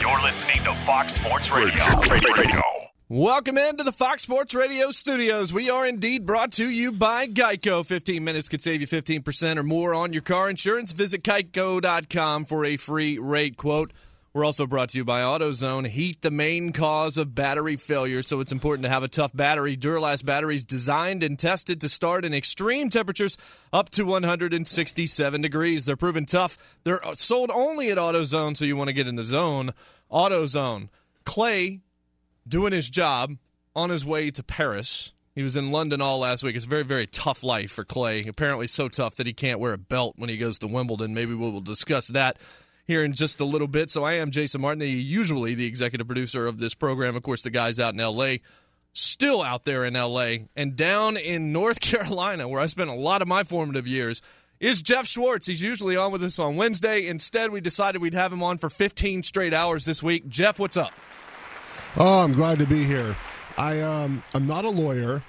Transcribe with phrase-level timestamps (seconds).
[0.00, 1.84] You're listening to Fox Sports Radio.
[2.10, 2.62] Radio.
[3.10, 5.52] Welcome into the Fox Sports Radio studios.
[5.52, 7.84] We are indeed brought to you by Geico.
[7.84, 10.94] 15 minutes could save you 15% or more on your car insurance.
[10.94, 13.92] Visit geico.com for a free rate quote.
[14.32, 15.88] We're also brought to you by AutoZone.
[15.88, 19.76] Heat, the main cause of battery failure, so it's important to have a tough battery.
[19.76, 23.36] Duralast batteries designed and tested to start in extreme temperatures
[23.72, 25.84] up to 167 degrees.
[25.84, 26.58] They're proven tough.
[26.84, 29.72] They're sold only at AutoZone, so you want to get in the zone.
[30.12, 30.90] AutoZone.
[31.24, 31.80] Clay
[32.46, 33.36] doing his job
[33.74, 35.12] on his way to Paris.
[35.34, 36.54] He was in London all last week.
[36.54, 38.22] It's a very, very tough life for Clay.
[38.22, 41.14] Apparently, so tough that he can't wear a belt when he goes to Wimbledon.
[41.14, 42.38] Maybe we will discuss that
[42.90, 43.88] here in just a little bit.
[43.88, 47.14] So I am Jason Martin, usually the executive producer of this program.
[47.14, 48.40] Of course, the guys out in L.A.
[48.92, 50.48] Still out there in L.A.
[50.56, 54.22] and down in North Carolina, where I spent a lot of my formative years,
[54.58, 55.46] is Jeff Schwartz.
[55.46, 57.06] He's usually on with us on Wednesday.
[57.06, 60.26] Instead, we decided we'd have him on for 15 straight hours this week.
[60.26, 60.90] Jeff, what's up?
[61.96, 63.16] Oh, I'm glad to be here.
[63.56, 65.22] I um, I'm not a lawyer.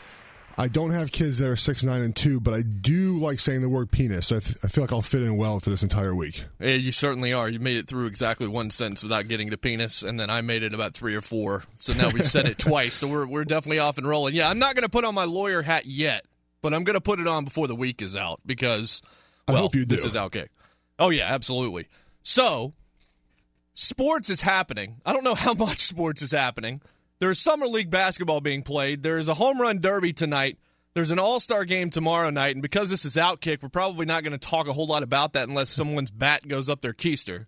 [0.62, 3.64] I don't have kids that are six, nine, and two, but I do like saying
[3.64, 4.28] the word penis.
[4.28, 6.44] So I, th- I feel like I'll fit in well for this entire week.
[6.60, 7.50] Yeah, you certainly are.
[7.50, 10.62] You made it through exactly one sentence without getting to penis, and then I made
[10.62, 11.64] it about three or four.
[11.74, 12.94] So now we've said it twice.
[12.94, 14.36] So we're we're definitely off and rolling.
[14.36, 16.26] Yeah, I'm not going to put on my lawyer hat yet,
[16.62, 19.02] but I'm going to put it on before the week is out because
[19.48, 19.96] well, I hope you do.
[19.96, 20.50] this is Outkick.
[21.00, 21.88] Oh yeah, absolutely.
[22.22, 22.74] So
[23.74, 24.98] sports is happening.
[25.08, 26.82] I don't know how much sports is happening.
[27.22, 29.04] There's summer league basketball being played.
[29.04, 30.58] There's a home run derby tonight.
[30.96, 32.56] There's an all star game tomorrow night.
[32.56, 35.34] And because this is Outkick, we're probably not going to talk a whole lot about
[35.34, 37.46] that unless someone's bat goes up their keister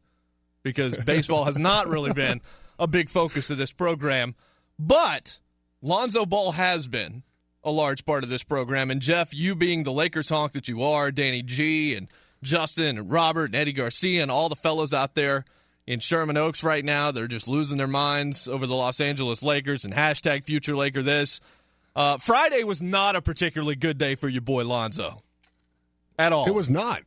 [0.61, 2.39] because baseball has not really been
[2.77, 4.35] a big focus of this program.
[4.77, 5.39] But
[5.81, 7.23] Lonzo Ball has been
[7.63, 8.91] a large part of this program.
[8.91, 12.09] And Jeff, you being the Lakers honk that you are, Danny G and
[12.43, 15.45] Justin and Robert and Eddie Garcia and all the fellows out there
[15.87, 17.11] in Sherman Oaks right now.
[17.11, 21.41] They're just losing their minds over the Los Angeles Lakers and hashtag future Laker this.
[21.95, 25.19] Uh, Friday was not a particularly good day for your boy Lonzo
[26.17, 26.47] at all.
[26.47, 27.03] It was not,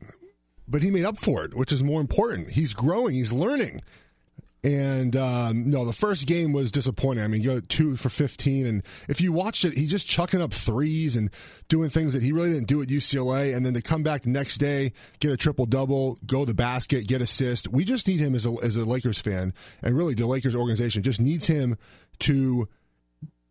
[0.69, 2.53] but he made up for it, which is more important.
[2.53, 3.81] He's growing, he's learning.
[4.67, 7.23] And um, no, the first game was disappointing.
[7.23, 8.67] I mean, you got two for 15.
[8.67, 11.31] And if you watched it, he's just chucking up threes and
[11.69, 13.57] doing things that he really didn't do at UCLA.
[13.57, 17.07] And then to come back the next day, get a triple double, go to basket,
[17.07, 17.69] get assist.
[17.69, 19.55] We just need him as a, as a Lakers fan.
[19.83, 21.77] And really, the Lakers organization just needs him
[22.21, 22.69] to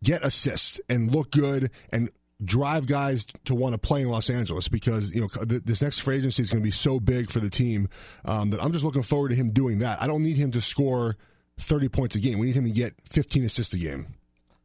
[0.04, 2.10] get assists and look good and
[2.44, 6.16] drive guys to want to play in Los Angeles because you know this next free
[6.16, 7.88] agency is going to be so big for the team
[8.24, 10.02] um, that I'm just looking forward to him doing that.
[10.02, 11.16] I don't need him to score
[11.58, 12.38] 30 points a game.
[12.38, 14.06] We need him to get 15 assists a game.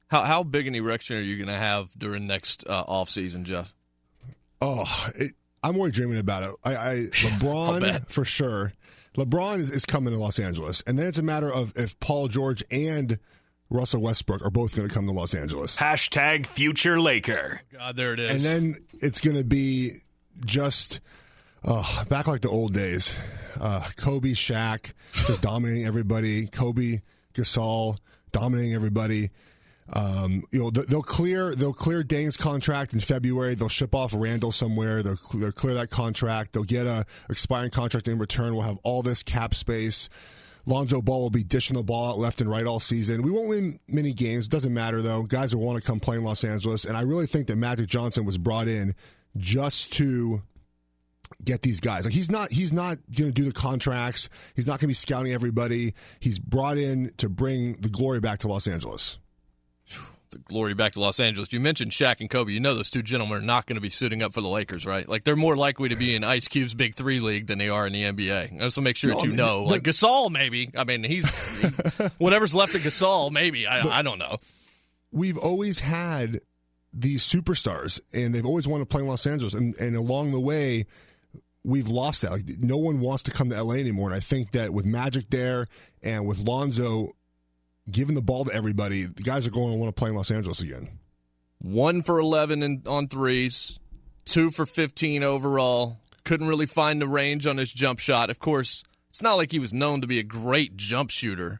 [0.10, 3.46] How how big an erection are you going to have during next uh, off season,
[3.46, 3.74] Jeff?
[4.60, 5.32] Oh, it,
[5.64, 6.50] I'm already dreaming about it.
[6.66, 8.74] I, I LeBron for sure.
[9.16, 12.28] LeBron is, is coming to Los Angeles, and then it's a matter of if Paul
[12.28, 13.20] George and
[13.72, 15.78] Russell Westbrook are both going to come to Los Angeles.
[15.78, 17.62] Hashtag future Laker.
[17.72, 18.46] God, there it is.
[18.46, 19.92] And then it's going to be
[20.46, 21.00] just
[21.64, 23.18] uh, back like the old days.
[23.60, 26.48] Uh, Kobe, Shaq, just dominating everybody.
[26.48, 27.02] Kobe,
[27.34, 27.98] Gasol,
[28.34, 29.30] dominating everybody.
[29.94, 33.56] Um, you know, they'll clear they'll clear Deng's contract in February.
[33.56, 35.04] They'll ship off Randall somewhere.
[35.04, 36.54] They'll, they'll clear that contract.
[36.54, 38.54] They'll get a expiring contract in return.
[38.54, 40.08] We'll have all this cap space.
[40.66, 43.22] Lonzo Ball will be dishing the ball out left and right all season.
[43.22, 44.46] We won't win many games.
[44.46, 45.24] It doesn't matter though.
[45.24, 47.88] Guys will want to come play in Los Angeles, and I really think that Magic
[47.88, 48.96] Johnson was brought in
[49.38, 50.42] just to
[51.44, 52.06] get these guys.
[52.06, 54.30] Like he's not he's not going to do the contracts.
[54.56, 55.94] He's not going to be scouting everybody.
[56.19, 59.18] He's brought in to bring the glory back to Los Angeles.
[60.31, 61.51] The glory back to Los Angeles.
[61.54, 62.51] You mentioned Shaq and Kobe.
[62.54, 64.86] You know those two gentlemen are not going to be suiting up for the Lakers,
[64.86, 65.07] right?
[65.07, 67.86] Like they're more likely to be in Ice Cube's Big Three league than they are
[67.86, 68.60] in the NBA.
[68.60, 69.63] Just to make sure No, that you I know.
[69.63, 70.69] Like Gasol, maybe.
[70.78, 71.68] I mean, he's he,
[72.18, 73.68] whatever's left of Gasol, maybe.
[73.68, 74.38] I, I don't know.
[75.12, 76.39] We've always had
[76.94, 80.39] these superstars, and they've always wanted to play in Los Angeles, and, and along the
[80.39, 80.86] way.
[81.63, 82.31] We've lost that.
[82.31, 84.10] Like, no one wants to come to LA anymore.
[84.10, 85.68] And I think that with Magic there
[86.01, 87.12] and with Lonzo
[87.89, 90.31] giving the ball to everybody, the guys are going to want to play in Los
[90.31, 90.89] Angeles again.
[91.60, 93.80] One for eleven in, on threes,
[94.25, 96.00] two for fifteen overall.
[96.24, 98.30] Couldn't really find the range on his jump shot.
[98.30, 101.60] Of course, it's not like he was known to be a great jump shooter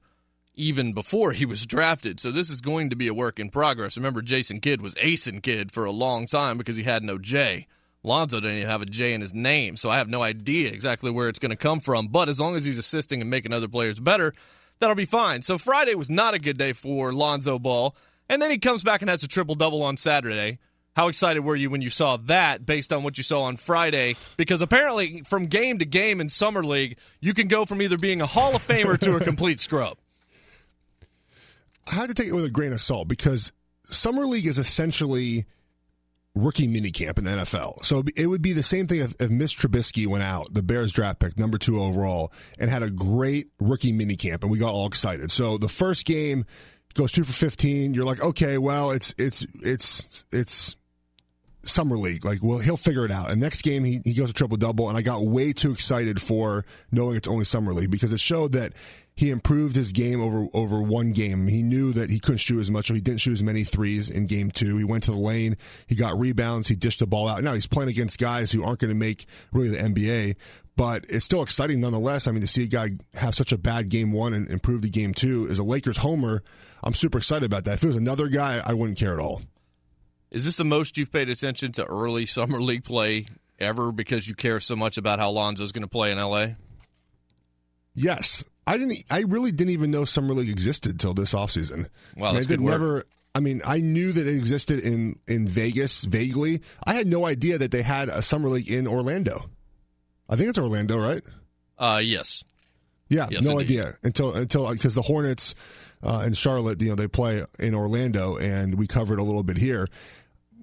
[0.54, 2.20] even before he was drafted.
[2.20, 3.98] So this is going to be a work in progress.
[3.98, 7.68] Remember, Jason Kidd was Ace Kidd for a long time because he had no J.
[8.04, 11.10] Lonzo didn't even have a J in his name, so I have no idea exactly
[11.10, 12.08] where it's going to come from.
[12.08, 14.34] But as long as he's assisting and making other players better,
[14.82, 15.42] that'll be fine.
[15.42, 17.96] So Friday was not a good day for Lonzo Ball,
[18.28, 20.60] and then he comes back and has a triple double on Saturday.
[20.94, 24.18] How excited were you when you saw that based on what you saw on Friday?
[24.36, 28.20] Because apparently, from game to game in Summer League, you can go from either being
[28.20, 29.98] a Hall of Famer to a complete scrub.
[31.90, 33.54] I had to take it with a grain of salt because
[33.84, 35.46] summer league is essentially
[36.36, 37.84] rookie minicamp in the NFL.
[37.84, 40.94] So it would be the same thing if, if Mitch Trubisky went out, the Bears
[40.94, 44.88] draft pick, number two overall, and had a great rookie minicamp, and we got all
[44.88, 45.32] excited.
[45.32, 46.46] So the first game
[46.94, 47.94] goes two for fifteen.
[47.94, 50.76] You're like, okay, well, it's it's it's it's
[51.64, 52.26] summer league.
[52.26, 53.32] Like, well, he'll figure it out.
[53.32, 56.22] And next game, he, he goes to triple double, and I got way too excited
[56.22, 58.74] for knowing it's only summer league because it showed that
[59.16, 61.48] he improved his game over over one game.
[61.48, 64.10] He knew that he couldn't shoot as much, so he didn't shoot as many threes
[64.10, 64.78] in game two.
[64.78, 67.44] He went to the lane, he got rebounds, he dished the ball out.
[67.44, 70.36] Now he's playing against guys who aren't going to make really the NBA,
[70.76, 72.28] but it's still exciting nonetheless.
[72.28, 74.90] I mean, to see a guy have such a bad game one and improve the
[74.90, 76.44] game two as a Lakers homer,
[76.84, 77.74] I'm super excited about that.
[77.76, 79.42] If it was another guy, I wouldn't care at all.
[80.32, 83.26] Is this the most you've paid attention to early Summer League play
[83.60, 86.48] ever because you care so much about how Lonzo's going to play in LA?
[87.94, 89.04] Yes, I didn't.
[89.10, 91.88] I really didn't even know summer league existed till this offseason.
[92.18, 93.06] Wow, I mean, that's I did never.
[93.34, 96.62] I mean, I knew that it existed in in Vegas vaguely.
[96.86, 99.50] I had no idea that they had a summer league in Orlando.
[100.30, 101.24] I think it's Orlando, right?
[101.78, 102.44] Uh, yes.
[103.10, 103.80] Yeah, Yes, no indeed.
[103.80, 105.54] idea until until because the Hornets
[106.04, 109.58] uh, and Charlotte, you know, they play in Orlando, and we covered a little bit
[109.58, 109.88] here.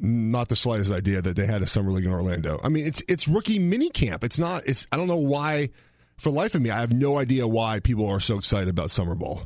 [0.00, 2.60] Not the slightest idea that they had a summer league in Orlando.
[2.62, 4.22] I mean, it's it's rookie mini camp.
[4.24, 4.62] It's not.
[4.66, 5.70] It's I don't know why.
[6.18, 9.14] For life of me, I have no idea why people are so excited about summer
[9.14, 9.42] ball.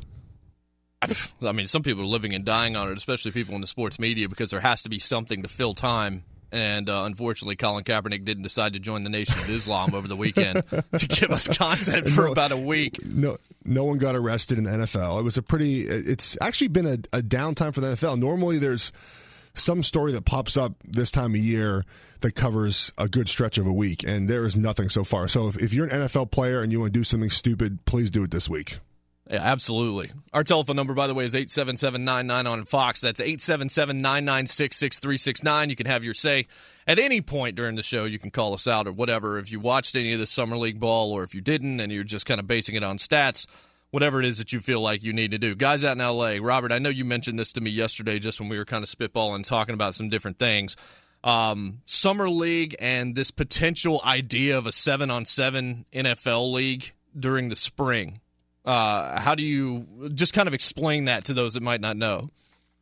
[1.45, 3.99] I mean, some people are living and dying on it, especially people in the sports
[3.99, 6.23] media, because there has to be something to fill time.
[6.51, 10.15] And uh, unfortunately, Colin Kaepernick didn't decide to join the Nation of Islam over the
[10.15, 10.63] weekend
[10.97, 12.31] to give us content for No.
[12.31, 13.03] about a week.
[13.05, 15.19] No, no one got arrested in the NFL.
[15.19, 15.81] It was a pretty.
[15.81, 18.17] It's actually been a, a downtime for the NFL.
[18.19, 18.91] Normally, there's
[19.55, 21.83] some story that pops up this time of year
[22.21, 25.27] that covers a good stretch of a week, and there is nothing so far.
[25.27, 28.09] So, if, if you're an NFL player and you want to do something stupid, please
[28.09, 28.77] do it this week.
[29.29, 30.09] Yeah, absolutely.
[30.33, 32.99] Our telephone number, by the way, is 877-99 on Fox.
[32.99, 35.69] That's 877-996-6369.
[35.69, 36.47] You can have your say
[36.85, 38.03] at any point during the show.
[38.03, 39.39] You can call us out or whatever.
[39.39, 42.03] If you watched any of the Summer League ball or if you didn't and you're
[42.03, 43.47] just kind of basing it on stats,
[43.93, 45.53] whatever it is that you feel like you need to do.
[45.53, 48.49] Guys out in L.A., Robert, I know you mentioned this to me yesterday just when
[48.49, 50.75] we were kind of spitballing, talking about some different things.
[51.23, 58.19] Um, Summer League and this potential idea of a seven-on-seven NFL league during the spring.
[58.65, 59.85] Uh, how do you
[60.15, 62.29] just kind of explain that to those that might not know?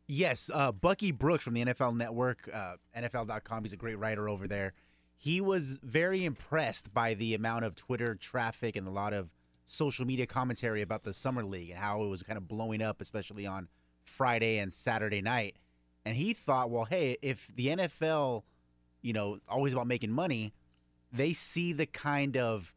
[0.07, 3.63] Yes, uh, Bucky Brooks from the NFL Network, uh, NFL.com.
[3.63, 4.71] He's a great writer over there.
[5.17, 9.27] He was very impressed by the amount of Twitter traffic and a lot of
[9.71, 13.01] social media commentary about the Summer League and how it was kind of blowing up,
[13.01, 13.67] especially on
[14.03, 15.55] Friday and Saturday night.
[16.05, 18.43] And he thought, well, hey, if the NFL,
[19.01, 20.53] you know, always about making money,
[21.13, 22.73] they see the kind of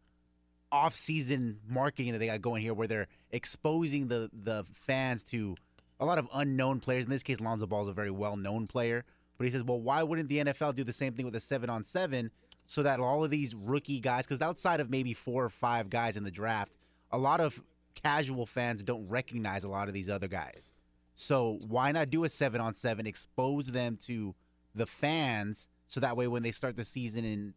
[0.70, 5.56] off-season marketing that they got going here, where they're exposing the the fans to
[6.00, 7.04] a lot of unknown players.
[7.04, 9.04] In this case, Lonzo Ball is a very well-known player.
[9.36, 12.30] But he says, well, why wouldn't the NFL do the same thing with a seven-on-seven,
[12.66, 16.16] so that all of these rookie guys, because outside of maybe four or five guys
[16.16, 16.76] in the draft,
[17.10, 17.60] a lot of
[17.94, 20.72] casual fans don't recognize a lot of these other guys.
[21.16, 23.06] So why not do a seven on seven?
[23.06, 24.34] Expose them to
[24.74, 27.54] the fans, so that way when they start the season in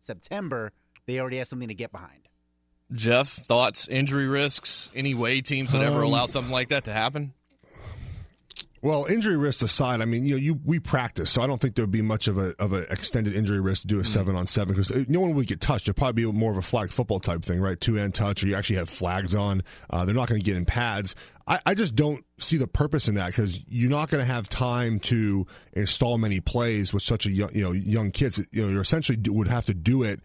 [0.00, 0.72] September,
[1.06, 2.28] they already have something to get behind.
[2.92, 6.92] Jeff, thoughts, injury risks, any way teams would ever Um, allow something like that to
[6.92, 7.32] happen?
[8.82, 11.74] Well, injury risk aside, I mean, you know, you we practice, so I don't think
[11.74, 14.36] there would be much of a of an extended injury risk to do a seven
[14.36, 15.84] on seven because no one would get touched.
[15.84, 17.78] It'd probably be more of a flag football type thing, right?
[17.78, 19.62] Two end touch, or you actually have flags on.
[19.90, 21.14] Uh, they're not going to get in pads.
[21.46, 24.48] I, I just don't see the purpose in that because you're not going to have
[24.48, 28.38] time to install many plays with such a young, you know young kids.
[28.50, 30.20] You know, you're essentially do, would have to do it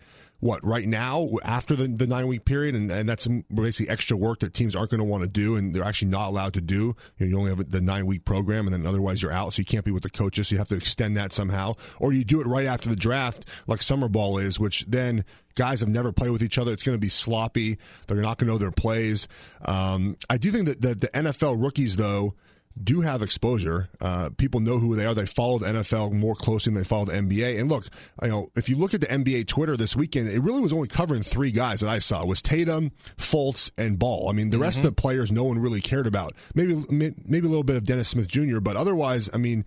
[0.45, 4.39] what right now after the, the nine week period and, and that's basically extra work
[4.41, 6.95] that teams aren't going to want to do and they're actually not allowed to do.
[7.17, 9.59] You, know, you only have the nine week program and then otherwise you're out so
[9.59, 11.73] you can't be with the coaches so you have to extend that somehow.
[11.99, 15.25] Or you do it right after the draft like summer ball is which then
[15.55, 16.71] guys have never played with each other.
[16.71, 17.79] It's going to be sloppy.
[18.05, 19.27] They're not going to know their plays.
[19.63, 22.35] Um, i do think that the, the nfl rookies though
[22.81, 23.87] do have exposure.
[24.01, 25.13] Uh, people know who they are.
[25.13, 27.59] They follow the NFL more closely than they follow the NBA.
[27.59, 27.85] And look,
[28.21, 30.87] you know, if you look at the NBA Twitter this weekend, it really was only
[30.87, 32.21] covering three guys that I saw.
[32.21, 34.29] It was Tatum, Fultz, and Ball.
[34.29, 36.33] I mean, the rest of the players no one really cared about.
[36.53, 39.63] Maybe maybe a little bit of Dennis Smith Jr., but otherwise, I mean,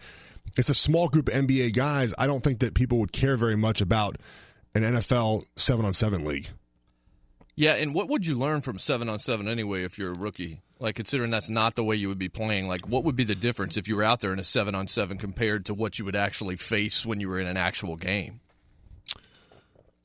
[0.57, 2.15] it's a small group of NBA guys.
[2.19, 4.17] I don't think that people would care very much about
[4.75, 6.49] an NFL seven on seven league.
[7.57, 10.61] Yeah, and what would you learn from seven on seven anyway if you're a rookie?
[10.81, 13.35] Like considering that's not the way you would be playing, like what would be the
[13.35, 16.05] difference if you were out there in a seven on seven compared to what you
[16.05, 18.41] would actually face when you were in an actual game?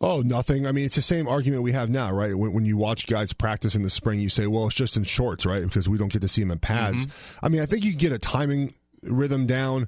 [0.01, 0.67] Oh, nothing.
[0.67, 2.35] I mean, it's the same argument we have now, right?
[2.35, 5.03] When, when you watch guys practice in the spring, you say, well, it's just in
[5.03, 5.63] shorts, right?
[5.63, 7.05] Because we don't get to see them in pads.
[7.05, 7.45] Mm-hmm.
[7.45, 9.87] I mean, I think you get a timing rhythm down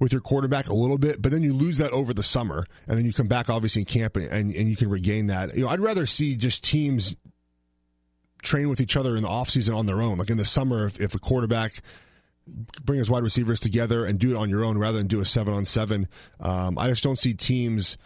[0.00, 2.98] with your quarterback a little bit, but then you lose that over the summer, and
[2.98, 5.54] then you come back obviously in camp and, and you can regain that.
[5.54, 7.14] You know, I'd rather see just teams
[8.44, 10.18] train with each other in the offseason on their own.
[10.18, 11.80] Like in the summer, if, if a quarterback
[12.46, 15.24] bring his wide receivers together and do it on your own rather than do a
[15.24, 16.08] seven on seven.
[16.40, 17.96] Um, I just don't see teams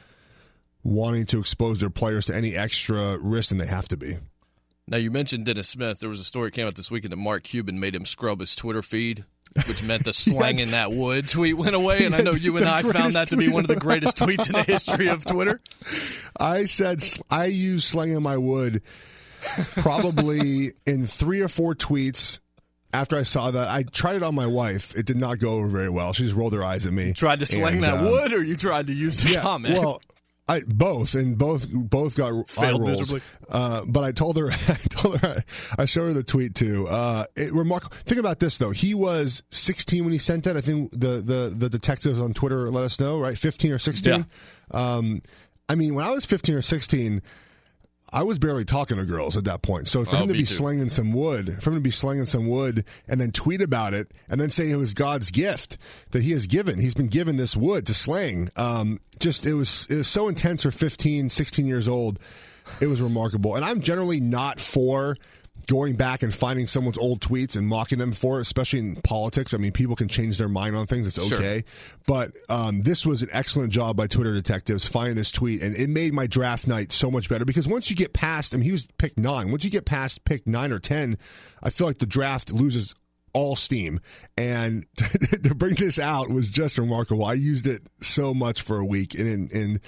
[0.85, 4.17] wanting to expose their players to any extra risk than they have to be.
[4.87, 6.01] Now you mentioned Dennis Smith.
[6.01, 8.41] There was a story that came out this weekend that Mark Cuban made him scrub
[8.41, 9.25] his Twitter feed,
[9.67, 12.05] which meant the slanging that wood tweet went away.
[12.05, 14.47] And I know you and I found that to be one of the greatest tweets
[14.47, 15.61] in the history of Twitter.
[16.41, 18.81] I said I use slinging my wood
[19.77, 22.41] probably in three or four tweets.
[22.91, 24.97] After I saw that, I tried it on my wife.
[24.97, 26.15] It did not go over very well.
[26.15, 27.13] She just rolled her eyes at me.
[27.13, 29.75] Tried to sling And, that um, wood, or you tried to use the yeah, comment?
[29.79, 30.01] Well,
[30.49, 33.01] I both and both both got eye Failed rolls.
[33.03, 33.21] miserably.
[33.51, 35.45] Uh, but I told her, I told her,
[35.79, 36.89] I showed her the tweet too.
[36.89, 37.95] Uh, it, remarkable.
[38.07, 38.71] Think about this though.
[38.71, 40.57] He was 16 when he sent that.
[40.57, 43.37] I think the the the detectives on Twitter let us know, right?
[43.37, 44.25] 15 or 16.
[44.71, 45.21] Um,
[45.69, 47.21] I mean, when I was 15 or 16.
[48.13, 49.87] I was barely talking to girls at that point.
[49.89, 50.47] So for Oh, him to be too.
[50.47, 54.11] slinging some wood, for him to be slinging some wood and then tweet about it
[54.29, 55.77] and then say it was God's gift
[56.13, 56.79] that he has given.
[56.81, 58.49] He's been given this wood to sling.
[58.57, 62.19] Um, just, it was, it was so intense for 15, 16 years old.
[62.81, 63.57] It was remarkable.
[63.57, 65.17] And I'm generally not for
[65.69, 69.55] going back and finding someone's old tweets and mocking them for it, especially in politics.
[69.55, 71.07] I mean, people can change their mind on things.
[71.07, 71.39] It's Sure.
[71.39, 71.65] okay.
[72.07, 75.89] But um, this was an excellent job by Twitter detectives finding this tweet, and it
[75.89, 78.73] made my draft night so much better because once you get past, I mean, he
[78.73, 79.51] was picked nine.
[79.51, 81.19] Once you get past pick nine or ten,
[81.63, 82.95] I feel like the draft loses
[83.35, 84.01] all steam.
[84.37, 87.25] And to bring this out was just remarkable.
[87.25, 89.81] I used it so much for a week, and and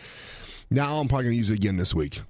[0.70, 2.20] now I'm probably going to use it again this week.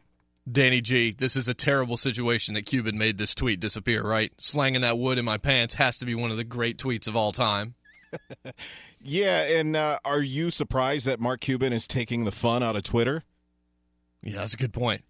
[0.51, 4.33] Danny G, this is a terrible situation that Cuban made this tweet disappear, right?
[4.39, 7.17] Slanging that wood in my pants has to be one of the great tweets of
[7.17, 7.75] all time.
[9.03, 12.83] Yeah, and uh, are you surprised that Mark Cuban is taking the fun out of
[12.83, 13.25] Twitter?
[14.23, 15.03] Yeah, that's a good point.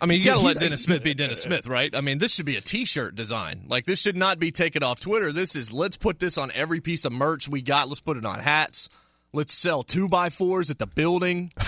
[0.00, 1.94] I mean, you got to let Dennis Smith be Dennis Smith, right?
[1.94, 3.66] I mean, this should be a T-shirt design.
[3.68, 5.32] Like, this should not be taken off Twitter.
[5.32, 7.88] This is let's put this on every piece of merch we got.
[7.88, 8.88] Let's put it on hats.
[9.32, 11.52] Let's sell two by fours at the building.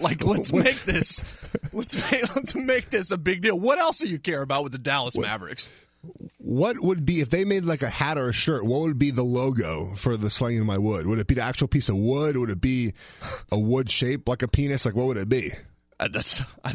[0.00, 1.22] Like, let's make this.
[1.74, 3.60] Let's make, let's make this a big deal.
[3.60, 5.70] What else do you care about with the Dallas Mavericks?
[6.38, 8.64] What would be if they made like a hat or a shirt?
[8.64, 11.06] What would be the logo for the slinging my wood?
[11.06, 12.38] Would it be the actual piece of wood?
[12.38, 12.94] Would it be
[13.52, 14.86] a wood shape like a penis?
[14.86, 15.52] Like what would it be?
[15.98, 16.72] Uh, that's I,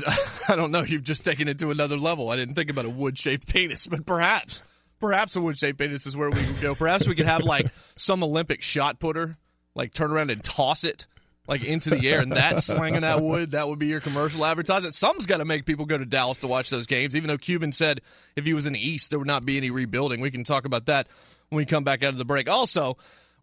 [0.50, 0.84] I don't know.
[0.84, 2.30] You've just taken it to another level.
[2.30, 4.62] I didn't think about a wood-shaped penis, but perhaps,
[5.00, 6.76] perhaps a wood-shaped penis is where we could go.
[6.76, 9.36] Perhaps we could have like some Olympic shot putter,
[9.76, 11.06] like turn around and toss it
[11.48, 13.52] like into the air, and that slinging that wood.
[13.52, 14.96] That would be your commercial advertisement.
[14.96, 17.16] Some's got to make people go to Dallas to watch those games.
[17.16, 18.02] Even though Cuban said
[18.36, 20.22] if he was in the East, there would not be any rebuilding.
[20.22, 21.08] We can talk about that
[21.50, 22.50] when we come back out of the break.
[22.50, 22.98] Also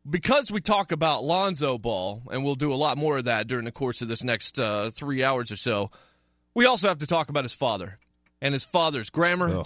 [0.08, 3.64] because we talk about Lonzo Ball, and we'll do a lot more of that during
[3.64, 5.90] the course of this next uh, three hours or so,
[6.54, 7.98] we also have to talk about his father
[8.40, 9.62] and his father's grammar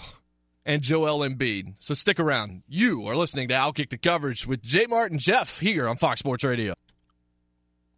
[0.67, 1.75] and Joel Embiid.
[1.79, 2.61] So stick around.
[2.67, 6.43] You are listening to Outkick the Coverage with Jay Martin Jeff here on Fox Sports
[6.43, 6.73] Radio.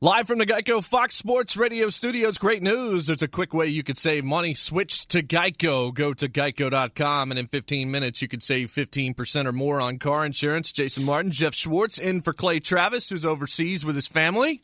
[0.02, 3.08] Live from the Geico Fox Sports Radio studios, great news.
[3.08, 4.54] There's a quick way you could save money.
[4.54, 5.94] Switch to Geico.
[5.94, 10.26] Go to geico.com, and in 15 minutes, you could save 15% or more on car
[10.26, 10.72] insurance.
[10.72, 14.64] Jason Martin, Jeff Schwartz in for Clay Travis, who's overseas with his family.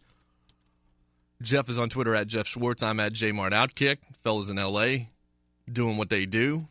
[1.42, 2.82] Jeff is on Twitter at Jeff Schwartz.
[2.82, 3.98] I'm at Jmart Outkick.
[4.24, 5.08] Fellas in LA
[5.70, 6.66] doing what they do.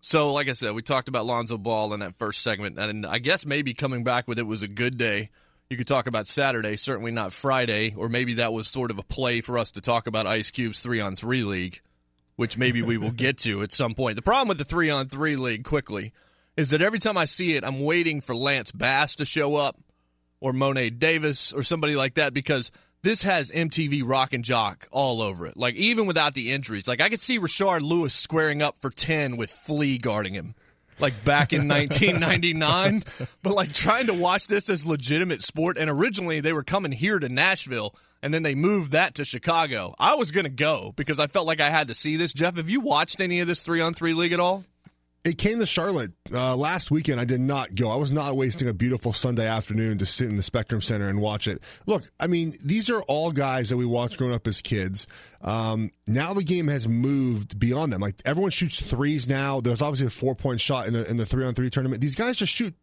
[0.00, 3.18] So, like I said, we talked about Lonzo Ball in that first segment, and I
[3.18, 5.30] guess maybe coming back with it was a good day.
[5.68, 9.02] You could talk about Saturday, certainly not Friday, or maybe that was sort of a
[9.02, 11.80] play for us to talk about Ice Cube's three on three league,
[12.36, 14.16] which maybe we will get to at some point.
[14.16, 16.12] The problem with the three on three league, quickly,
[16.56, 19.76] is that every time I see it, I'm waiting for Lance Bass to show up
[20.40, 22.70] or Mo'ne Davis or somebody like that because
[23.02, 25.56] this has MTV Rock and Jock all over it.
[25.56, 29.36] Like even without the injuries, like I could see Rashard Lewis squaring up for ten
[29.36, 30.54] with Flea guarding him,
[30.98, 33.02] like back in 1999.
[33.42, 37.18] but like trying to watch this as legitimate sport, and originally they were coming here
[37.18, 37.94] to Nashville.
[38.20, 39.94] And then they moved that to Chicago.
[39.96, 42.32] I was going to go because I felt like I had to see this.
[42.32, 44.64] Jeff, have you watched any of this three on three league at all?
[45.28, 47.20] It came to Charlotte uh, last weekend.
[47.20, 47.90] I did not go.
[47.90, 51.20] I was not wasting a beautiful Sunday afternoon to sit in the Spectrum Center and
[51.20, 51.62] watch it.
[51.84, 55.06] Look, I mean, these are all guys that we watched growing up as kids.
[55.42, 58.00] Um, now the game has moved beyond them.
[58.00, 59.60] Like everyone shoots threes now.
[59.60, 62.00] There's obviously a four point shot in the in the three on three tournament.
[62.00, 62.74] These guys just shoot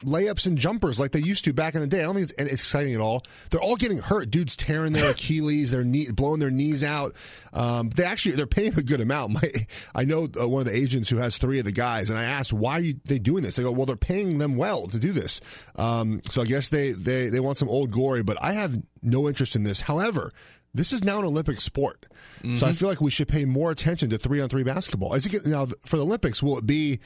[0.00, 2.00] layups and jumpers like they used to back in the day.
[2.00, 3.24] I don't think it's exciting at all.
[3.50, 4.30] They're all getting hurt.
[4.30, 7.16] Dudes tearing their Achilles, their knee, blowing their knees out.
[7.52, 9.32] Um, they actually they're paying a good amount.
[9.32, 9.50] My,
[9.94, 12.24] I know uh, one of the agents who has three of the guys, and I
[12.24, 13.56] asked why are you, they doing this.
[13.56, 15.40] They go, well, they're paying them well to do this.
[15.76, 19.28] Um, so I guess they they they want some old glory, but I have no
[19.28, 19.80] interest in this.
[19.80, 20.32] However.
[20.74, 22.06] This is now an Olympic sport,
[22.40, 22.56] mm-hmm.
[22.56, 25.14] so I feel like we should pay more attention to three on three basketball.
[25.14, 26.42] Is it now for the Olympics?
[26.42, 27.00] Will it be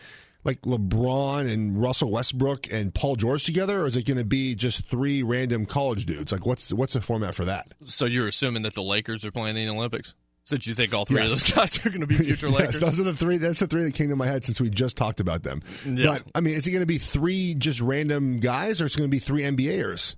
[0.44, 4.54] like LeBron and Russell Westbrook and Paul George together, or is it going to be
[4.54, 6.32] just three random college dudes?
[6.32, 7.66] Like, what's what's the format for that?
[7.84, 10.14] So you're assuming that the Lakers are playing in the Olympics?
[10.44, 11.32] Since you think all three yes.
[11.32, 13.36] of those guys are going to be future yes, Lakers, those are the three.
[13.36, 15.62] That's the three that came to my head since we just talked about them.
[15.86, 16.06] Yeah.
[16.06, 18.98] But I mean, is it going to be three just random guys, or is it
[18.98, 20.16] going to be three NBAers?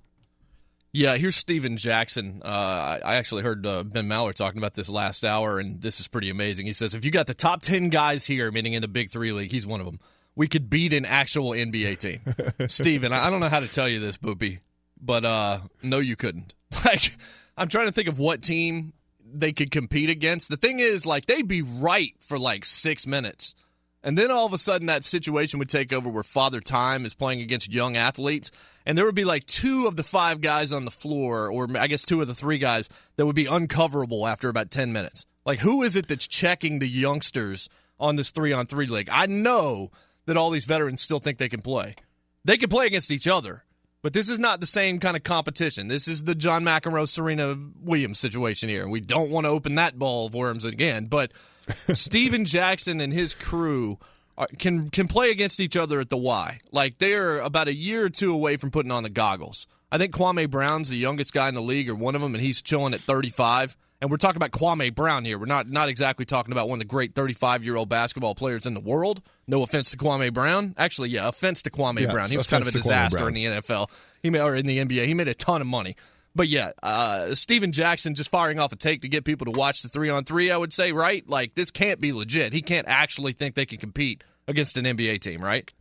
[0.93, 2.41] Yeah, here's Stephen Jackson.
[2.43, 6.07] Uh, I actually heard uh, Ben Maller talking about this last hour, and this is
[6.07, 6.67] pretty amazing.
[6.67, 9.33] He says if you got the top ten guys here, meaning in the Big Three
[9.33, 9.99] league, he's one of them
[10.35, 12.67] we could beat an actual NBA team.
[12.67, 14.59] Steven, I don't know how to tell you this, Boopy,
[15.01, 16.53] but uh, no, you couldn't.
[16.83, 17.15] Like,
[17.57, 18.93] I'm trying to think of what team
[19.23, 20.49] they could compete against.
[20.49, 23.55] The thing is, like, they'd be right for like six minutes.
[24.03, 27.15] And then all of a sudden, that situation would take over where Father Time is
[27.15, 28.51] playing against young athletes.
[28.85, 31.87] And there would be like two of the five guys on the floor, or I
[31.87, 35.25] guess two of the three guys, that would be uncoverable after about 10 minutes.
[35.43, 37.67] Like, who is it that's checking the youngsters
[37.99, 39.09] on this three on three league?
[39.11, 39.89] I know
[40.25, 41.95] that all these veterans still think they can play.
[42.43, 43.63] They can play against each other,
[44.01, 45.87] but this is not the same kind of competition.
[45.87, 48.87] This is the John McEnroe, Serena Williams situation here.
[48.87, 51.05] We don't want to open that ball of worms again.
[51.05, 51.31] But
[51.93, 53.97] Stephen Jackson and his crew
[54.37, 56.59] are, can can play against each other at the Y.
[56.71, 59.67] Like they are about a year or two away from putting on the goggles.
[59.91, 62.43] I think Kwame Brown's the youngest guy in the league, or one of them, and
[62.43, 63.75] he's chilling at 35.
[64.05, 65.39] And we're talking about Kwame Brown here.
[65.39, 68.67] We're not not exactly talking about one of the great 35 year old basketball players
[68.67, 69.19] in the world.
[69.47, 70.75] No offense to Kwame Brown.
[70.77, 72.29] Actually, yeah, offense to Kwame yeah, Brown.
[72.29, 73.89] He was kind of a disaster in the NFL.
[74.21, 75.07] He made, or in the NBA.
[75.07, 75.95] He made a ton of money.
[76.35, 79.81] But yeah, uh, Stephen Jackson just firing off a take to get people to watch
[79.81, 80.51] the three on three.
[80.51, 81.27] I would say, right?
[81.27, 82.53] Like this can't be legit.
[82.53, 85.71] He can't actually think they can compete against an NBA team, right?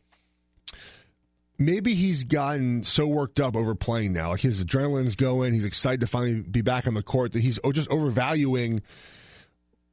[1.58, 4.30] Maybe he's gotten so worked up over playing now.
[4.30, 5.52] Like his adrenaline's going.
[5.52, 8.80] He's excited to finally be back on the court that he's just overvaluing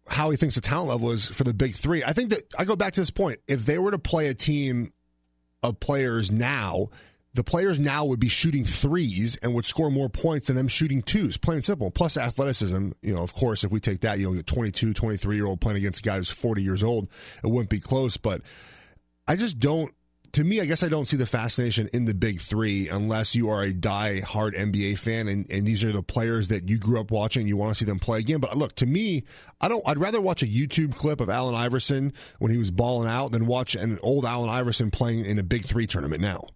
[0.08, 2.04] how he thinks the talent level is for the big three.
[2.04, 3.40] I think that I go back to this point.
[3.48, 4.94] If they were to play a team
[5.64, 6.90] of players now,
[7.34, 11.02] the players now would be shooting threes and would score more points than them shooting
[11.02, 11.90] twos, plain and simple.
[11.90, 15.36] Plus athleticism, you know, of course, if we take that, you know, get 22, 23
[15.36, 17.10] year old playing against a guy who's 40 years old,
[17.44, 18.18] it wouldn't be close.
[18.18, 18.42] But
[19.28, 19.94] I just don't
[20.34, 23.50] to me, I guess I don't see the fascination in the big three unless you
[23.50, 27.12] are a die-hard NBA fan and, and these are the players that you grew up
[27.12, 27.48] watching.
[27.48, 28.40] You want to see them play again.
[28.40, 29.24] But look, to me,
[29.60, 29.86] I don't.
[29.88, 33.46] I'd rather watch a YouTube clip of Allen Iverson when he was balling out than
[33.46, 36.48] watch an old Allen Iverson playing in a big three tournament now.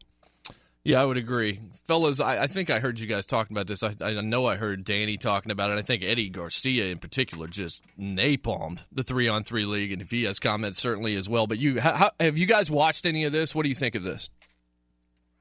[0.86, 1.60] Yeah, I would agree.
[1.86, 3.82] Fellas, I, I, think I heard you guys talking about this.
[3.82, 5.80] I, I, know I heard Danny talking about it.
[5.80, 10.12] I think Eddie Garcia in particular just napalmed the three on three league, and if
[10.12, 11.48] he has comments, certainly as well.
[11.48, 13.56] But you how, have you guys watched any of this?
[13.56, 14.30] What do you think of this?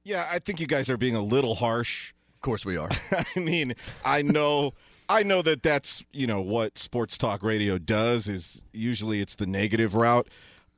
[0.03, 2.15] Yeah, I think you guys are being a little harsh.
[2.37, 2.91] Of course we are.
[3.37, 4.73] I mean, I know.
[5.11, 9.47] I know that that's you know what sports talk radio does is usually it's the
[9.47, 10.27] negative route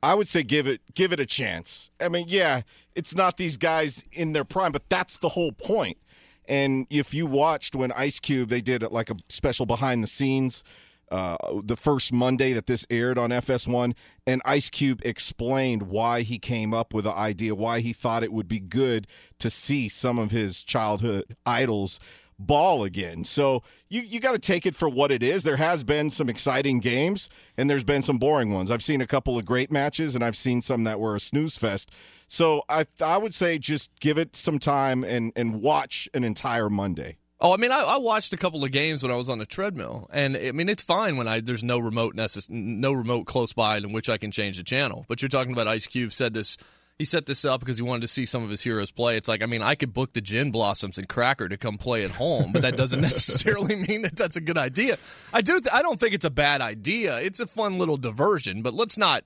[0.03, 1.91] I would say give it give it a chance.
[1.99, 2.61] I mean, yeah,
[2.95, 5.97] it's not these guys in their prime, but that's the whole point.
[6.45, 10.63] And if you watched when Ice Cube, they did like a special behind the scenes
[11.09, 13.93] uh, the first Monday that this aired on FS1,
[14.25, 18.33] and Ice Cube explained why he came up with the idea, why he thought it
[18.33, 19.07] would be good
[19.39, 21.99] to see some of his childhood idols
[22.39, 23.23] ball again.
[23.23, 25.43] So you you got to take it for what it is.
[25.43, 28.71] There has been some exciting games and there's been some boring ones.
[28.71, 31.57] I've seen a couple of great matches and I've seen some that were a snooze
[31.57, 31.91] fest.
[32.27, 36.69] So I I would say just give it some time and and watch an entire
[36.69, 37.17] Monday.
[37.39, 39.45] Oh, I mean, I, I, watched a couple of games when I was on the
[39.45, 43.53] treadmill, and I mean, it's fine when I there's no remote necess- no remote close
[43.53, 45.05] by in which I can change the channel.
[45.07, 46.57] But you're talking about Ice Cube said this
[46.97, 49.17] he set this up because he wanted to see some of his heroes play.
[49.17, 52.03] It's like, I mean, I could book the Gin Blossoms and Cracker to come play
[52.03, 54.97] at home, but that doesn't necessarily mean that that's a good idea.
[55.31, 55.59] I do.
[55.59, 57.19] Th- I don't think it's a bad idea.
[57.19, 59.23] It's a fun little diversion, but let's not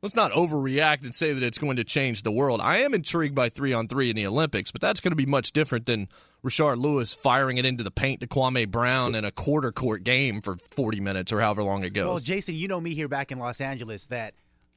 [0.00, 2.60] let's not overreact and say that it's going to change the world.
[2.62, 5.26] I am intrigued by three on three in the Olympics, but that's going to be
[5.26, 6.08] much different than
[6.42, 10.40] Rashard Lewis firing it into the paint to Kwame Brown in a quarter court game
[10.40, 12.06] for 40 minutes or however long it goes.
[12.06, 14.34] Well, Jason, you know me here back in Los Angeles that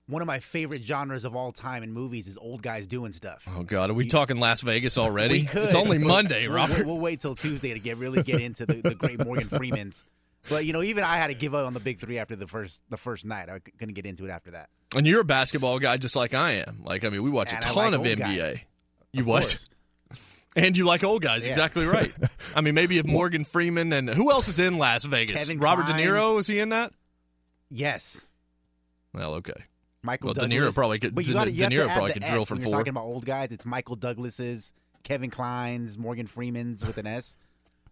[0.08, 3.44] one of my favorite genres of all time in movies is old guys doing stuff.
[3.56, 5.50] Oh God, are we you, talking Last Vegas already?
[5.52, 6.86] It's only Monday, Robert.
[6.86, 10.04] We'll, we'll, wait till Tuesday to get really get into the, the great Morgan Freemans.
[10.50, 12.48] But you know, even I had to give up on the big three after the
[12.48, 13.50] first the first night.
[13.50, 14.70] I couldn't get into it after that.
[14.96, 16.82] And you're a basketball guy just like I am.
[16.84, 18.38] Like I mean, we watch and a ton like of NBA.
[18.38, 18.60] Guys.
[19.12, 19.40] You of what?
[19.42, 19.66] Course.
[20.58, 21.50] And you like old guys, Yeah.
[21.50, 22.10] exactly right.
[22.56, 25.36] I mean, maybe if Morgan Freeman and who else is in Last Vegas?
[25.36, 26.94] Kevin Robert De Niro is he in that?
[27.70, 28.22] Yes,
[29.14, 29.62] Well, okay.
[30.06, 32.12] Michael Well, De Niro probably could- But you De- gotta- you have to Niro probably
[32.14, 32.80] the could drill S from when you're four.
[32.80, 34.72] Talking about old guys, it's Michael Douglas's,
[35.04, 37.36] Kevin Kline's, Morgan Freeman's with an S.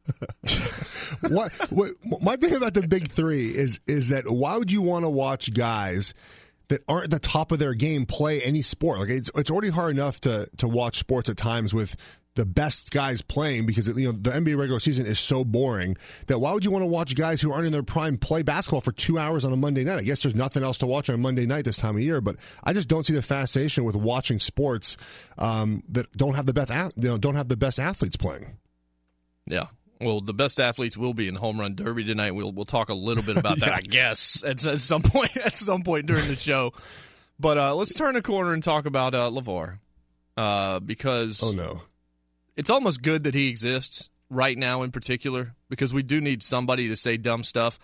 [1.30, 5.06] what, what my thing about the big three is is that why would you want
[5.06, 6.14] to watch guys
[6.70, 9.00] that aren't at the top of their game play any sport?
[9.00, 11.96] Like it's it's already hard enough to to watch sports at times with
[12.36, 15.96] the best guys playing because you know the NBA regular season is so boring
[16.28, 18.82] that why would you want to watch guys who aren't in their prime play basketball
[18.82, 20.00] for two hours on a Monday night?
[20.00, 22.22] I guess there's nothing else to watch on a Monday night this time of year,
[22.22, 24.98] but I just don't see the fascination with watching sports
[25.38, 28.58] um, that don't have the best you know, don't have the best athletes playing.
[29.46, 29.66] Yeah.
[30.02, 32.32] Well, the best athletes will be in the home run derby tonight.
[32.32, 33.76] We'll we'll talk a little bit about that, Yeah.
[33.76, 36.74] I guess, at, at some point at some point during the show.
[37.40, 39.80] But uh, let's turn the corner and talk about uh, Lavar,
[40.36, 41.82] uh, because Oh no.
[42.56, 46.88] It's almost good that he exists right now in particular because we do need somebody
[46.90, 47.80] to say dumb stuff.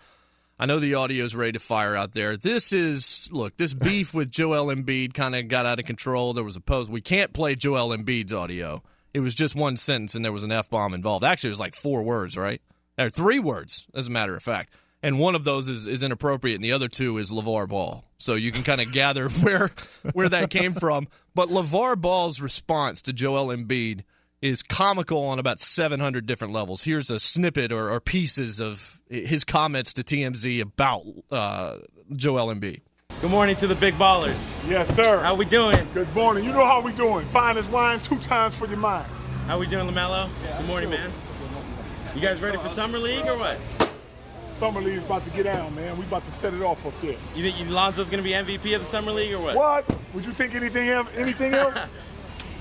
[0.62, 2.36] I know the audio's ready to fire out there.
[2.36, 6.34] This is look, this beef with Joel Embiid kind of got out of control.
[6.34, 6.89] There was a post.
[6.89, 8.84] We can't play Joel Embiid's audio.
[9.13, 11.23] It was just one sentence and there was an F bomb involved.
[11.23, 12.62] Actually, it was like four words, right?
[12.97, 14.73] Or three words, as a matter of fact.
[15.01, 18.03] And one of those is, is inappropriate, and the other two is LeVar Ball.
[18.17, 19.69] So you can kind of gather where
[20.12, 21.08] where that came from.
[21.34, 24.01] But LeVar Ball's response to Joel Embiid
[24.41, 26.84] is comical on about 700 different levels.
[26.84, 31.78] Here's a snippet or, or pieces of his comments to TMZ about uh,
[32.15, 32.82] Joel Embiid.
[33.21, 34.39] Good morning to the big ballers.
[34.67, 35.19] Yes, sir.
[35.19, 35.88] How we doing?
[35.93, 36.45] Good morning.
[36.45, 37.28] You know how we doing.
[37.30, 39.12] Fine as wine, two times for your mind.
[39.45, 40.30] How we doing, Lamelo?
[40.58, 41.12] Good morning, man.
[42.15, 43.58] You guys ready for summer league or what?
[44.58, 45.97] Summer League's about to get down, man.
[45.97, 47.15] We about to set it off up there.
[47.34, 49.56] You think Lonzo's gonna be MVP of the summer league or what?
[49.56, 49.86] What?
[50.13, 51.08] Would you think anything else?
[51.15, 51.78] Anything else?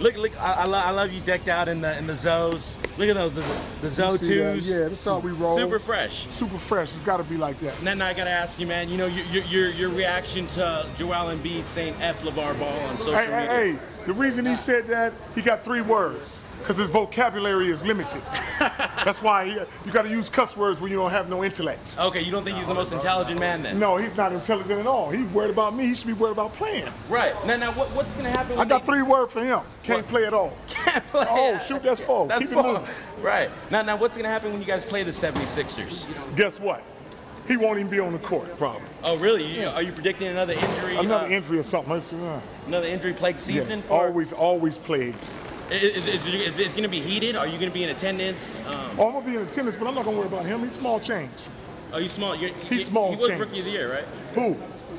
[0.00, 2.76] Look, look, I, I, lo- I love you decked out in the in the Zoes.
[2.98, 3.44] Look at those, the,
[3.82, 4.58] the Zoe see that?
[4.62, 5.56] Yeah, that's how we roll.
[5.56, 6.26] Super fresh.
[6.30, 6.94] Super fresh.
[6.94, 7.76] It's got to be like that.
[7.78, 8.88] And then I gotta ask you, man.
[8.88, 12.98] You know your your, your, your reaction to Joel Embiid saying "F LeVar Ball" on
[12.98, 13.40] social Hey, media.
[13.50, 13.78] hey, hey.
[14.06, 16.38] The reason he said that, he got three words.
[16.68, 18.20] Because his vocabulary is limited.
[18.58, 19.52] That's why he,
[19.86, 21.94] you got to use cuss words when you don't have no intellect.
[21.98, 23.78] Okay, you don't think he's the most intelligent man then?
[23.78, 25.08] No, he's not intelligent at all.
[25.08, 25.86] He's worried about me.
[25.86, 26.92] He should be worried about playing.
[27.08, 27.34] Right.
[27.46, 28.58] Now, now, what, what's gonna happen?
[28.58, 29.60] I got three words for him.
[29.82, 30.54] Can't play at all.
[30.68, 31.26] Can't play.
[31.26, 32.28] Oh, shoot, that's four.
[32.28, 32.80] That's Keep it four.
[32.80, 32.94] moving.
[33.22, 33.50] Right.
[33.70, 36.04] Now, now, what's gonna happen when you guys play the 76ers?
[36.36, 36.84] Guess what?
[37.46, 38.86] He won't even be on the court, probably.
[39.02, 39.46] Oh, really?
[39.46, 40.98] You, are you predicting another injury?
[40.98, 41.94] Another uh, injury or something.
[41.94, 45.26] Uh, another injury-plagued season yes, always, always plagued.
[45.70, 47.36] Is, is, is, is, it going to be heated?
[47.36, 48.42] Are you going to be in attendance?
[48.66, 50.60] Um, Oh, I'm gonna be in attendance, but I'm not gonna worry about him.
[50.64, 51.30] He's small change.
[51.92, 52.34] are you small?
[52.34, 53.40] You're, He's he, small He was change.
[53.40, 54.04] rookie of the year, right?
[54.34, 54.56] Who?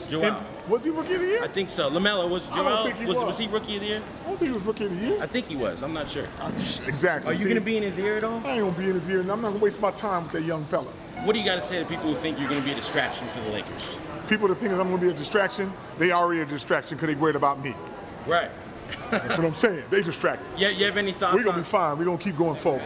[0.09, 0.41] Joel.
[0.69, 1.43] Was he rookie of the year?
[1.43, 1.89] I think so.
[1.89, 2.83] Lamelo was I don't Joel.
[2.85, 3.25] think he was, was.
[3.25, 4.01] was he rookie of the year?
[4.23, 5.21] I don't think he was rookie of the year.
[5.21, 5.81] I think he was.
[5.83, 6.27] I'm not sure.
[6.85, 7.29] Exactly.
[7.29, 8.35] Are you See, going to be in his ear at all?
[8.45, 10.31] I ain't gonna be in his ear, and I'm not gonna waste my time with
[10.33, 10.91] that young fella.
[11.23, 12.75] What do you got to say to people who think you're going to be a
[12.75, 13.81] distraction for the Lakers?
[14.29, 17.19] People that think that I'm gonna be a distraction, they already a distraction because they
[17.19, 17.75] worried about me.
[18.27, 18.51] Right.
[19.11, 19.85] That's what I'm saying.
[19.89, 20.47] They distracted.
[20.57, 20.69] Yeah.
[20.69, 21.35] You have any thoughts?
[21.35, 21.97] We're gonna on, be fine.
[21.97, 22.83] We're gonna keep going forward.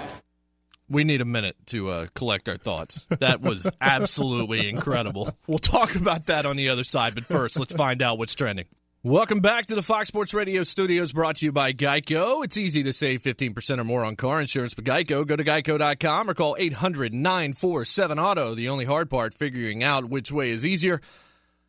[0.89, 3.05] We need a minute to uh, collect our thoughts.
[3.19, 5.35] That was absolutely incredible.
[5.47, 8.65] We'll talk about that on the other side, but first, let's find out what's trending.
[9.05, 12.41] Welcome back to the Fox Sports Radio studios brought to you by Geico.
[12.43, 16.29] It's easy to save 15% or more on car insurance, but Geico, go to geico.com
[16.29, 18.55] or call 800 947 Auto.
[18.55, 21.01] The only hard part, figuring out which way is easier.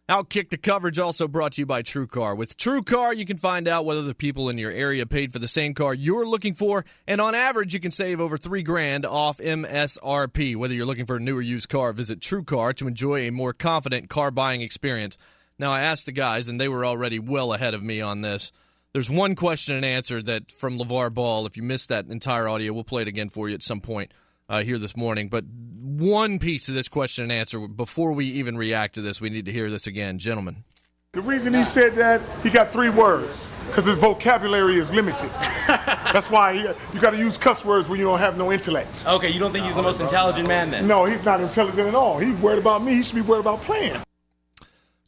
[0.06, 2.36] Outkick the coverage also brought to you by TrueCar.
[2.36, 5.48] With TrueCar, you can find out whether the people in your area paid for the
[5.48, 9.38] same car you're looking for, and on average, you can save over three grand off
[9.38, 10.56] MSRP.
[10.56, 13.54] Whether you're looking for a new or used car, visit TrueCar to enjoy a more
[13.54, 15.16] confident car buying experience.
[15.58, 18.52] Now, I asked the guys, and they were already well ahead of me on this.
[18.92, 21.46] There's one question and answer that from LeVar Ball.
[21.46, 24.12] If you missed that entire audio, we'll play it again for you at some point
[24.48, 25.28] uh, here this morning.
[25.28, 29.30] But one piece of this question and answer before we even react to this, we
[29.30, 30.64] need to hear this again, gentlemen.
[31.12, 35.30] The reason he said that, he got three words because his vocabulary is limited.
[35.68, 36.60] That's why he,
[36.92, 39.04] you got to use cuss words when you don't have no intellect.
[39.06, 40.88] Okay, you don't think he's the most intelligent man then?
[40.88, 42.18] No, he's not intelligent at all.
[42.18, 42.94] He's worried about me.
[42.94, 44.02] He should be worried about playing.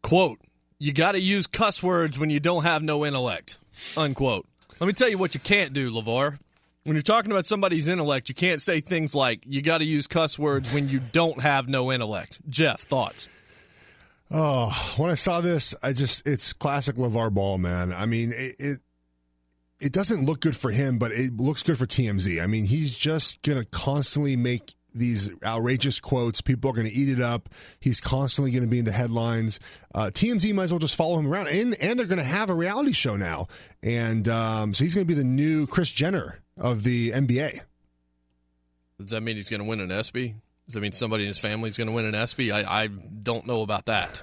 [0.02, 0.38] Quote,
[0.78, 3.58] you got to use cuss words when you don't have no intellect.
[3.96, 4.46] Unquote.
[4.78, 6.38] Let me tell you what you can't do, LeVar.
[6.86, 10.06] When you're talking about somebody's intellect, you can't say things like, you got to use
[10.06, 12.38] cuss words when you don't have no intellect.
[12.48, 13.28] Jeff, thoughts?
[14.30, 17.92] Oh, when I saw this, I just it's classic LeVar Ball, man.
[17.92, 18.80] I mean, it, it
[19.80, 22.40] it doesn't look good for him, but it looks good for TMZ.
[22.40, 26.40] I mean, he's just to constantly make these outrageous quotes.
[26.40, 27.48] People are going to eat it up.
[27.80, 29.58] He's constantly going to be in the headlines.
[29.92, 32.48] Uh, TMZ might as well just follow him around, and and they're going to have
[32.48, 33.48] a reality show now,
[33.82, 37.60] and um, so he's going to be the new Kris Jenner of the NBA.
[39.00, 40.34] Does that mean he's going to win an ESPY?
[40.66, 42.50] Does that mean somebody in his family is going to win an ESPY?
[42.50, 44.22] I, I don't know about that.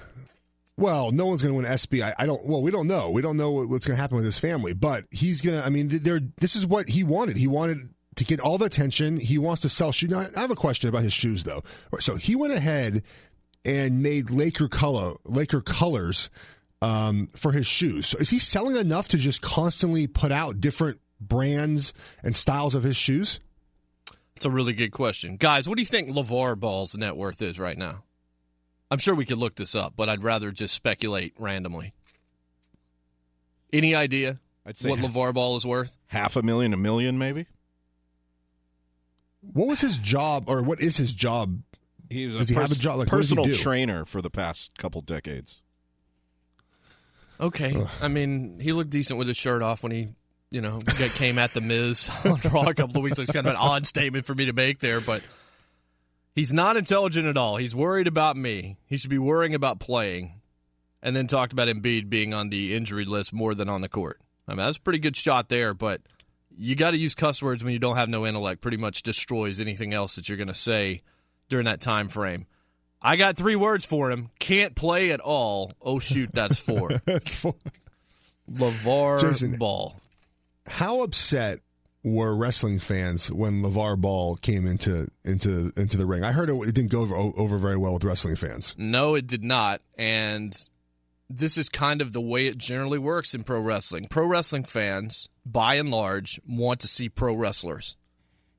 [0.76, 2.02] Well, no one's going to win ESPY.
[2.02, 2.44] I, I, don't.
[2.44, 3.10] Well, we don't know.
[3.10, 5.64] We don't know what's going to happen with his family, but he's going to.
[5.64, 7.36] I mean, they're, this is what he wanted.
[7.36, 9.16] He wanted to get all the attention.
[9.16, 10.10] He wants to sell shoes.
[10.10, 11.62] Now, I have a question about his shoes, though.
[12.00, 13.04] So he went ahead
[13.64, 16.28] and made Laker color, Laker colors
[16.82, 18.06] um, for his shoes.
[18.06, 22.82] So is he selling enough to just constantly put out different brands and styles of
[22.82, 23.40] his shoes?
[24.36, 25.68] It's a really good question, guys.
[25.68, 28.04] What do you think LeVar Ball's net worth is right now?
[28.90, 31.92] I'm sure we could look this up, but I'd rather just speculate randomly.
[33.72, 35.96] Any idea I'd say what half- LeVar Ball is worth?
[36.08, 37.46] Half a million, a million, maybe.
[39.40, 41.60] What was his job, or what is his job?
[42.10, 42.98] He was Does a he have a job?
[42.98, 45.62] Like, what he personal trainer for the past couple decades.
[47.40, 47.74] Okay.
[48.00, 50.08] I mean, he looked decent with his shirt off when he,
[50.54, 50.78] you know,
[51.16, 53.24] came at the Miz on Raw a couple of weeks ago.
[53.24, 55.20] It's kind of an odd statement for me to make there, but
[56.36, 57.56] he's not intelligent at all.
[57.56, 58.76] He's worried about me.
[58.86, 60.40] He should be worrying about playing.
[61.02, 64.20] And then talked about Embiid being on the injury list more than on the court.
[64.46, 66.00] I mean, that's a pretty good shot there, but
[66.56, 68.60] you got to use cuss words when you don't have no intellect.
[68.60, 71.02] Pretty much destroys anything else that you're going to say
[71.48, 72.46] during that time frame.
[73.02, 74.28] I got three words for him.
[74.38, 75.72] Can't play at all.
[75.82, 76.90] Oh shoot, that's four.
[77.04, 77.56] That's four.
[78.50, 79.98] LeVar Jason, Ball.
[80.66, 81.60] How upset
[82.02, 86.22] were wrestling fans when LeVar Ball came into into into the ring?
[86.24, 88.74] I heard it, it didn't go over, over very well with wrestling fans.
[88.78, 89.80] No, it did not.
[89.96, 90.56] And
[91.28, 94.06] this is kind of the way it generally works in pro wrestling.
[94.08, 97.96] Pro wrestling fans, by and large, want to see pro wrestlers.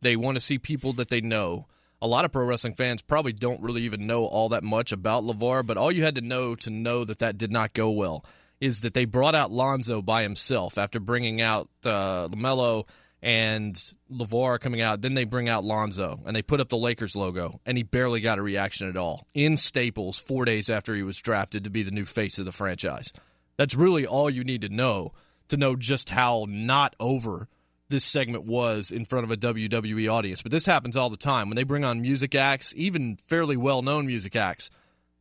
[0.01, 1.67] They want to see people that they know.
[2.01, 5.23] A lot of pro wrestling fans probably don't really even know all that much about
[5.23, 8.25] LeVar, but all you had to know to know that that did not go well
[8.59, 12.87] is that they brought out Lonzo by himself after bringing out uh, LaMelo
[13.21, 13.75] and
[14.11, 15.01] LeVar coming out.
[15.01, 18.21] Then they bring out Lonzo and they put up the Lakers logo, and he barely
[18.21, 21.83] got a reaction at all in Staples four days after he was drafted to be
[21.83, 23.11] the new face of the franchise.
[23.57, 25.13] That's really all you need to know
[25.47, 27.47] to know just how not over
[27.89, 30.41] this segment was in front of a WWE audience.
[30.41, 33.81] But this happens all the time when they bring on music acts, even fairly well
[33.81, 34.69] known music acts.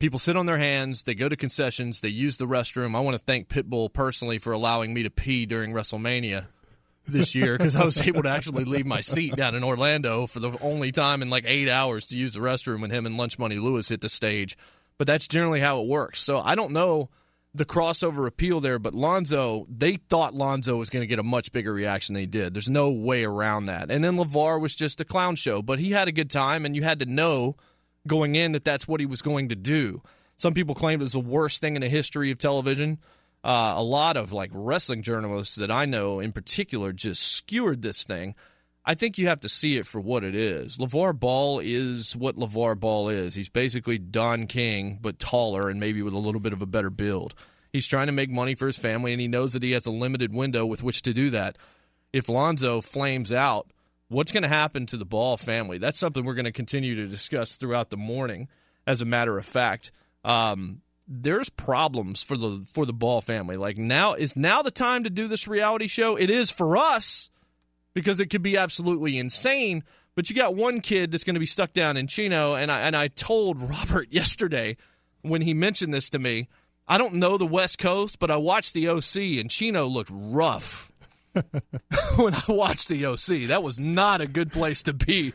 [0.01, 2.95] People sit on their hands, they go to concessions, they use the restroom.
[2.95, 6.47] I want to thank Pitbull personally for allowing me to pee during WrestleMania
[7.07, 10.41] this year because I was able to actually leave my seat down in Orlando for
[10.41, 13.39] the only time in like eight hours to use the restroom when him and Lunch
[13.39, 14.57] Money Lewis hit the stage.
[14.99, 16.21] But that's generally how it works.
[16.21, 17.11] So I don't know
[17.55, 21.53] the crossover appeal there, but Lonzo, they thought Lonzo was going to get a much
[21.53, 22.55] bigger reaction than he did.
[22.55, 23.91] There's no way around that.
[23.91, 26.75] And then LeVar was just a clown show, but he had a good time, and
[26.75, 27.57] you had to know
[28.07, 30.03] going in that that's what he was going to do.
[30.37, 32.99] Some people claimed it was the worst thing in the history of television.
[33.43, 38.05] Uh, a lot of like wrestling journalists that I know in particular just skewered this
[38.05, 38.35] thing.
[38.87, 40.77] I think you have to see it for what it is.
[40.77, 43.35] LeVar Ball is what LeVar Ball is.
[43.35, 46.91] He's basically Don King, but taller and maybe with a little bit of a better
[46.91, 47.35] build.
[47.73, 49.91] He's trying to make money for his family, and he knows that he has a
[49.91, 51.57] limited window with which to do that.
[52.13, 53.69] If Lonzo flames out,
[54.15, 55.79] what's going to happen to the Ball family?
[55.79, 58.49] That's something we're going to continue to discuss throughout the morning,
[58.87, 59.91] as a matter of fact.
[60.25, 63.57] Um, there's problems for the for the Ball family.
[63.57, 66.17] Like now is now the time to do this reality show.
[66.17, 67.31] It is for us
[67.93, 69.85] because it could be absolutely insane.
[70.15, 72.81] But you got one kid that's going to be stuck down in Chino, and I
[72.81, 74.77] and I told Robert yesterday
[75.23, 76.49] when he mentioned this to me.
[76.87, 80.93] I don't know the West Coast, but I watched the OC, and Chino looked rough
[82.17, 83.49] when I watched the OC.
[83.49, 85.33] That was not a good place to be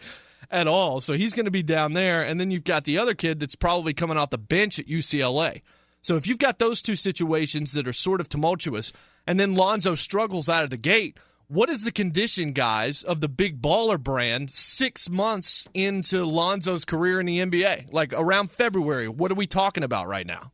[0.52, 1.02] at all.
[1.02, 2.24] So he's going to be down there.
[2.24, 5.62] And then you've got the other kid that's probably coming off the bench at UCLA.
[6.02, 8.94] So if you've got those two situations that are sort of tumultuous,
[9.28, 13.28] and then Lonzo struggles out of the gate, what is the condition, guys, of the
[13.28, 17.92] big baller brand six months into Lonzo's career in the NBA?
[17.92, 20.52] Like around February, what are we talking about right now?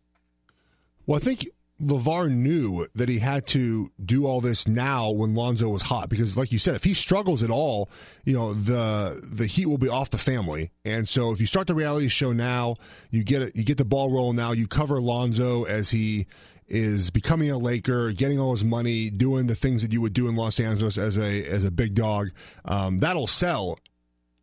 [1.06, 1.48] Well, I think
[1.82, 6.38] LeVar knew that he had to do all this now when Lonzo was hot because
[6.38, 7.90] like you said if he struggles at all
[8.24, 11.68] you know the the heat will be off the family and so if you start
[11.68, 12.76] the reality show now
[13.12, 16.28] you get it you get the ball rolling now you cover Lonzo as he
[16.68, 20.28] is becoming a Laker, getting all his money, doing the things that you would do
[20.28, 22.30] in Los Angeles as a as a big dog.
[22.66, 23.78] Um, that'll sell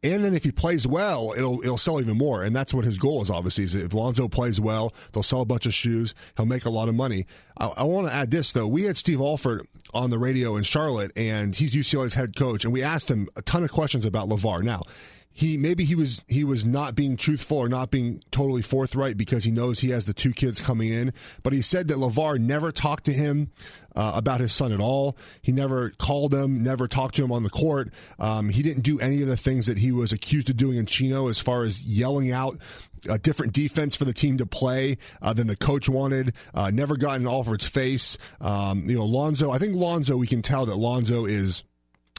[0.02, 2.42] and then if he plays well, it'll it'll sell even more.
[2.42, 3.30] And that's what his goal is.
[3.30, 6.14] Obviously, is if Lonzo plays well, they'll sell a bunch of shoes.
[6.36, 7.26] He'll make a lot of money.
[7.58, 8.66] I, I want to add this though.
[8.66, 12.72] We had Steve Alford on the radio in Charlotte, and he's UCLA's head coach, and
[12.72, 14.62] we asked him a ton of questions about LeVar.
[14.62, 14.82] Now,
[15.32, 19.44] he maybe he was he was not being truthful or not being totally forthright because
[19.44, 21.12] he knows he has the two kids coming in.
[21.42, 23.50] But he said that LeVar never talked to him
[23.96, 25.16] uh, about his son at all.
[25.40, 27.92] He never called him, never talked to him on the court.
[28.18, 30.86] Um, he didn't do any of the things that he was accused of doing in
[30.86, 32.58] Chino, as far as yelling out
[33.08, 36.34] a different defense for the team to play uh, than the coach wanted.
[36.54, 38.16] Uh, never got in Alford's face.
[38.40, 39.50] Um, you know, Lonzo.
[39.50, 40.16] I think Lonzo.
[40.16, 41.64] We can tell that Lonzo is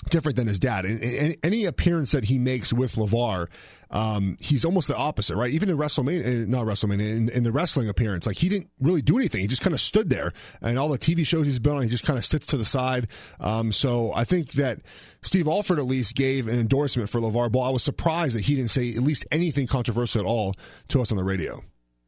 [0.10, 0.86] different than his dad.
[0.86, 3.48] And, and any appearance that he makes with LeVar,
[3.92, 5.52] um, he's almost the opposite, right?
[5.52, 9.18] Even in WrestleMania, not WrestleMania, in, in, the wrestling appearance, like he didn't really do
[9.18, 9.42] anything.
[9.42, 10.34] He just kind of stood there.
[10.62, 12.66] And all the TV shows he's been on, he just kind of sits to the
[12.66, 13.08] side.
[13.40, 14.80] Um, so I think that
[15.22, 17.64] Steve Alford at least gave an endorsement for LeVar Ball.
[17.64, 20.56] I was surprised that he didn't say at least anything controversial at all
[20.90, 21.64] to us on the radio.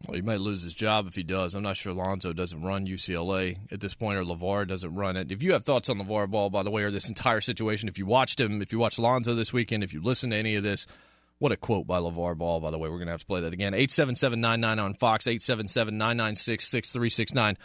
[0.07, 1.55] Well, he might lose his job if he does.
[1.55, 5.31] I'm not sure Lonzo doesn't run UCLA at this point, or LeVar doesn't run it.
[5.31, 7.97] If you have thoughts on LeVar Ball, by the way, or this entire situation, if
[7.97, 10.63] you watched him, if you watched Lonzo this weekend, if you listen to any of
[10.63, 10.85] this,
[11.39, 12.87] what a quote by LeVar Ball, by the way.
[12.87, 13.73] We're going to have to play that again.
[13.73, 14.43] 877
[14.79, 17.57] on Fox, 877 996 6369.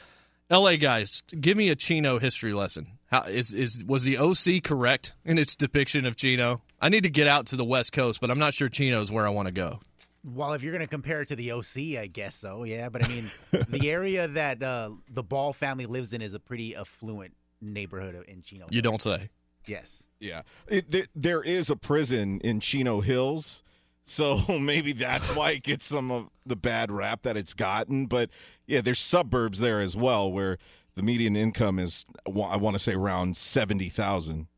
[0.50, 2.98] LA guys, give me a Chino history lesson.
[3.10, 6.62] How is is was the OC correct in its depiction of Chino?
[6.80, 9.26] I need to get out to the West Coast, but I'm not sure Chino's where
[9.26, 9.80] I want to go.
[10.22, 12.64] Well, if you're going to compare it to the OC, I guess so.
[12.64, 13.24] Yeah, but I mean,
[13.68, 18.42] the area that uh, the Ball family lives in is a pretty affluent neighborhood in
[18.42, 18.66] Chino.
[18.70, 19.30] You don't say.
[19.66, 20.02] Yes.
[20.18, 23.62] Yeah, it, there, there is a prison in Chino Hills,
[24.02, 28.06] so maybe that's why it gets some of the bad rap that it's gotten.
[28.06, 28.28] But
[28.66, 30.58] yeah, there's suburbs there as well where
[30.94, 34.48] the median income is, I want to say, around seventy thousand.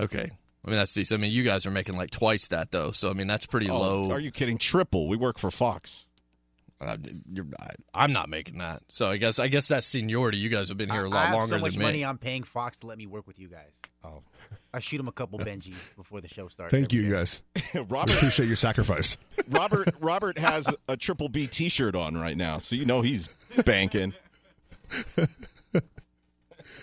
[0.00, 0.30] Okay,
[0.64, 1.18] I mean, that's decent.
[1.18, 3.68] I mean, you guys are making like twice that though, so I mean, that's pretty
[3.68, 4.10] oh, low.
[4.12, 4.58] Are you kidding?
[4.58, 5.08] Triple.
[5.08, 6.06] We work for Fox.
[6.82, 6.96] Uh,
[7.94, 8.82] I, am not making that.
[8.88, 10.38] So I guess I guess that's seniority.
[10.38, 11.84] You guys have been here a lot I have longer so much than me.
[11.84, 13.70] money I'm paying Fox to let me work with you guys.
[14.04, 14.22] Oh,
[14.74, 16.72] I shoot him a couple Benjis before the show starts.
[16.72, 17.10] Thank you, day.
[17.10, 17.42] guys.
[17.88, 19.16] Robert, appreciate your sacrifice.
[19.50, 23.32] Robert Robert has a triple B T-shirt on right now, so you know he's
[23.64, 24.12] banking.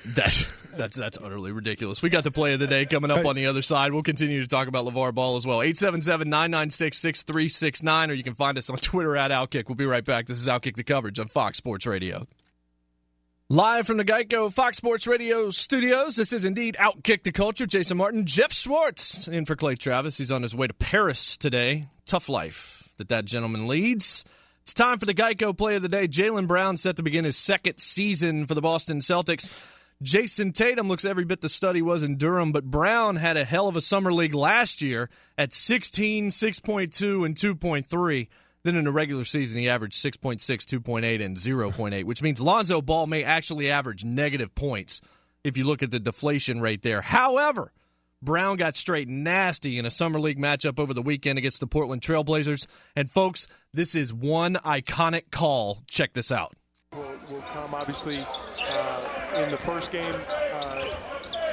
[0.05, 2.01] That's that's that's utterly ridiculous.
[2.01, 3.91] We got the play of the day coming up on the other side.
[3.91, 5.59] We'll continue to talk about LeVar Ball as well.
[5.59, 9.67] 877-996-6369, or you can find us on Twitter at Outkick.
[9.67, 10.27] We'll be right back.
[10.27, 12.23] This is Outkick the coverage on Fox Sports Radio.
[13.51, 17.65] Live from the Geico Fox Sports Radio studios, this is indeed Outkick the Culture.
[17.65, 20.19] Jason Martin, Jeff Schwartz in for Clay Travis.
[20.19, 21.85] He's on his way to Paris today.
[22.05, 24.23] Tough life that that gentleman leads.
[24.61, 26.07] It's time for the Geico play of the day.
[26.07, 29.49] Jaylen Brown set to begin his second season for the Boston Celtics.
[30.01, 33.43] Jayson Tatum looks every bit the stud he was in Durham, but Brown had a
[33.43, 38.27] hell of a summer league last year at 16, 6.2, and 2.3.
[38.63, 43.07] Then in the regular season, he averaged 6.6, 2.8, and 0.8, which means Lonzo Ball
[43.07, 45.01] may actually average negative points
[45.43, 47.01] if you look at the deflation rate there.
[47.01, 47.73] However,
[48.21, 52.01] Brown got straight nasty in a summer league matchup over the weekend against the Portland
[52.01, 52.67] Trailblazers.
[52.95, 55.83] And folks, this is one iconic call.
[55.89, 56.53] Check this out.
[56.93, 58.25] Will, will come obviously.
[58.71, 60.15] Uh in the first game,
[60.53, 60.85] uh,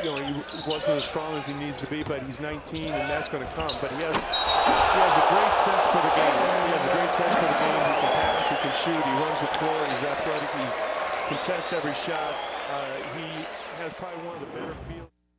[0.02, 3.08] you know, he wasn't as strong as he needs to be, but he's 19, and
[3.08, 3.70] that's going to come.
[3.80, 6.36] But he has he has a great sense for the game.
[6.66, 7.80] He has a great sense for the game.
[7.80, 11.94] He can pass, he can shoot, he runs the floor, he's athletic, he contests every
[11.94, 12.34] shot.
[12.70, 13.46] Uh, he
[13.82, 14.76] has probably one of the better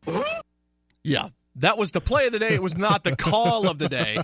[0.05, 0.31] fields.
[1.03, 1.27] Yeah,
[1.57, 2.53] that was the play of the day.
[2.53, 4.17] It was not the call of the day.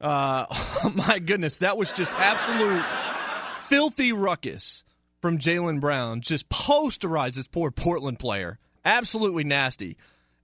[0.00, 2.84] Uh, oh my goodness, that was just absolute
[3.50, 4.84] filthy ruckus
[5.26, 8.60] from Jaylen Brown just posterized this poor Portland player.
[8.84, 9.96] Absolutely nasty.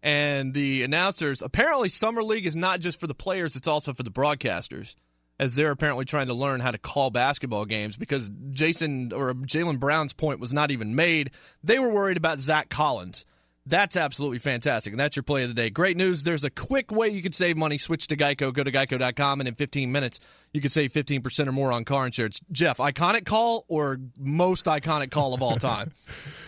[0.02, 4.02] And the announcers apparently summer league is not just for the players; it's also for
[4.02, 4.96] the broadcasters,
[5.38, 7.96] as they're apparently trying to learn how to call basketball games.
[7.96, 11.30] Because Jason or Jalen Brown's point was not even made;
[11.62, 13.24] they were worried about Zach Collins.
[13.64, 14.92] That's absolutely fantastic.
[14.92, 15.70] And that's your play of the day.
[15.70, 16.24] Great news.
[16.24, 17.78] There's a quick way you can save money.
[17.78, 18.52] Switch to Geico.
[18.52, 20.18] Go to geico.com, and in 15 minutes,
[20.52, 22.40] you can save 15% or more on car insurance.
[22.50, 25.92] Jeff, iconic call or most iconic call of all time?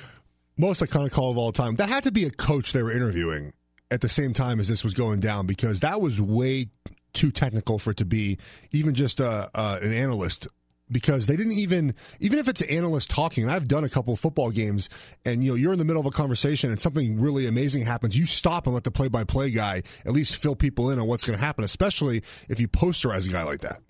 [0.59, 1.77] most iconic call of all time.
[1.77, 3.53] That had to be a coach they were interviewing
[3.91, 6.67] at the same time as this was going down because that was way
[7.13, 8.39] too technical for it to be
[8.73, 10.49] even just a, uh, an analyst
[10.95, 14.15] because they didn't even even if it's an analyst talking and i've done a couple
[14.15, 14.89] of football games
[15.27, 18.17] and you know you're in the middle of a conversation and something really amazing happens
[18.17, 21.39] you stop and let the play-by-play guy at least fill people in on what's going
[21.39, 23.83] to happen especially if you posterize a guy like that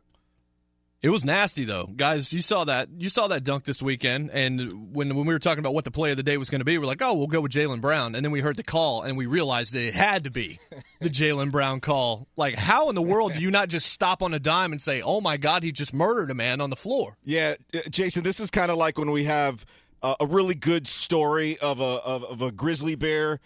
[1.05, 2.32] It was nasty though, guys.
[2.32, 2.88] You saw that.
[2.96, 5.90] You saw that dunk this weekend, and when when we were talking about what the
[5.90, 7.82] play of the day was going to be, we're like, oh, we'll go with Jaylen
[7.82, 10.59] Brown, and then we heard the call, and we realized that it had to be
[11.02, 12.26] the Jaylen Brown call.
[12.38, 15.02] Like, how in the world do you not just stop on a dime and say,
[15.02, 17.18] oh my God, he just murdered a man on the floor?
[17.22, 19.66] Yeah, uh, Jason, this is kind of like when we have
[20.02, 23.40] a really good story of a of, of a grizzly bear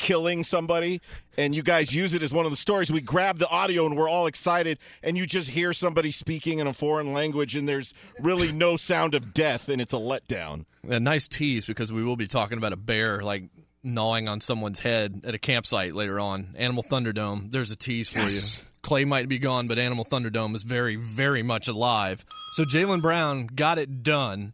[0.00, 0.98] killing somebody
[1.36, 3.96] and you guys use it as one of the stories we grab the audio and
[3.98, 7.92] we're all excited and you just hear somebody speaking in a foreign language and there's
[8.18, 12.16] really no sound of death and it's a letdown A nice tease because we will
[12.16, 13.44] be talking about a bear like
[13.82, 16.54] gnawing on someone's head at a campsite later on.
[16.56, 17.50] Animal Thunderdome.
[17.50, 18.58] There's a tease for Yes.
[18.60, 18.66] you.
[18.82, 22.24] Clay might be gone, but Animal Thunderdome is very, very much alive.
[22.52, 24.52] So Jaylen Brown got it done,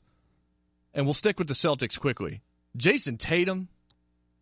[0.94, 2.40] and we'll stick with the Celtics quickly.
[2.76, 3.68] Jayson Tatum,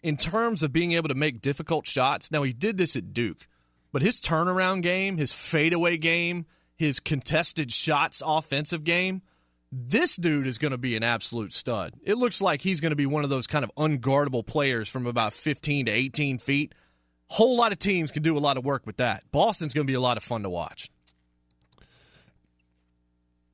[0.05, 3.49] in terms of being able to make difficult shots, now he did this at Duke,
[3.91, 6.45] but his turnaround game, his fadeaway game,
[6.77, 9.23] his contested shots offensive game,
[9.73, 11.95] this dude is going to be an absolute stud.
[12.05, 15.07] It looks like he's going to be one of those kind of unguardable players from
[15.07, 16.75] about 15 to 18 feet.
[17.29, 19.25] Whole lot of teams can do a lot of work with that.
[19.33, 20.91] Boston's going to be a lot of fun to watch.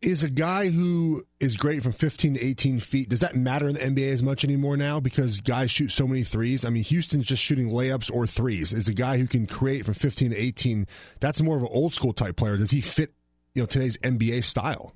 [0.02, 3.74] Is a guy who is great from 15 to 18 feet does that matter in
[3.74, 7.26] the nba as much anymore now because guys shoot so many threes i mean houston's
[7.26, 10.86] just shooting layups or threes is a guy who can create from 15 to 18
[11.20, 13.12] that's more of an old school type player does he fit
[13.54, 14.94] you know today's nba style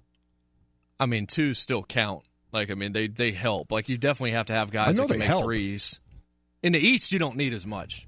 [1.01, 2.23] I mean, two still count.
[2.53, 3.73] Like, I mean, they they help.
[3.73, 5.43] Like, you definitely have to have guys that can make help.
[5.43, 6.01] threes.
[6.63, 8.07] In the East, you don't need as much.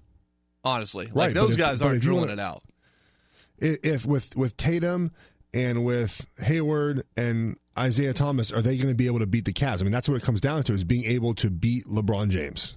[0.62, 2.62] Honestly, like Right, those if- guys aren't drilling wanna- it out.
[3.58, 5.10] If with with tatum
[5.54, 9.52] and with hayward and isaiah thomas are they going to be able to beat the
[9.52, 9.80] Cavs?
[9.80, 12.76] i mean that's what it comes down to is being able to beat lebron james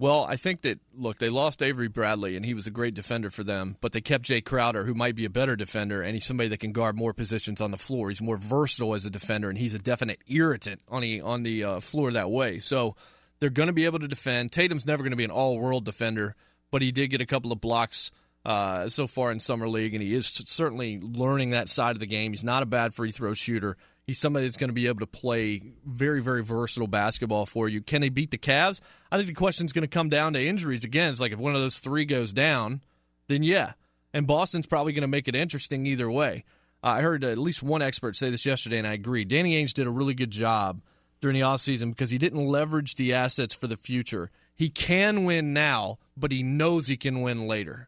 [0.00, 3.30] Well, I think that look, they lost Avery Bradley, and he was a great defender
[3.30, 3.76] for them.
[3.80, 6.60] But they kept Jae Crowder, who might be a better defender, and he's somebody that
[6.60, 8.08] can guard more positions on the floor.
[8.08, 11.64] He's more versatile as a defender, and he's a definite irritant on the on the
[11.64, 12.60] uh, floor that way.
[12.60, 12.94] So
[13.40, 14.52] they're going to be able to defend.
[14.52, 16.36] Tatum's never going to be an all world defender,
[16.70, 18.12] but he did get a couple of blocks.
[18.44, 22.06] Uh, so far in summer league, and he is certainly learning that side of the
[22.06, 22.32] game.
[22.32, 23.76] He's not a bad free throw shooter.
[24.06, 27.82] He's somebody that's going to be able to play very, very versatile basketball for you.
[27.82, 28.80] Can they beat the Cavs?
[29.12, 31.10] I think the question is going to come down to injuries again.
[31.10, 32.80] It's like if one of those three goes down,
[33.26, 33.72] then yeah.
[34.14, 36.44] And Boston's probably going to make it interesting either way.
[36.82, 39.26] Uh, I heard at least one expert say this yesterday, and I agree.
[39.26, 40.80] Danny Ainge did a really good job
[41.20, 44.30] during the offseason because he didn't leverage the assets for the future.
[44.54, 47.87] He can win now, but he knows he can win later.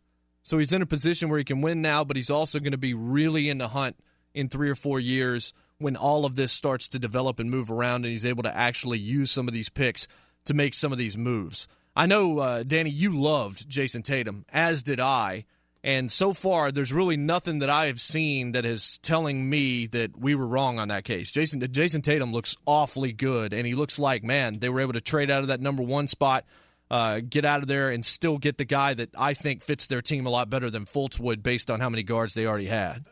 [0.50, 2.76] So he's in a position where he can win now, but he's also going to
[2.76, 3.94] be really in the hunt
[4.34, 8.04] in three or four years when all of this starts to develop and move around
[8.04, 10.08] and he's able to actually use some of these picks
[10.46, 11.68] to make some of these moves.
[11.94, 15.44] I know, uh, Danny, you loved Jayson Tatum, as did I.
[15.84, 20.18] And so far, there's really nothing that I have seen that is telling me that
[20.18, 21.30] we were wrong on that case.
[21.30, 25.00] Jason Jayson Tatum looks awfully good, and he looks like man they were able to
[25.00, 26.44] trade out of that number one spot,
[26.90, 30.02] uh, get out of there, and still get the guy that I think fits their
[30.02, 33.04] team a lot better than Fultz would, based on how many guards they already had.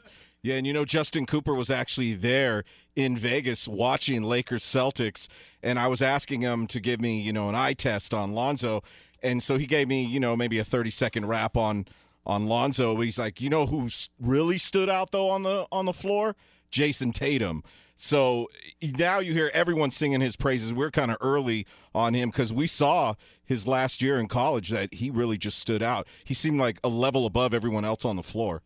[0.42, 2.64] Yeah, and you know Justin Cooper was actually there
[2.94, 5.28] in Vegas watching Lakers Celtics,
[5.62, 8.82] and I was asking him to give me, you know, an eye test on Lonzo,
[9.22, 11.86] and so he gave me, you know, maybe a thirty second rap on
[12.26, 12.96] on Lonzo.
[13.00, 13.88] He's like, you know, who
[14.20, 16.36] really stood out though on the on the floor?
[16.70, 17.62] Jayson Tatum.
[18.00, 18.48] So
[18.80, 20.72] now you hear everyone singing his praises.
[20.72, 24.94] We're kind of early on him because we saw his last year in college that
[24.94, 26.06] he really just stood out.
[26.22, 28.62] He seemed like a level above everyone else on the floor.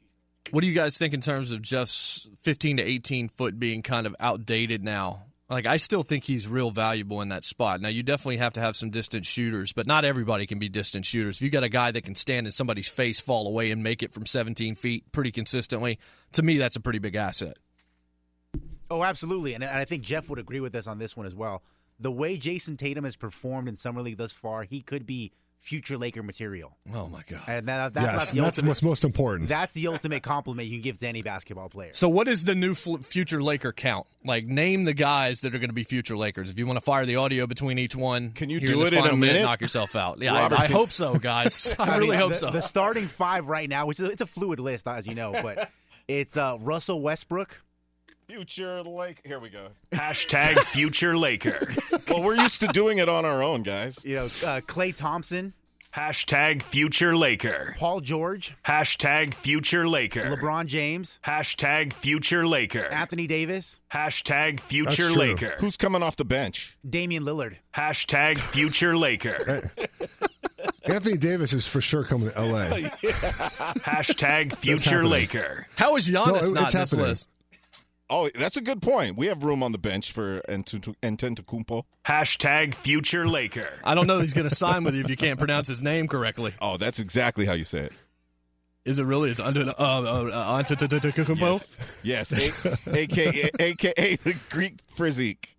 [0.50, 4.06] What do you guys think in terms of Jeff's 15 to 18 foot being kind
[4.06, 5.24] of outdated now?
[5.48, 7.80] Like, I still think he's real valuable in that spot.
[7.80, 11.06] Now, you definitely have to have some distant shooters, but not everybody can be distant
[11.06, 11.38] shooters.
[11.38, 14.02] If you got a guy that can stand in somebody's face, fall away, and make
[14.02, 15.98] it from 17 feet pretty consistently,
[16.32, 17.56] to me, that's a pretty big asset.
[18.92, 21.62] Oh, absolutely, and I think Jeff would agree with us on this one as well.
[21.98, 25.32] The way Jayson Tatum has performed in summer league thus far, he could be
[25.62, 26.76] future Laker material.
[26.92, 27.40] Oh my god!
[27.46, 28.68] And that, that's yes, the that's ultimate.
[28.68, 29.48] what's most important.
[29.48, 31.92] That's the ultimate compliment you can give to any basketball player.
[31.94, 34.06] So, what is the new fl- future Laker count?
[34.26, 36.50] Like, name the guys that are going to be future Lakers.
[36.50, 38.92] If you want to fire the audio between each one, Can you do this it
[38.92, 39.42] in a final minute?
[39.42, 40.20] Knock yourself out.
[40.20, 41.74] Yeah, Robert, I, I hope so, guys.
[41.78, 42.50] I, I really mean, hope the, so.
[42.50, 45.70] The starting five right now, which is it's a fluid list, as you know, but
[46.08, 47.62] it's uh, Russell Westbrook,
[48.36, 49.20] Future Lake.
[49.26, 49.68] Here we go.
[49.92, 51.74] Hashtag future Laker.
[52.08, 53.98] Well, we're used to doing it on our own, guys.
[54.06, 55.52] you know, uh, Klay Thompson,
[55.94, 57.76] Hashtag future Laker.
[57.78, 60.34] Paul George, Hashtag future Laker.
[60.34, 62.86] LeBron James, Hashtag future Laker.
[62.86, 65.14] Anthony Davis, Hashtag That's future true.
[65.14, 65.54] Laker.
[65.58, 66.78] Who's coming off the bench?
[66.88, 67.56] Damian Lillard.
[67.74, 69.60] Hashtag future Laker.
[70.84, 72.68] Anthony Davis is for sure coming to LA.
[73.84, 75.10] Hashtag future happening.
[75.10, 75.66] Laker.
[75.76, 77.06] How is Giannis No, it- not it's in this happening.
[77.06, 77.28] list?
[78.14, 79.16] Oh, that's a good point.
[79.16, 80.96] We have room on the bench for Antetokounmpo.
[81.02, 81.84] Antetokounmpo.
[82.04, 83.66] Hashtag future Laker.
[83.84, 85.80] I don't know that he's going to sign with you if you can't pronounce his
[85.82, 86.52] name correctly.
[86.60, 87.92] Oh, that's exactly how you say it.
[88.84, 89.30] Is it really?
[89.30, 92.04] Is it under uh, uh, uh, Antetokounmpo?
[92.04, 95.56] Yes, a- aka aka the Greek physique.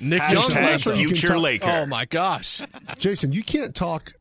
[0.00, 0.94] Nick Hashtag Young.
[1.06, 1.66] future talk- Laker.
[1.70, 2.62] Oh my gosh!
[2.98, 4.12] Jason, you can't talk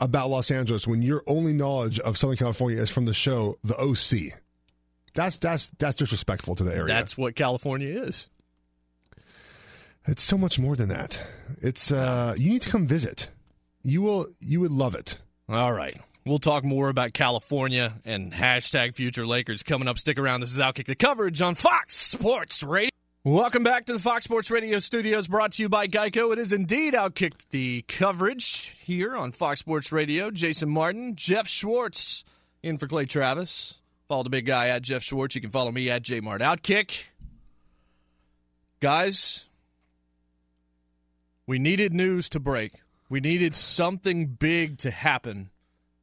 [0.00, 3.74] about Los Angeles when your only knowledge of Southern California is from the show The
[3.80, 4.38] OC.
[5.16, 6.86] That's that's that's disrespectful to the area.
[6.86, 8.28] That's what California is.
[10.06, 11.26] it's so much more than that.
[11.60, 13.30] It's uh you need to come visit.
[13.82, 15.18] You will you would love it.
[15.48, 15.98] All right.
[16.26, 19.96] We'll talk more about California and hashtag future Lakers coming up.
[19.98, 20.40] Stick around.
[20.40, 22.90] This is Outkick the coverage on Fox Sports Radio.
[23.24, 26.32] Welcome back to the Fox Sports Radio studios brought to you by Geico.
[26.32, 30.30] It is indeed Outkick the coverage here on Fox Sports Radio.
[30.30, 32.24] Jason Martin, Jeff Schwartz
[32.62, 33.80] in for Clay Travis.
[34.08, 35.34] Follow the big guy at Jeff Schwartz.
[35.34, 36.40] You can follow me at JMart.
[36.40, 37.06] Outkick.
[38.78, 39.46] Guys,
[41.46, 42.72] we needed news to break.
[43.08, 45.50] We needed something big to happen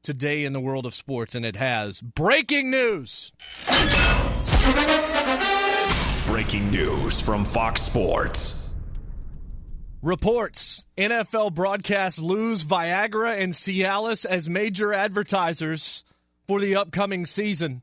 [0.02, 2.02] today in the world of sports, and it has.
[2.02, 3.32] Breaking news!
[6.28, 8.74] Breaking news from Fox Sports.
[10.02, 16.04] Reports NFL broadcasts lose Viagra and Cialis as major advertisers
[16.48, 17.82] for the upcoming season.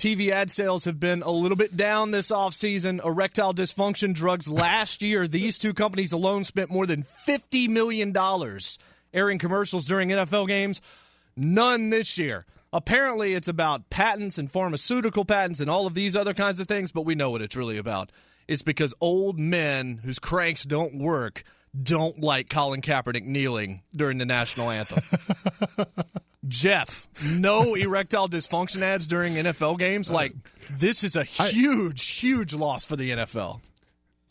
[0.00, 3.04] TV ad sales have been a little bit down this offseason.
[3.04, 8.16] Erectile dysfunction drugs last year, these two companies alone spent more than $50 million
[9.12, 10.80] airing commercials during NFL games.
[11.36, 12.46] None this year.
[12.72, 16.92] Apparently, it's about patents and pharmaceutical patents and all of these other kinds of things,
[16.92, 18.10] but we know what it's really about.
[18.48, 21.42] It's because old men whose cranks don't work
[21.78, 25.02] don't like Colin Kaepernick kneeling during the national anthem.
[26.48, 30.10] Jeff, no erectile dysfunction ads during NFL games.
[30.10, 30.32] Uh, like,
[30.70, 33.60] this is a huge, huge loss for the NFL.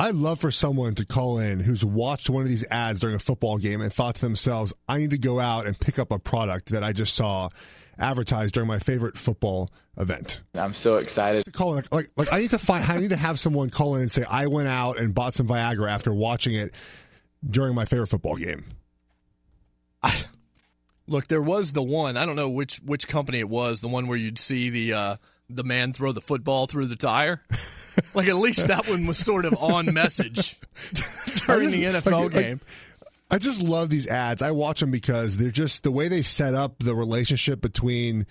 [0.01, 3.19] I'd love for someone to call in who's watched one of these ads during a
[3.19, 6.19] football game and thought to themselves, I need to go out and pick up a
[6.19, 7.49] product that I just saw
[7.99, 10.39] advertised during my favorite football event.
[10.55, 11.43] I'm so excited.
[11.43, 13.95] To call like, like like I need to find I need to have someone call
[13.95, 16.73] in and say I went out and bought some Viagra after watching it
[17.47, 18.63] during my favorite football game.
[21.09, 22.17] Look, there was the one.
[22.17, 23.81] I don't know which which company it was.
[23.81, 25.15] The one where you'd see the uh,
[25.49, 27.41] the man throw the football through the tire.
[28.13, 30.57] like at least that one was sort of on message
[31.45, 32.59] during the NFL like- like, game.
[33.31, 34.41] I just love these ads.
[34.41, 38.25] I watch them because they're just the way they set up the relationship between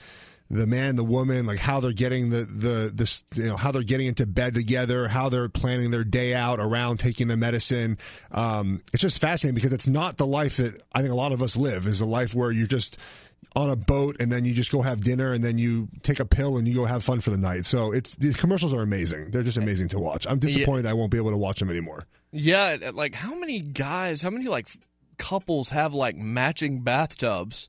[0.51, 3.83] the man the woman, like how they're getting the the this you know how they're
[3.83, 7.99] getting into bed together, how they're planning their day out around taking the medicine.
[8.33, 11.43] Um, it's just fascinating because it's not the life that I think a lot of
[11.43, 11.87] us live.
[11.87, 12.99] Is a life where you're just
[13.57, 16.25] on a boat and then you just go have dinner and then you take a
[16.25, 17.67] pill and you go have fun for the night.
[17.67, 19.31] So it's these commercials are amazing.
[19.31, 20.27] They're just amazing to watch.
[20.27, 22.05] I'm disappointed that I won't be able to watch them anymore.
[22.31, 24.69] Yeah, like how many guys, how many like
[25.19, 27.69] couples have like matching bathtubs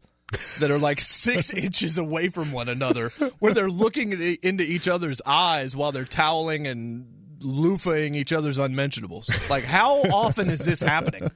[0.60, 3.10] that are like six inches away from one another,
[3.40, 7.06] where they're looking at- into each other's eyes while they're toweling and
[7.40, 9.30] loofahing each other's unmentionables.
[9.50, 11.30] Like, how often is this happening?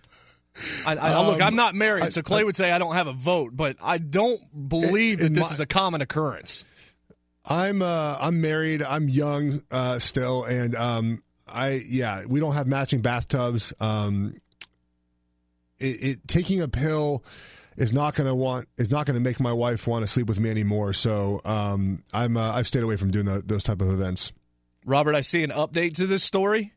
[0.85, 3.07] I, I, look, Um, I'm not married, I- so Clay would say I don't have
[3.07, 4.39] a vote, but I don't
[4.69, 6.63] believe that in this my- is a common occurrence.
[7.45, 8.81] I'm uh I'm married.
[8.81, 13.73] I'm young uh still and um I yeah, we don't have matching bathtubs.
[13.81, 14.35] Um
[15.79, 17.23] it, it taking a pill
[17.77, 20.27] is not going to want is not going to make my wife want to sleep
[20.27, 20.93] with me anymore.
[20.93, 24.31] So um I'm uh, I've stayed away from doing tho- those type of events.
[24.85, 26.73] Robert, I see an update to this story.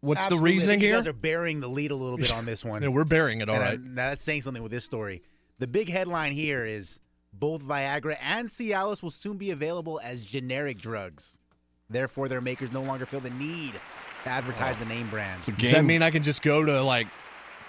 [0.00, 0.50] What's Absolutely.
[0.50, 0.90] the reasoning here?
[0.90, 2.82] You guys are burying the lead a little bit on this one.
[2.82, 3.94] Yeah, we're burying it, all And, right.
[3.96, 5.22] that's saying something with this story.
[5.58, 6.98] The big headline here is
[7.32, 11.40] both Viagra and Cialis will soon be available as generic drugs.
[11.90, 13.72] Therefore, their makers no longer feel the need
[14.24, 15.42] to advertise the name brand.
[15.56, 17.06] Does that mean I can just go to like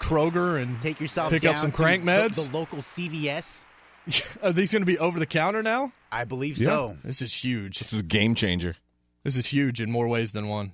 [0.00, 2.46] Kroger and Take yourself pick up some crank meds?
[2.50, 3.64] The, local CVS.
[4.42, 5.92] Are these going to be over the counter now?
[6.10, 6.66] I believe Yeah.
[6.68, 6.96] so.
[7.04, 7.78] This is huge.
[7.78, 8.76] This is a game changer.
[9.24, 10.72] This is huge in more ways than one.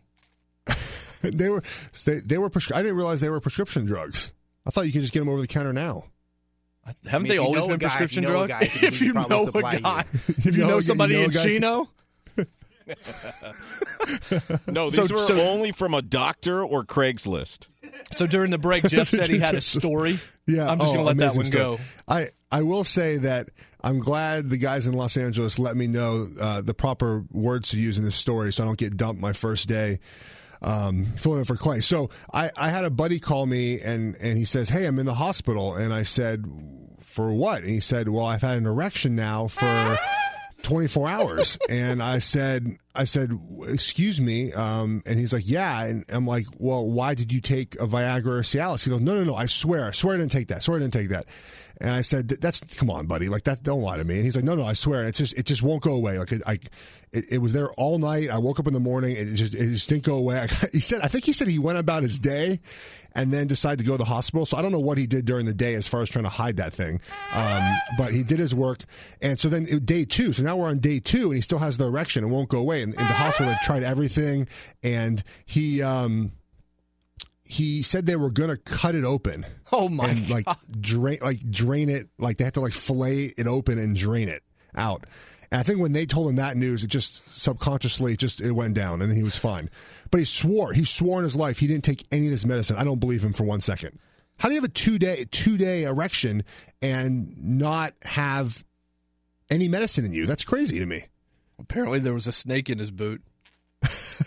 [1.23, 1.63] they were
[2.05, 4.33] they, they were prescri- I didn't realize they were prescription drugs.
[4.67, 6.05] I thought you could just get them over the counter now.
[7.07, 8.53] Haven't mean, they always know a been guy- if you prescription know a drugs?
[8.53, 9.81] guy, if you know a supply you.
[9.81, 11.89] guy, If if you you know know somebody you know in guy- Chino,
[14.67, 17.69] No, So- these were so- only from a doctor or Craigslist.
[18.13, 20.19] so during the break, Jeff said he had a story.
[20.47, 21.63] Yeah, I'm just oh, going to let that one story.
[21.63, 21.79] go.
[22.07, 23.49] I I will say that
[23.83, 27.79] I'm glad the guys in Los Angeles let me know uh, the proper words to
[27.79, 30.01] use in this story, so I don't get dumped my first day.
[30.63, 31.81] Um, filling in for Clay.
[31.81, 35.05] So I, I had a buddy call me and and he says, "Hey, I'm in
[35.07, 36.45] the hospital," and I said,
[37.01, 39.99] "For what?" And he said, "Well, I've had an erection now for."
[40.65, 41.59] 24 hours.
[41.71, 43.31] And i said i said
[43.69, 44.53] excuse me.
[44.53, 45.85] Um, and he's like yeah.
[45.85, 48.85] And i'm like well why did you take a viagra or cialis?
[48.85, 49.35] He goes no no no.
[49.35, 49.87] I swear.
[49.87, 50.57] I swear i didn't take that.
[50.57, 51.27] I swear i didn't take that
[51.81, 54.37] and i said that's come on buddy like that don't lie to me and he's
[54.37, 56.59] like no no i swear it's just it just won't go away like it, I,
[57.13, 59.67] it, it was there all night i woke up in the morning it just it
[59.67, 62.61] just didn't go away he said i think he said he went about his day
[63.15, 64.45] and then decided to go to the hospital.
[64.45, 66.31] So I don't know what he did during the day as far as trying to
[66.31, 67.01] hide that thing.
[67.33, 67.63] Um,
[67.97, 68.81] but he did his work.
[69.23, 70.33] And so then it- day two.
[70.33, 72.25] So now we're on day two and he still has the erection.
[72.25, 72.83] It won't go away.
[72.83, 74.49] And in the hospital, they've tried everything.
[74.83, 76.33] And he, um,
[77.55, 79.47] he said they were going to cut it open.
[79.71, 80.47] Oh my and like
[80.81, 82.09] drain, like drain it.
[82.19, 84.43] Like they had to like fillet it open and drain it
[84.77, 85.05] out.
[85.53, 88.75] And I think when they told him that news, it just subconsciously just it went
[88.75, 89.71] down, and he was fine.
[90.11, 92.77] But he swore he swore in his life he didn't take any of this medicine.
[92.77, 94.01] I don't believe him for one second.
[94.39, 96.43] How do you have a two day two day erection
[96.83, 98.65] and not have
[99.49, 100.27] any medicine in you?
[100.27, 101.05] That's crazy to me.
[101.61, 103.23] Apparently, there was a snake in his boot.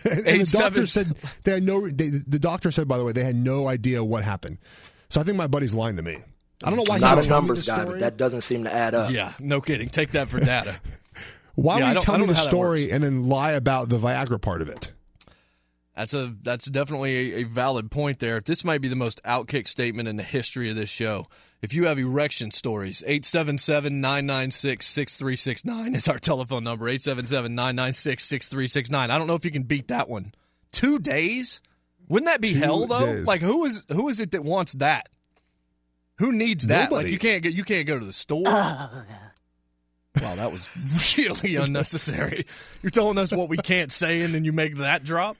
[0.05, 1.87] And, and the doctor seven- said they had no.
[1.89, 4.57] They, the doctor said, by the way, they had no idea what happened.
[5.09, 6.17] So I think my buddy's lying to me.
[6.63, 6.97] I don't know why.
[6.99, 7.93] Not would a numbers guy, story.
[7.93, 9.11] but that doesn't seem to add up.
[9.11, 9.89] Yeah, no kidding.
[9.89, 10.79] Take that for data.
[11.55, 13.53] Why Yeah, I would you tell me the know how that story and then lie
[13.53, 14.91] about the Viagra part of it?
[15.95, 18.39] That's a that's definitely a, a valid point there.
[18.39, 21.27] This might be the most outkick statement in the history of this show.
[21.61, 26.85] If you have erection stories, 877-996-6369 is our telephone number.
[26.85, 29.09] 877-996-6369.
[29.09, 30.33] I don't know if you can beat that one.
[30.71, 31.61] Two days?
[32.09, 33.15] Wouldn't that be Two hell though?
[33.15, 33.25] days.
[33.25, 35.09] Like who is who is it that wants that?
[36.19, 36.91] Who needs that?
[36.91, 38.43] Like you can't get you can't go to the store.
[38.43, 38.89] wow,
[40.15, 40.69] that was
[41.17, 42.43] really unnecessary.
[42.83, 45.37] You're telling us what we can't say and then you make that drop?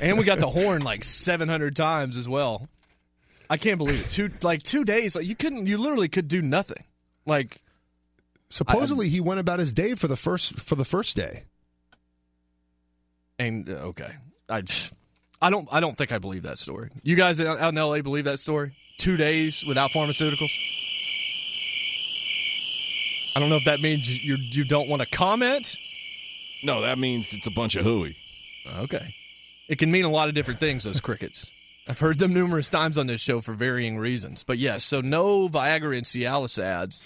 [0.00, 2.66] And we got the horn like 700 times as well.
[3.50, 4.08] I can't believe it.
[4.08, 6.82] Two like 2 days like you couldn't you literally could do nothing.
[7.26, 7.58] Like
[8.48, 11.44] Supposedly he went about his day for the first for the first day.
[13.38, 14.10] and uh, okay.
[14.48, 14.94] I just-
[15.42, 16.90] I don't I don't think I believe that story.
[17.02, 18.76] You guys out out in LA believe that story?
[18.98, 20.50] 2 days without pharmaceuticals?
[23.34, 25.76] I don't know if that means you you don't want to comment.
[26.62, 28.16] No, that means it's a bunch of hooey.
[28.78, 29.14] Okay.
[29.68, 31.50] It can mean a lot of different things, those crickets.
[31.88, 34.44] I've heard them numerous times on this show for varying reasons.
[34.44, 37.00] But yes, so no Viagra and Cialis ads.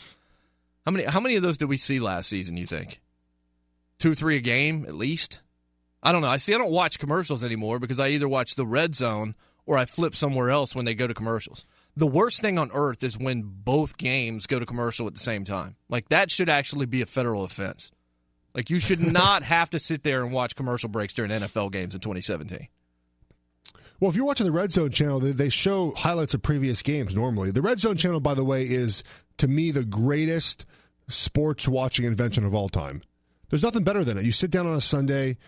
[0.85, 3.01] How many how many of those did we see last season, you think?
[3.99, 5.41] Two, three a game at least?
[6.03, 6.29] I don't know.
[6.29, 9.35] I see I don't watch commercials anymore because I either watch the red zone
[9.67, 11.65] or I flip somewhere else when they go to commercials.
[11.97, 15.45] The worst thing on earth is when both games go to commercial at the same
[15.45, 15.77] time.
[15.89, 17.91] Like that should actually be a federal offense.
[18.55, 21.95] Like you should not have to sit there and watch commercial breaks during NFL games
[21.95, 22.69] in 2017.
[24.05, 27.51] Well, if you're watching the Red Zone channel, they, show highlights of previous games normally.
[27.51, 29.03] The Red Zone channel, by the way, is
[29.39, 30.67] to me the greatest
[31.09, 33.01] sports watching invention of all time.
[33.49, 34.25] There's nothing better than it.
[34.25, 35.39] You sit down on a Sunday.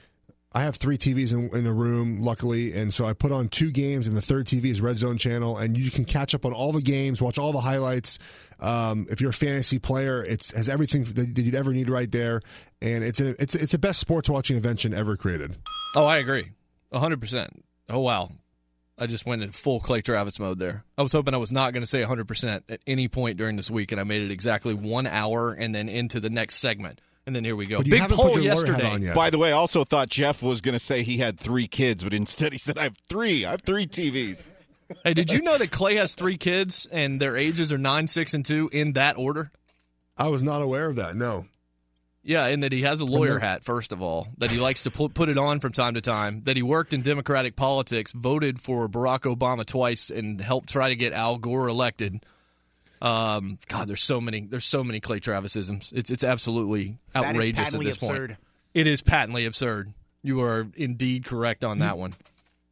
[0.54, 4.09] I have three TVs in, in room, luckily, and so I put on two games,
[4.09, 6.72] and the third TV is Red Zone channel, and you can catch up on all
[6.72, 8.18] the games, watch all the highlights.
[8.59, 12.40] Um, if you're a fantasy player, it has everything that you'd ever need right there,
[12.80, 15.59] and it's a, it's it's the best sports watching invention ever created.
[15.94, 16.52] Oh, I agree.
[16.90, 17.48] 100%.
[17.90, 18.30] Oh, wow.
[18.99, 20.84] I just went in full Clay Travis mode there.
[20.97, 23.70] I was hoping I was not going to say 100% at any point during this
[23.70, 27.01] week, and I made it exactly one hour and then into the next segment.
[27.26, 27.82] And then here we go.
[27.82, 28.90] Big haven't poll put your lawyer hat yesterday.
[28.90, 29.14] on yet.
[29.14, 32.05] By the way, I also thought Jeff was going to say he had three kids,
[32.05, 33.44] but instead he said, I have three.
[33.44, 34.53] I have three TVs.
[35.05, 38.32] Hey, did you know that Clay has three kids and their ages are nine, six,
[38.32, 39.51] and two in that order?
[40.16, 41.16] I was not aware of that.
[41.16, 41.47] No.
[42.27, 44.91] Yeah, and that he has a lawyer hat, first of all, that he likes to
[44.91, 48.59] put, put it on from time to time, that he worked in Democratic politics, voted
[48.59, 52.27] for Barack Obama twice, and helped try to get Al Gore elected.
[53.01, 55.93] Um, God, there's so many, there's so many Clay Travisisms.
[55.93, 58.31] It's it's absolutely outrageous at this absurd.
[58.31, 58.41] point.
[58.74, 59.95] It is patently absurd.
[60.24, 62.12] You are indeed correct on that one.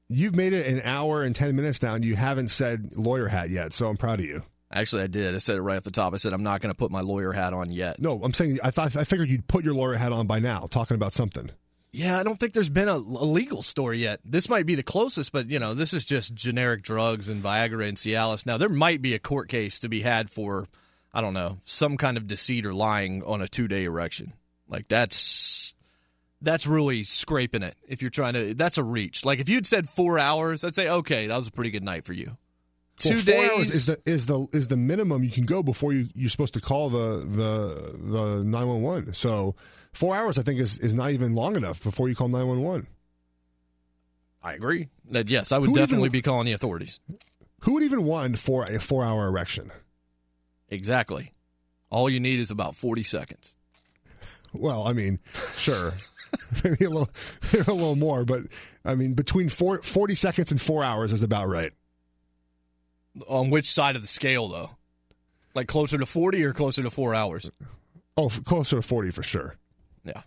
[0.08, 3.50] You've made it an hour and 10 minutes now, and you haven't said lawyer hat
[3.50, 4.42] yet, so I'm proud of you.
[4.74, 5.36] Actually, I did.
[5.36, 6.14] I said it right off the top.
[6.14, 8.00] I said I'm not going to put my lawyer hat on yet.
[8.00, 10.66] No, I'm saying I thought I figured you'd put your lawyer hat on by now,
[10.68, 11.50] talking about something.
[11.92, 14.18] Yeah, I don't think there's been a, a legal story yet.
[14.24, 17.86] This might be the closest, but you know, this is just generic drugs and Viagra
[17.88, 18.46] and Cialis.
[18.46, 20.66] Now, there might be a court case to be had for,
[21.12, 24.32] I don't know, some kind of deceit or lying on a two day erection.
[24.68, 25.72] Like that's
[26.42, 27.76] that's really scraping it.
[27.86, 29.24] If you're trying to, that's a reach.
[29.24, 32.04] Like if you'd said four hours, I'd say okay, that was a pretty good night
[32.04, 32.36] for you.
[32.96, 35.92] Two Well, days hours is the is the is the minimum you can go before
[35.92, 39.14] you you're supposed to call the the the 911.
[39.14, 39.56] So
[39.92, 42.86] four hours, I think, is is not even long enough before you call 911.
[44.42, 44.88] I agree.
[45.10, 47.00] That yes, I would definitely even- be calling the authorities.
[47.62, 49.72] Who would even want for a four hour erection?
[50.68, 51.32] Exactly.
[51.90, 53.56] All you need is about forty seconds.
[54.52, 55.18] Well, I mean,
[55.56, 55.92] sure,
[56.64, 57.08] maybe a little
[57.66, 58.42] a little more, but
[58.84, 61.72] I mean, between four, 40 seconds and four hours is about right.
[63.28, 64.70] On which side of the scale, though?
[65.54, 67.50] Like closer to forty or closer to four hours?
[68.16, 69.56] Oh, f- closer to forty for sure.
[70.04, 70.22] Yeah.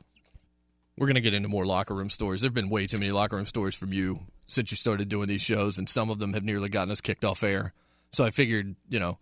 [0.97, 2.41] We're gonna get into more locker room stories.
[2.41, 5.41] There've been way too many locker room stories from you since you started doing these
[5.41, 7.73] shows, and some of them have nearly gotten us kicked off air.
[8.11, 9.19] So I figured, you know,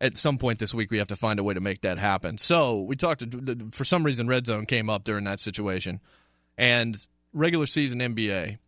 [0.00, 2.38] at some point this week we have to find a way to make that happen.
[2.38, 3.28] So we talked.
[3.30, 6.00] To, for some reason, Red Zone came up during that situation,
[6.58, 6.96] and
[7.32, 8.58] regular season NBA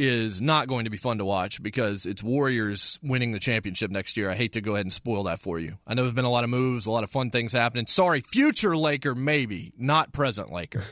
[0.00, 4.16] is not going to be fun to watch because it's Warriors winning the championship next
[4.16, 4.30] year.
[4.30, 5.76] I hate to go ahead and spoil that for you.
[5.86, 7.86] I know there's been a lot of moves, a lot of fun things happening.
[7.86, 10.84] Sorry, future Laker maybe, not present Laker.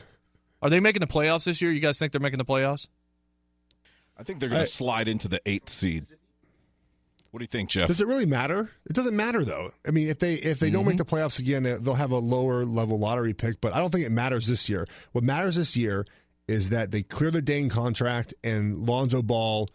[0.61, 1.71] Are they making the playoffs this year?
[1.71, 2.87] You guys think they're making the playoffs?
[4.17, 6.05] I think they're going to slide into the eighth seed.
[7.31, 7.87] What do you think, Jeff?
[7.87, 8.69] Does it really matter?
[8.85, 9.71] It doesn't matter though.
[9.87, 10.97] I mean, if they if they don't make Mm-hmm.
[10.97, 13.61] the playoffs again, they, they'll have a lower level lottery pick.
[13.61, 14.87] But I don't think it matters this year.
[15.11, 16.05] What matters this year
[16.49, 19.69] is that they clear the Deng contract and Lonzo Ball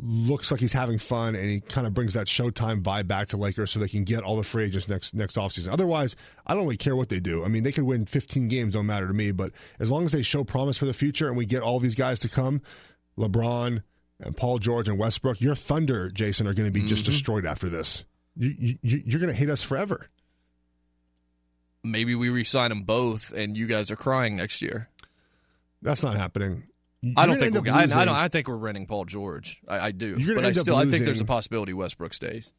[0.00, 3.36] looks like he's having fun and he kind of brings that Showtime vibe back to
[3.36, 5.72] Lakers so they can get all the free agents next next offseason.
[5.72, 6.14] Otherwise,
[6.46, 7.44] I don't really care what they do.
[7.44, 9.32] I mean, they could win 15 games, don't matter to me.
[9.32, 9.50] But
[9.80, 12.20] as long as they show promise for the future and we get all these guys
[12.20, 12.62] to come,
[13.18, 13.82] LeBron
[14.20, 17.10] and Paul George and Westbrook, your Thunder, Jason, are going to be just Mm-hmm.
[17.12, 18.04] destroyed after this.
[18.36, 20.06] You, you, you're going to hate us forever.
[21.82, 24.89] Maybe we re-sign them both, and you guys are crying next year.
[25.82, 26.64] That's not happening.
[27.02, 28.08] You're I don't think we're, I, I don't.
[28.08, 29.62] I think we're renting Paul George.
[29.66, 32.12] I, I do, You're but I end up still I think there's a possibility Westbrook
[32.12, 32.52] stays.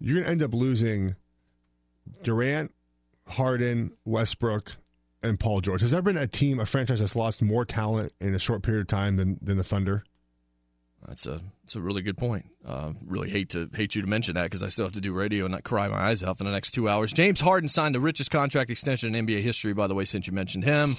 [0.00, 1.14] You're going to end up losing
[2.22, 2.72] Durant,
[3.28, 4.72] Harden, Westbrook,
[5.22, 5.82] and Paul George.
[5.82, 8.82] Has there been a team, a franchise that's lost more talent in a short period
[8.82, 10.04] of time than, than the Thunder?
[11.06, 12.46] That's a that's a really good point.
[12.66, 15.12] Uh, really hate to hate you to mention that because I still have to do
[15.12, 17.12] radio and not cry my eyes out for the next two hours.
[17.12, 19.74] James Harden signed the richest contract extension in NBA history.
[19.74, 20.96] By the way, since you mentioned him,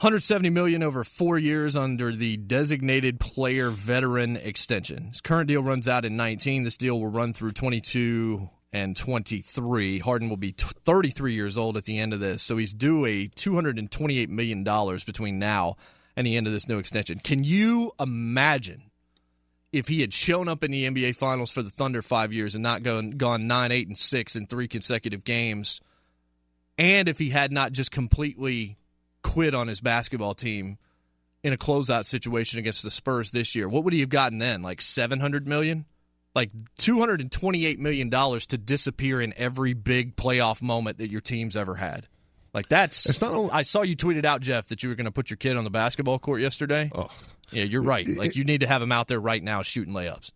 [0.00, 5.06] 170 million over four years under the designated player veteran extension.
[5.08, 6.62] His current deal runs out in 19.
[6.62, 9.98] This deal will run through 22 and 23.
[9.98, 13.06] Harden will be t- 33 years old at the end of this, so he's due
[13.06, 15.76] a 228 million dollars between now
[16.14, 17.18] and the end of this new extension.
[17.18, 18.82] Can you imagine?
[19.70, 22.62] if he had shown up in the NBA Finals for the Thunder five years and
[22.62, 25.82] not gone gone nine, eight, and six in three consecutive games,
[26.78, 28.78] and if he had not just completely
[29.22, 30.78] quit on his basketball team
[31.42, 34.62] in a closeout situation against the Spurs this year, what would he have gotten then?
[34.62, 35.84] Like seven hundred million,
[36.34, 41.10] like two hundred and twenty-eight million dollars to disappear in every big playoff moment that
[41.10, 42.06] your team's ever had.
[42.54, 43.08] Like that's.
[43.08, 45.30] It's not only- I saw you tweeted out, Jeff, that you were going to put
[45.30, 46.90] your kid on the basketball court yesterday.
[46.94, 47.08] Oh.
[47.50, 48.06] Yeah, you're right.
[48.06, 50.32] Like you need to have him out there right now shooting layups.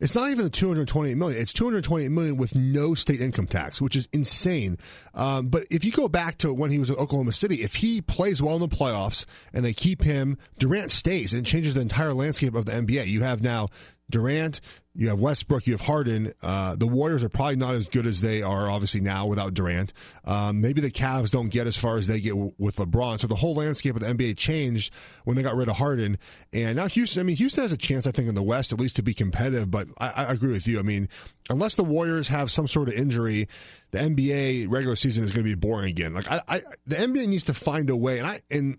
[0.00, 1.40] It's not even the 228 million.
[1.40, 4.78] It's 228 million with no state income tax, which is insane.
[5.14, 8.00] Um, but if you go back to when he was at Oklahoma City, if he
[8.00, 11.80] plays well in the playoffs and they keep him, Durant stays and it changes the
[11.80, 13.06] entire landscape of the NBA.
[13.06, 13.68] You have now
[14.08, 14.60] Durant,
[14.94, 16.32] you have Westbrook, you have Harden.
[16.42, 19.92] Uh, the Warriors are probably not as good as they are obviously now without Durant.
[20.24, 23.18] Um, maybe the Cavs don't get as far as they get w- with LeBron.
[23.18, 24.94] So the whole landscape of the NBA changed
[25.24, 26.18] when they got rid of Harden.
[26.52, 28.80] And now Houston, I mean, Houston has a chance, I think, in the West at
[28.80, 29.70] least to be competitive.
[29.70, 30.78] But I, I agree with you.
[30.78, 31.08] I mean,
[31.50, 33.48] unless the Warriors have some sort of injury,
[33.90, 36.14] the NBA regular season is going to be boring again.
[36.14, 38.18] Like I, I, the NBA needs to find a way.
[38.18, 38.78] And I and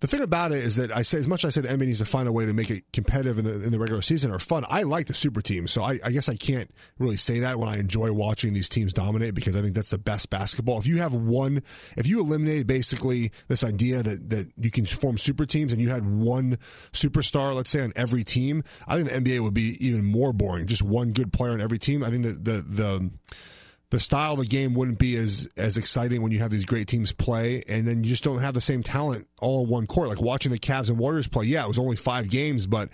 [0.00, 1.86] the thing about it is that I say as much as I say the NBA
[1.86, 4.30] needs to find a way to make it competitive in the in the regular season
[4.30, 4.64] or fun.
[4.68, 7.68] I like the super teams, so I, I guess I can't really say that when
[7.68, 10.78] I enjoy watching these teams dominate because I think that's the best basketball.
[10.78, 11.62] If you have one,
[11.96, 15.88] if you eliminated basically this idea that that you can form super teams and you
[15.88, 16.58] had one
[16.92, 20.66] superstar, let's say on every team, I think the NBA would be even more boring.
[20.66, 22.04] Just one good player on every team.
[22.04, 23.10] I think that the the
[23.90, 26.88] the style of the game wouldn't be as as exciting when you have these great
[26.88, 30.08] teams play, and then you just don't have the same talent all in one court.
[30.08, 31.46] Like watching the Cavs and Warriors play.
[31.46, 32.88] Yeah, it was only five games, but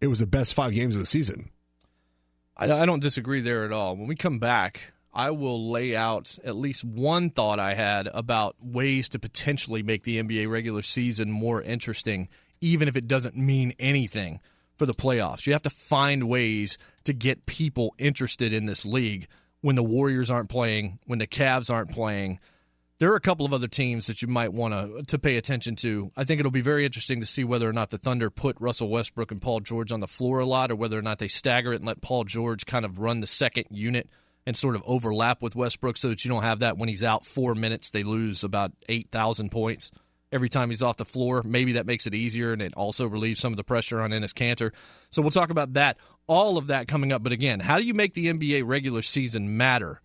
[0.00, 1.50] it was the best five games of the season.
[2.56, 3.96] I, I don't disagree there at all.
[3.96, 8.56] When we come back, I will lay out at least one thought I had about
[8.60, 12.28] ways to potentially make the NBA regular season more interesting,
[12.60, 14.40] even if it doesn't mean anything
[14.76, 15.46] for the playoffs.
[15.46, 19.26] You have to find ways to get people interested in this league
[19.66, 22.38] when the Warriors aren't playing, when the Cavs aren't playing.
[23.00, 25.74] There are a couple of other teams that you might want to to pay attention
[25.76, 26.12] to.
[26.16, 28.88] I think it'll be very interesting to see whether or not the Thunder put Russell
[28.88, 31.72] Westbrook and Paul George on the floor a lot, or whether or not they stagger
[31.72, 34.08] it and let Paul George kind of run the second unit
[34.46, 37.24] and sort of overlap with Westbrook, so that you don't have that when he's out
[37.24, 39.90] four minutes they lose about eight thousand points
[40.32, 41.42] every time he's off the floor.
[41.44, 44.32] Maybe that makes it easier and it also relieves some of the pressure on Enes
[44.32, 44.72] Kanter.
[45.10, 45.96] So we'll talk about that,
[46.26, 47.22] all of that coming up.
[47.22, 50.00] But again, how do you make the NBA regular season matter?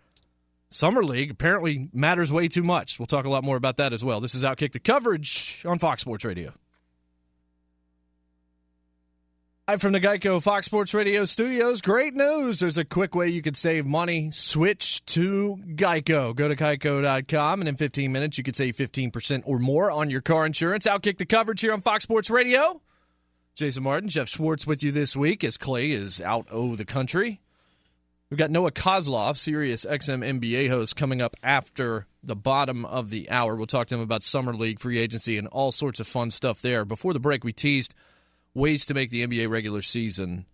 [0.70, 2.98] Summer League apparently matters way too much.
[2.98, 4.22] We'll talk a lot more about that as well.
[4.22, 6.54] This is Outkick the coverage on Fox Sports Radio.
[9.72, 11.82] Live from the Geico Fox Sports Radio studios.
[11.82, 12.60] Great news.
[12.60, 14.30] There's a quick way you could save money.
[14.32, 16.36] Switch to Geico.
[16.36, 20.20] Go to geico.com, and in 15 minutes, you could save 15% or more on your
[20.20, 20.88] car insurance.
[20.88, 22.82] Outkick the coverage here on Fox Sports Radio.
[23.56, 27.40] Jason Martin, Jeff Schwartz with you this week as Clay is out of the country.
[28.30, 33.30] We've got Noah Kozlov, Sirius XM NBA host, coming up after the bottom of the
[33.30, 33.56] hour.
[33.56, 36.62] We'll talk to him about Summer League free agency and all sorts of fun stuff
[36.62, 36.84] there.
[36.84, 37.96] Before the break, we teased–
[38.54, 40.46] ways to make the NBA regular season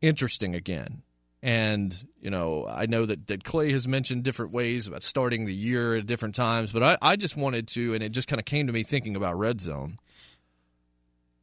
[0.00, 1.02] interesting again.
[1.42, 5.54] And, you know, I know that, that Clay has mentioned different ways about starting the
[5.54, 8.44] year at different times, but I, I just wanted to, and it just kind of
[8.44, 9.98] came to me thinking about Red Zone.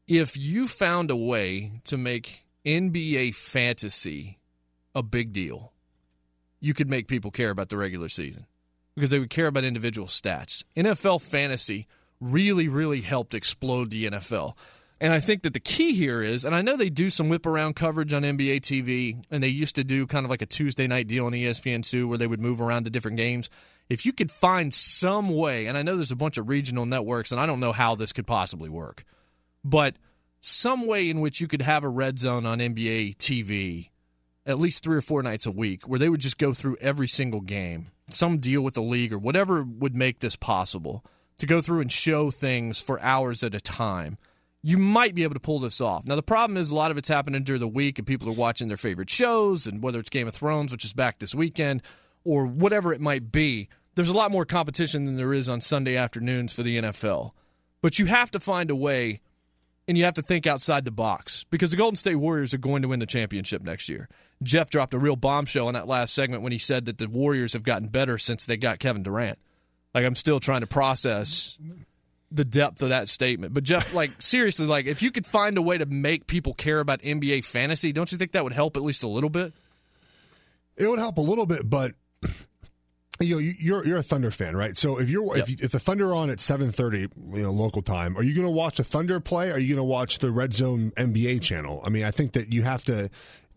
[0.07, 4.39] If you found a way to make NBA fantasy
[4.95, 5.73] a big deal,
[6.61, 8.45] you could make people care about the regular season
[8.95, 10.63] because they would care about individual stats.
[10.75, 11.87] NFL fantasy
[12.21, 14.55] really, really helped explode the NFL.
[15.01, 17.45] And I think that the key here is, and I know they do some whip
[17.45, 20.87] around coverage on NBA TV, and they used to do kind of like a Tuesday
[20.87, 23.49] night deal on ESPN2 where they would move around to different games.
[23.87, 27.31] If you could find some way, and I know there's a bunch of regional networks,
[27.31, 29.05] and I don't know how this could possibly work,
[29.63, 29.95] but
[30.41, 33.89] some way in which you could have a red zone on NBA TV
[34.45, 37.07] at least three or four nights a week where they would just go through every
[37.07, 41.05] single game, some deal with the league or whatever would make this possible
[41.37, 44.17] to go through and show things for hours at a time
[44.62, 46.05] you might be able to pull this off.
[46.05, 48.34] Now, the problem is a lot of it's happening during the week, and people are
[48.34, 51.82] watching their favorite shows, and whether it's Game of Thrones, which is back this weekend,
[52.26, 55.95] or whatever it might be, there's a lot more competition than there is on Sunday
[55.95, 57.32] afternoons for the NFL.
[57.82, 59.22] But you have to find a way,
[59.88, 62.82] and you have to think outside the box because the Golden State Warriors are going
[62.82, 64.10] to win the championship next year.
[64.43, 67.53] Jeff dropped a real bombshell in that last segment when he said that the Warriors
[67.53, 69.39] have gotten better since they got Kevin Durant.
[69.93, 71.57] Like, I'm still trying to process
[72.32, 73.53] the depth of that statement.
[73.53, 76.80] But Jeff, like seriously, like if you could find a way to make people care
[76.80, 79.53] about NBA fantasy, don't you think that would help at least a little bit?
[80.77, 81.93] It would help a little bit, but
[83.19, 84.77] you know, you're you're a Thunder fan, right?
[84.77, 85.43] So if you're yep.
[85.43, 88.23] if, you, if the Thunder are on at seven thirty, you know, local time, are
[88.23, 89.51] you going to watch the Thunder play?
[89.51, 91.82] Are you going to watch the Red Zone NBA channel?
[91.84, 93.09] I mean, I think that you have to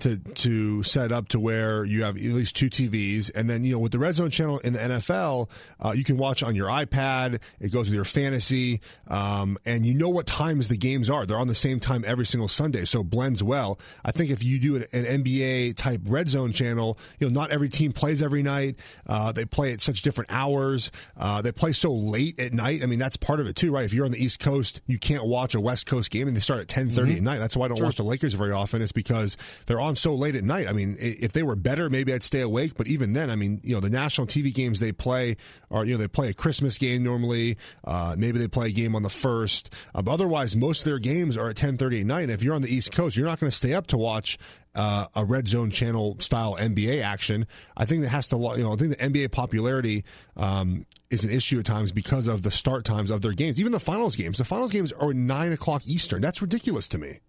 [0.03, 3.73] to to set up to where you have at least two TVs, and then you
[3.73, 5.49] know with the Red Zone channel in the NFL,
[5.81, 7.41] uh, you can watch on your iPad.
[7.61, 11.25] It goes with your fantasy, um, and you know what times the games are.
[11.25, 13.79] They're on the same time every single Sunday, so it blends well.
[14.05, 17.51] I think if you do an, an NBA type Red Zone channel, you know not
[17.51, 18.77] every team plays every night.
[19.07, 20.91] Uh, they play at such different hours.
[21.17, 22.83] Uh, they play so late at night.
[22.83, 23.85] I mean that's part of it too, right?
[23.85, 26.41] If you're on the East Coast, you can't watch a West Coast game, and they
[26.41, 27.17] start at 10:30 mm-hmm.
[27.19, 27.39] at night.
[27.39, 27.87] That's why I don't sure.
[27.87, 28.83] watch the Lakers very often.
[28.83, 29.37] It's because
[29.67, 30.69] they're on on so late at night.
[30.69, 32.73] I mean, if they were better, maybe I'd stay awake.
[32.77, 35.37] But even then, I mean, you know, the national TV games they play
[35.71, 37.59] are, you know, they play a Christmas game normally.
[37.85, 39.73] Uh, maybe they play a game on the first.
[39.95, 42.23] Uh, but otherwise, most of their games are at 10:30 at night.
[42.23, 44.39] And if you're on the East Coast, you're not going to stay up to watch
[44.75, 47.47] uh, a red zone channel style NBA action.
[47.77, 50.05] I think that has to, you know, I think the NBA popularity
[50.37, 53.61] um, is an issue at times because of the start times of their games.
[53.61, 56.23] Even the finals games, the finals games are nine o'clock Eastern.
[56.23, 57.21] That's ridiculous to me.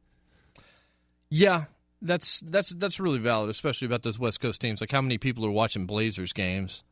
[1.30, 1.66] Yeah,
[2.04, 4.82] that's that's that's really valid, especially about those West Coast teams.
[4.82, 6.84] Like how many people are watching Blazers games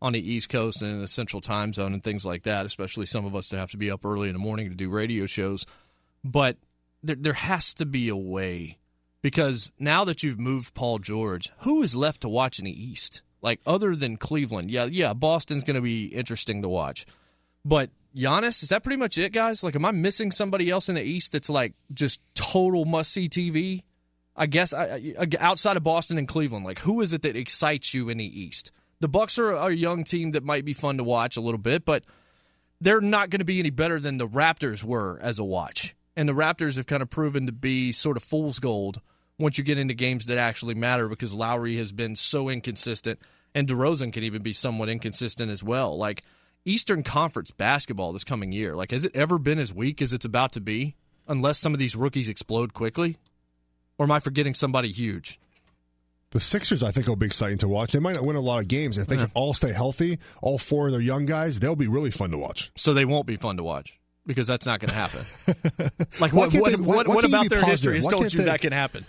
[0.00, 2.66] on the East Coast and in the Central Time Zone and things like that.
[2.66, 4.88] Especially some of us that have to be up early in the morning to do
[4.88, 5.66] radio shows.
[6.22, 6.56] But
[7.02, 8.78] there there has to be a way
[9.22, 13.22] because now that you've moved Paul George, who is left to watch in the East?
[13.40, 17.06] Like other than Cleveland, yeah, yeah, Boston's going to be interesting to watch,
[17.64, 19.62] but Giannis, is that pretty much it, guys?
[19.62, 23.28] Like, am I missing somebody else in the East that's like just total must see
[23.28, 23.82] TV?
[24.38, 28.08] I guess I, outside of Boston and Cleveland, like who is it that excites you
[28.08, 28.70] in the East?
[29.00, 31.84] The Bucks are a young team that might be fun to watch a little bit,
[31.84, 32.04] but
[32.80, 35.94] they're not going to be any better than the Raptors were as a watch.
[36.16, 39.00] And the Raptors have kind of proven to be sort of fool's gold
[39.38, 43.20] once you get into games that actually matter because Lowry has been so inconsistent
[43.54, 45.96] and DeRozan can even be somewhat inconsistent as well.
[45.96, 46.22] Like
[46.64, 50.24] Eastern Conference basketball this coming year, like has it ever been as weak as it's
[50.24, 53.16] about to be unless some of these rookies explode quickly?
[53.98, 55.38] Or am I forgetting somebody huge?
[56.30, 57.92] The Sixers, I think, will be exciting to watch.
[57.92, 58.98] They might not win a lot of games.
[58.98, 62.10] If they can all stay healthy, all four of their young guys, they'll be really
[62.10, 62.70] fun to watch.
[62.76, 65.24] So they won't be fun to watch because that's not going to happen.
[66.20, 66.52] like what?
[66.52, 67.70] What, they- why- what, what about their positive?
[67.70, 69.06] history has Why told can't you they- that can happen?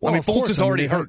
[0.00, 1.08] Well, I mean, Fultz course, is I mean, already hurt.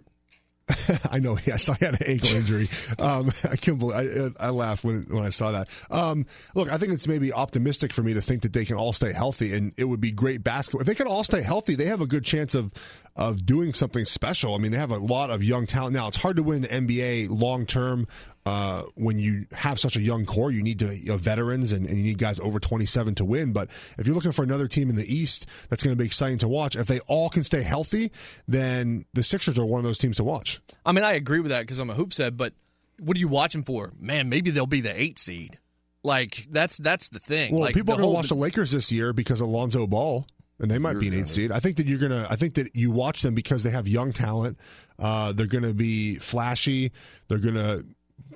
[1.11, 1.37] I know.
[1.45, 2.67] Yes, I had an ankle injury.
[2.99, 4.35] Um, I can't believe.
[4.39, 5.69] I, I laughed when when I saw that.
[5.89, 8.93] Um, look, I think it's maybe optimistic for me to think that they can all
[8.93, 11.75] stay healthy, and it would be great basketball if they can all stay healthy.
[11.75, 12.71] They have a good chance of
[13.15, 14.55] of doing something special.
[14.55, 16.07] I mean, they have a lot of young talent now.
[16.07, 18.07] It's hard to win the NBA long term
[18.45, 20.51] uh, when you have such a young core.
[20.51, 23.53] You need to you know, veterans and, and you need guys over 27 to win.
[23.53, 26.37] But if you're looking for another team in the East that's going to be exciting
[26.39, 28.11] to watch, if they all can stay healthy,
[28.47, 30.59] then the Sixers are one of those teams to watch.
[30.85, 32.53] I mean, I agree with that because I'm a hoop head, but
[32.99, 33.91] what are you watching for?
[33.99, 35.59] Man, maybe they'll be the eight seed.
[36.03, 37.53] Like that's that's the thing.
[37.53, 40.25] Well, like, people are going to watch the Lakers this year because of Lonzo Ball,
[40.57, 41.51] and they might be an eight seed.
[41.51, 42.25] I think that you're going to.
[42.29, 44.57] I think that you watch them because they have young talent.
[44.97, 46.93] Uh, they're going to be flashy.
[47.27, 47.85] They're going to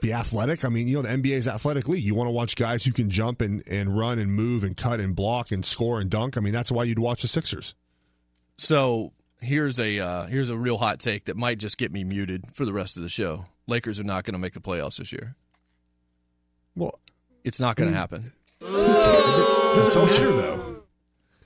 [0.04, 0.66] be athletic.
[0.66, 2.04] I mean, you know, the NBA's athletic league.
[2.04, 5.00] You want to watch guys who can jump and, and run and move and cut
[5.00, 6.38] and block and score and dunk.
[6.38, 7.74] I mean, that's why you'd watch the Sixers.
[8.58, 12.46] So here's a uh, here's a real hot take that might just get me muted
[12.54, 13.46] for the rest of the show.
[13.68, 15.36] Lakers are not going to make the playoffs this year.
[16.76, 17.00] Well,
[17.46, 18.26] it's not going to happen.
[18.60, 18.66] It
[19.76, 20.84] doesn't told matter though.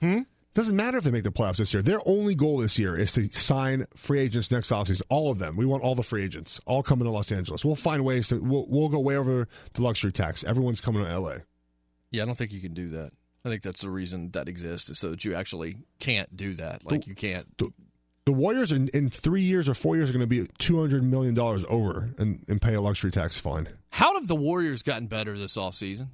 [0.00, 0.20] Hmm?
[0.58, 1.84] Doesn't matter if they make the playoffs this year.
[1.84, 5.02] Their only goal this year is to sign free agents next offseason.
[5.08, 5.56] All of them.
[5.56, 7.64] We want all the free agents all coming to Los Angeles.
[7.64, 8.40] We'll find ways to.
[8.42, 10.42] We'll, we'll go way over the luxury tax.
[10.42, 11.36] Everyone's coming to LA.
[12.10, 13.12] Yeah, I don't think you can do that.
[13.44, 16.84] I think that's the reason that exists is so that you actually can't do that.
[16.84, 17.46] Like you can't.
[18.24, 21.04] The Warriors in, in three years or four years are going to be two hundred
[21.04, 23.68] million dollars over and, and pay a luxury tax fine.
[23.90, 26.08] How have the Warriors gotten better this offseason?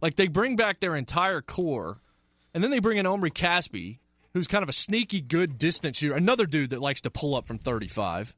[0.00, 2.00] Like they bring back their entire core,
[2.54, 3.98] and then they bring in Omri Caspi,
[4.32, 7.46] who's kind of a sneaky good distance shooter, another dude that likes to pull up
[7.46, 8.34] from 35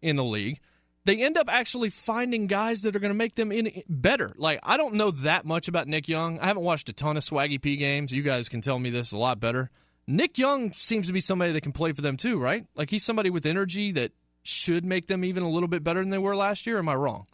[0.00, 0.58] in the league.
[1.04, 4.32] They end up actually finding guys that are going to make them in better.
[4.36, 6.38] Like I don't know that much about Nick Young.
[6.38, 8.12] I haven't watched a ton of Swaggy P games.
[8.12, 9.70] You guys can tell me this a lot better.
[10.06, 12.66] Nick Young seems to be somebody that can play for them too, right?
[12.76, 16.10] Like he's somebody with energy that should make them even a little bit better than
[16.10, 16.78] they were last year.
[16.78, 17.26] Am I wrong?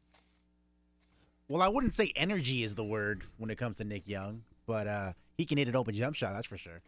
[1.48, 4.86] Well, I wouldn't say energy is the word when it comes to Nick Young, but
[4.86, 6.34] uh, he can hit an open jump shot.
[6.34, 6.80] That's for sure.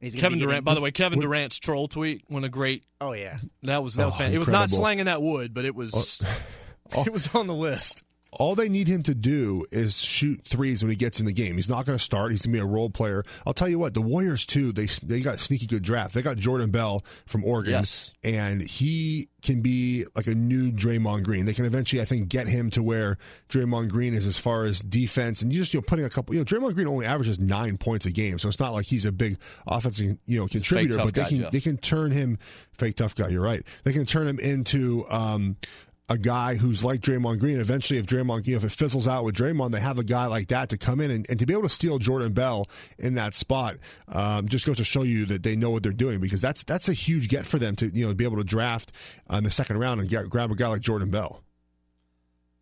[0.00, 0.64] He's Kevin be getting- Durant.
[0.64, 2.82] By the way, Kevin Durant's troll tweet when a great.
[3.00, 4.32] Oh yeah, that was that was Oh, fan.
[4.32, 4.78] It was not incredible.
[4.78, 6.20] slanging that wood, but it was.
[6.96, 7.04] Oh.
[7.06, 8.02] it was on the list.
[8.32, 11.56] All they need him to do is shoot threes when he gets in the game.
[11.56, 12.30] He's not going to start.
[12.32, 13.24] He's going to be a role player.
[13.46, 14.72] I'll tell you what, the Warriors too.
[14.72, 16.14] They they got a sneaky good draft.
[16.14, 18.14] They got Jordan Bell from Oregon, Yes.
[18.24, 21.44] and he can be like a new Draymond Green.
[21.44, 23.18] They can eventually, I think, get him to where
[23.50, 26.34] Draymond Green is as far as defense and you just you know putting a couple.
[26.34, 29.04] You know, Draymond Green only averages nine points a game, so it's not like he's
[29.04, 30.96] a big offensive you know contributor.
[30.96, 31.50] But they guy, can Jeff.
[31.52, 32.38] they can turn him
[32.78, 33.28] fake tough guy.
[33.28, 33.62] You're right.
[33.84, 35.04] They can turn him into.
[35.10, 35.56] Um,
[36.08, 37.58] a guy who's like Draymond Green.
[37.58, 40.26] Eventually, if Draymond, you know, if it fizzles out with Draymond, they have a guy
[40.26, 43.14] like that to come in and, and to be able to steal Jordan Bell in
[43.14, 43.76] that spot
[44.08, 46.88] um, just goes to show you that they know what they're doing because that's that's
[46.88, 48.92] a huge get for them to you know be able to draft
[49.32, 51.42] uh, in the second round and get, grab a guy like Jordan Bell.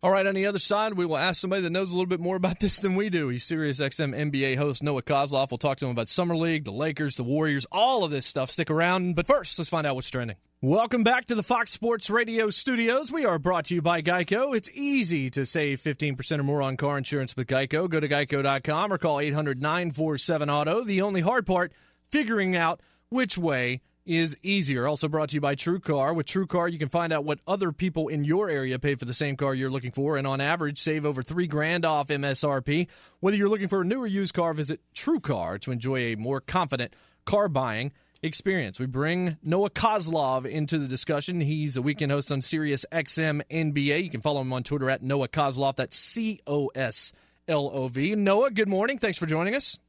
[0.03, 2.19] All right, on the other side, we will ask somebody that knows a little bit
[2.19, 3.27] more about this than we do.
[3.27, 5.51] He's Sirius XM NBA host Noah Coslov.
[5.51, 8.49] We'll talk to him about Summer League, the Lakers, the Warriors, all of this stuff.
[8.49, 9.15] Stick around.
[9.15, 10.37] But first, let's find out what's trending.
[10.59, 13.11] Welcome back to the Fox Sports Radio studios.
[13.11, 14.55] We are brought to you by Geico.
[14.55, 17.87] It's easy to save 15% or more on car insurance with Geico.
[17.87, 20.83] Go to geico.com or call 800 947 Auto.
[20.83, 21.73] The only hard part,
[22.09, 24.87] figuring out which way is easier.
[24.87, 26.13] Also brought to you by True Car.
[26.13, 29.05] With True Car, you can find out what other people in your area pay for
[29.05, 32.87] the same car you're looking for, and on average, save over three grand off MSRP.
[33.19, 36.15] Whether you're looking for a new or used car, visit True Car to enjoy a
[36.15, 36.95] more confident
[37.25, 37.93] car buying
[38.23, 38.79] experience.
[38.79, 41.41] We bring Noah Coslov into the discussion.
[41.41, 44.03] He's a weekend host on Sirius XM NBA.
[44.03, 45.75] You can follow him on Twitter at Noah Coslov.
[45.75, 47.13] That's C O S
[47.47, 48.15] L O V.
[48.15, 48.97] Noah, good morning.
[48.97, 49.79] Thanks for joining us.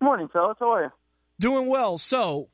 [0.00, 0.56] Good Morning, fellas.
[0.60, 0.90] How are you?
[1.38, 1.98] Doing well.
[1.98, 2.48] So,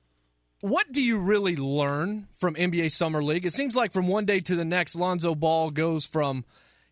[0.62, 3.44] what do you really learn from NBA Summer League?
[3.44, 6.44] It seems like from one day to the next, Lonzo Ball goes from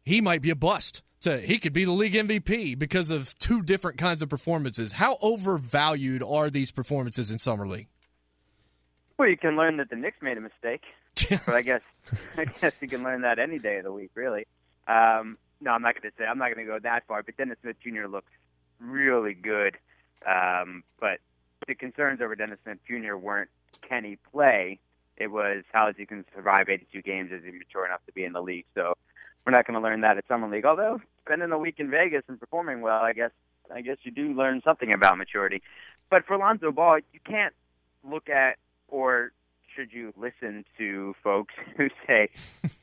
[0.03, 3.63] he might be a bust to he could be the league MVP because of two
[3.63, 4.93] different kinds of performances.
[4.93, 7.87] How overvalued are these performances in Summer League?
[9.19, 10.83] Well, you can learn that the Knicks made a mistake,
[11.47, 11.83] but I guess
[12.37, 14.49] I guess you can learn that any day of the week, really.
[14.89, 17.23] Um, no, I'm not going to say I'm not going to go that far.
[17.23, 18.09] But Dennis Smith Jr.
[18.09, 18.33] looks
[18.81, 19.77] really good.
[20.27, 21.21] Um, but
[21.69, 23.15] the concerns over Dennis Smith Jr.
[23.15, 23.49] weren't
[23.83, 24.79] can he play?
[25.17, 27.31] It was how is he to survive 82 games?
[27.33, 28.67] Is he mature enough to be in the league?
[28.75, 28.95] So
[29.45, 30.65] we're not going to learn that at summer league.
[30.65, 33.31] Although spending a week in Vegas and performing well, I guess
[33.73, 35.63] I guess you do learn something about maturity.
[36.09, 37.55] But for Lonzo Ball, you can't
[38.03, 38.57] look at
[38.89, 39.33] or
[39.75, 42.31] should you listen to folks who say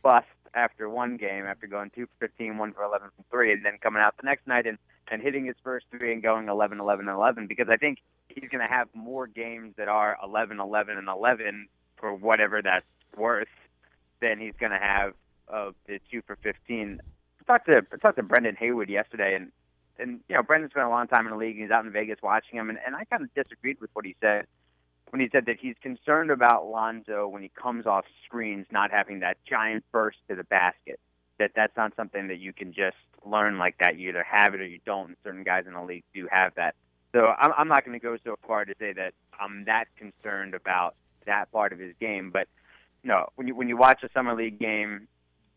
[0.01, 3.65] bust after one game after going two for 15, one for 11 from three, and
[3.65, 4.77] then coming out the next night and
[5.09, 7.99] and hitting his first three and going 11, 11, 11 because I think
[8.29, 12.85] he's going to have more games that are 11, 11, and 11 for whatever that's
[13.15, 13.47] worth
[14.21, 15.13] than he's going to have
[15.47, 17.01] of the two for 15.
[17.39, 19.51] I talked to I talked to Brendan Haywood yesterday, and
[19.97, 21.55] and you know Brendan spent a long time in the league.
[21.55, 24.05] And he's out in Vegas watching him, and, and I kind of disagreed with what
[24.05, 24.45] he said
[25.09, 29.19] when he said that he's concerned about Lonzo when he comes off screens not having
[29.19, 30.99] that giant burst to the basket.
[31.39, 32.97] That that's not something that you can just
[33.29, 33.97] learn like that.
[33.97, 35.09] You either have it or you don't.
[35.09, 36.75] And certain guys in the league do have that.
[37.13, 40.53] So I'm, I'm not going to go so far to say that I'm that concerned
[40.53, 42.31] about that part of his game.
[42.31, 42.47] But
[43.03, 45.07] no, when you when you watch a summer league game,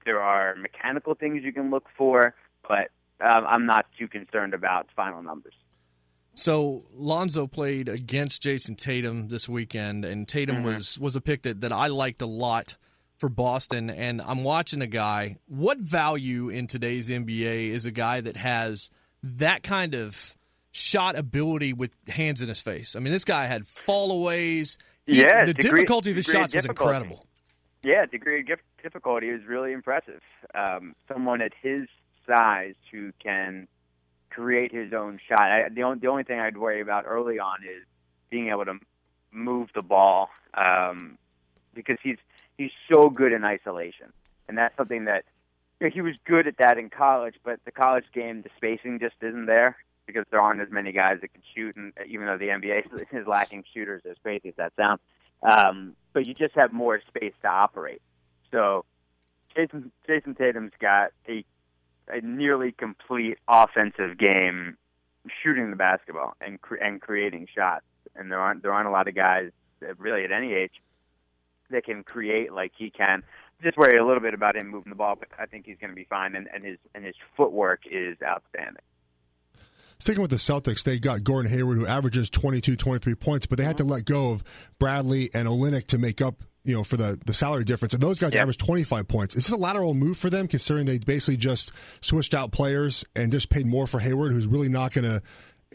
[0.04, 2.34] there are mechanical things you can look for,
[2.66, 2.90] but
[3.20, 5.54] um, I'm not too concerned about final numbers.
[6.34, 10.64] So Lonzo played against Jayson Tatum this weekend, and Tatum Mhm.
[10.64, 12.76] was was a pick that, that I liked a lot
[13.20, 13.90] for Boston.
[13.90, 15.36] And I'm watching a guy.
[15.46, 18.90] What value in today's NBA is a guy that has
[19.22, 20.34] that kind of
[20.72, 22.96] shot ability with hands in his face?
[22.96, 24.78] I mean, this guy had fallaways.
[25.06, 27.26] Yeah, the degree- difficulty of his degree of shots was incredible.
[27.82, 30.20] Yeah, degree of difficulty is really impressive.
[30.54, 31.88] Um, someone at his
[32.26, 33.68] size who can
[34.30, 35.40] create his own shot.
[35.40, 37.84] I, the only the only thing I'd worry about early on is
[38.30, 38.74] being able to
[39.32, 41.18] move the ball um,
[41.74, 42.18] because he's
[42.60, 44.12] he's so good in isolation,
[44.46, 45.24] and that's something that
[45.80, 47.36] you know, he was good at that in college.
[47.42, 51.18] But the college game, the spacing just isn't there because there aren't as many guys
[51.22, 54.72] that can shoot, and even though the NBA is lacking shooters as crazy as that
[54.76, 55.00] sounds,
[55.42, 58.02] um, but you just have more space to operate.
[58.50, 58.84] So
[59.56, 61.44] Jayson Jayson Tatum's got a
[62.08, 64.76] a nearly complete offensive game
[65.42, 67.84] shooting the basketball and cre- and creating shots.
[68.16, 69.50] And there aren't there aren't a lot of guys
[69.98, 70.72] really at any age
[71.70, 73.22] that can create like he can.
[73.62, 75.90] Just worry a little bit about him moving the ball, but I think he's going
[75.90, 76.34] to be fine.
[76.34, 78.82] And, and his and his footwork is outstanding.
[80.00, 83.64] Sticking with the Celtics, they got Gordon Hayward, who averages 22, 23 points, but they
[83.64, 83.92] had to mm-hmm.
[83.92, 84.42] let go of
[84.78, 87.92] Bradley and Olynyk to make up, you know, for the, the salary difference.
[87.92, 89.36] And those guys average 25 points.
[89.36, 93.30] Is this a lateral move for them, considering they basically just switched out players and
[93.30, 95.20] just paid more for Hayward, who's really not going to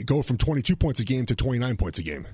[0.08, 2.26] go from 22 points a game to 29 points a game?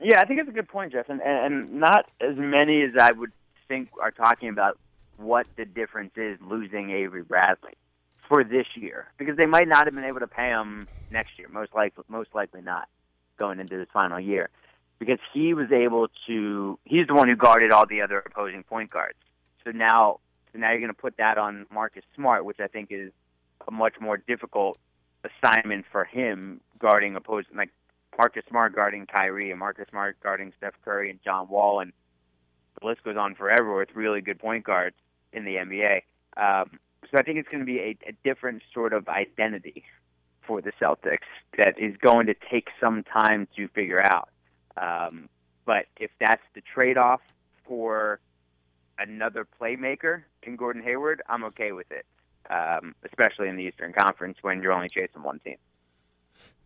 [0.00, 3.12] Yeah, I think it's a good point, Jeff, and, and not as many as I
[3.12, 3.32] would
[3.68, 4.78] think are talking about
[5.16, 7.72] what the difference is losing Avery Bradley
[8.28, 11.48] for this year because they might not have been able to pay him next year.
[11.48, 12.88] Most likely, most likely not
[13.38, 14.50] going into this final year
[14.98, 16.78] because he was able to.
[16.84, 19.18] He's the one who guarded all the other opposing point guards.
[19.64, 20.20] So now,
[20.52, 23.12] so now you're going to put that on Marcus Smart, which I think is
[23.66, 24.78] a much more difficult
[25.24, 27.70] assignment for him guarding opposing like
[28.18, 31.92] Marcus Smart guarding Kyrie and Marcus Smart guarding Steph Curry and John Wall and
[32.80, 34.96] the list goes on forever with really good point guards
[35.32, 36.02] in the NBA.
[36.36, 36.78] Um,
[37.10, 39.84] so I think it's going to be a, a different sort of identity
[40.46, 41.26] for the Celtics
[41.58, 44.28] that is going to take some time to figure out.
[44.76, 45.28] Um,
[45.64, 47.20] but if that's the trade-off
[47.66, 48.20] for
[48.98, 52.06] another playmaker in Gordon Hayward, I'm okay with it.
[52.48, 55.56] Um, especially in the Eastern Conference when you're only chasing one team.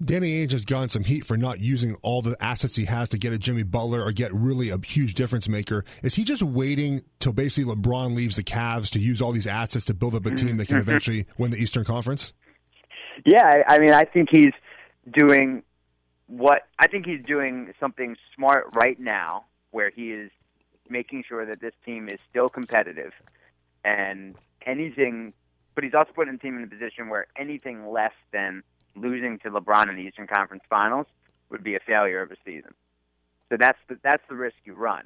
[0.02, 3.18] Danny Ainge has gotten some heat for not using all the assets he has to
[3.18, 5.84] get a Jimmy Butler or get really a huge difference maker.
[6.02, 9.84] Is he just waiting till basically LeBron leaves the Cavs to use all these assets
[9.86, 10.88] to build up a team that can mm-hmm.
[10.88, 12.32] eventually win the Eastern Conference?
[13.26, 14.54] Yeah, I, I mean, I think he's
[15.12, 15.62] doing
[16.26, 20.30] what I think he's doing something smart right now, where he is
[20.88, 23.12] making sure that this team is still competitive,
[23.84, 25.34] and anything.
[25.74, 28.62] But he's also putting the team in a position where anything less than
[28.96, 31.06] losing to LeBron in the Eastern Conference Finals
[31.50, 32.74] would be a failure of a season.
[33.48, 35.04] So that's the, that's the risk you run.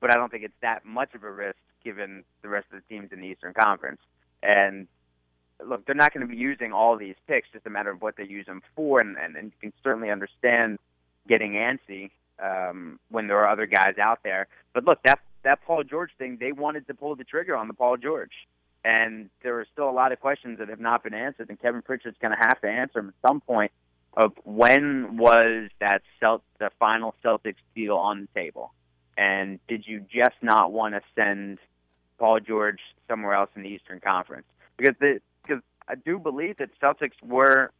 [0.00, 2.94] But I don't think it's that much of a risk given the rest of the
[2.94, 4.00] teams in the Eastern Conference.
[4.42, 4.86] And
[5.64, 7.48] look, they're not going to be using all these picks.
[7.52, 10.10] Just a matter of what they use them for, and, and, and you can certainly
[10.10, 10.78] understand
[11.28, 12.10] getting antsy
[12.42, 14.46] um, when there are other guys out there.
[14.72, 17.74] But look, that that Paul George thing, they wanted to pull the trigger on the
[17.74, 18.32] Paul George,
[18.84, 21.48] and there are still a lot of questions that have not been answered.
[21.48, 23.72] And Kevin Pritchard's going to have to answer them at some point.
[24.16, 28.72] Of when was that Celt- the final Celtics deal on the table,
[29.18, 31.58] and did you just not want to send
[32.18, 32.78] Paul George
[33.08, 34.46] somewhere else in the Eastern Conference
[34.76, 37.72] because the because I do believe that Celtics were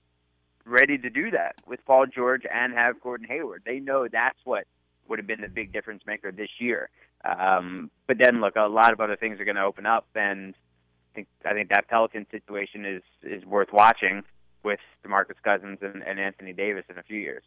[0.65, 3.63] ready to do that with Paul George and have Gordon Hayward.
[3.65, 4.65] They know that's what
[5.09, 6.89] would have been the big difference maker this year.
[7.25, 10.55] Um, but then look, a lot of other things are going to open up, and
[11.15, 14.23] think I think that Pelican situation is is worth watching
[14.63, 17.43] with DeMarcus Cousins and, and Anthony Davis in a few years.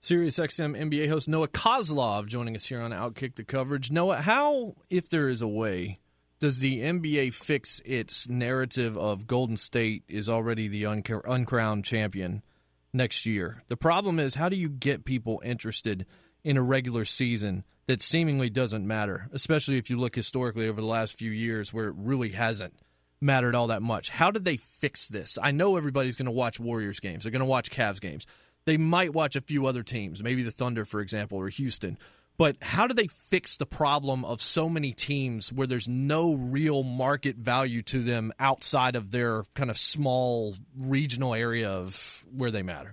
[0.00, 3.90] Sirius XM NBA host Noah Coslov joining us here on Outkick the Coverage.
[3.90, 5.98] Noah, how, if there is a way,
[6.38, 12.44] does the NBA fix its narrative of Golden State is already the unc- uncrowned champion
[12.92, 13.62] next year?
[13.66, 16.06] The problem is, how do you get people interested
[16.44, 20.86] in a regular season that seemingly doesn't matter, especially if you look historically over the
[20.86, 22.74] last few years where it really hasn't
[23.20, 24.10] mattered all that much?
[24.10, 25.38] How did they fix this?
[25.42, 28.26] I know everybody's going to watch Warriors games, they're going to watch Cavs games.
[28.66, 31.96] They might watch a few other teams, maybe the Thunder, for example, or Houston.
[32.36, 36.82] But how do they fix the problem of so many teams where there's no real
[36.82, 42.62] market value to them outside of their kind of small regional area of where they
[42.62, 42.92] matter?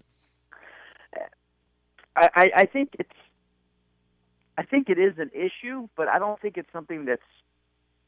[2.15, 3.11] I, I, I think it's
[4.57, 7.21] I think it is an issue, but I don't think it's something that's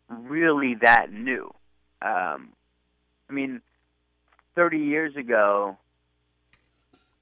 [0.09, 1.53] really that new.
[2.01, 2.53] Um,
[3.29, 3.61] I mean,
[4.55, 5.77] 30 years ago,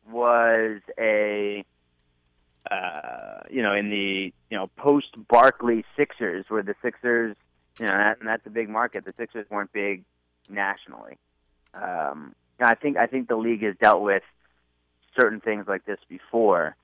[0.10, 1.64] was a
[2.69, 7.35] uh, you know in the you know post Barkley Sixers, where the Sixers
[7.80, 9.06] you know that, and that's a big market.
[9.06, 10.03] The Sixers weren't big
[10.49, 11.18] nationally.
[11.73, 14.23] Um, I think I think the league has dealt with
[15.19, 16.76] certain things like this before,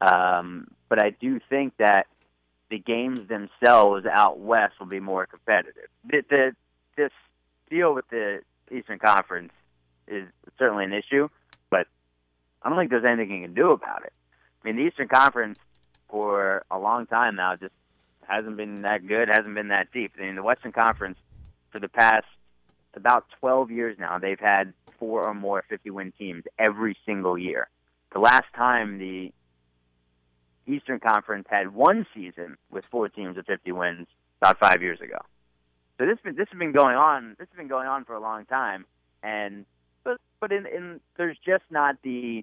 [0.00, 2.06] um, but I do think that
[2.70, 5.88] the games themselves out west will be more competitive.
[6.04, 6.52] The, the
[6.96, 7.12] this
[7.68, 8.40] deal with the
[8.70, 9.52] Eastern Conference
[10.06, 10.28] is
[10.58, 11.28] certainly an issue,
[11.70, 11.86] but
[12.62, 14.12] I don't think there's anything you can do about it.
[14.62, 15.58] I mean, the Eastern Conference
[16.08, 17.72] for a long time now just
[18.22, 20.12] hasn't been that good, hasn't been that deep.
[20.18, 21.18] I mean, the Western Conference
[21.70, 22.26] for the past
[22.94, 27.68] about 12 years now, they've had four or more 50 win teams every single year.
[28.12, 29.32] The last time the
[30.72, 34.06] Eastern Conference had one season with four teams of 50 wins
[34.40, 35.18] about five years ago.
[35.98, 37.36] So this been, this has been going on.
[37.38, 38.86] This has been going on for a long time,
[39.22, 39.66] and
[40.02, 42.42] but but in, in there's just not the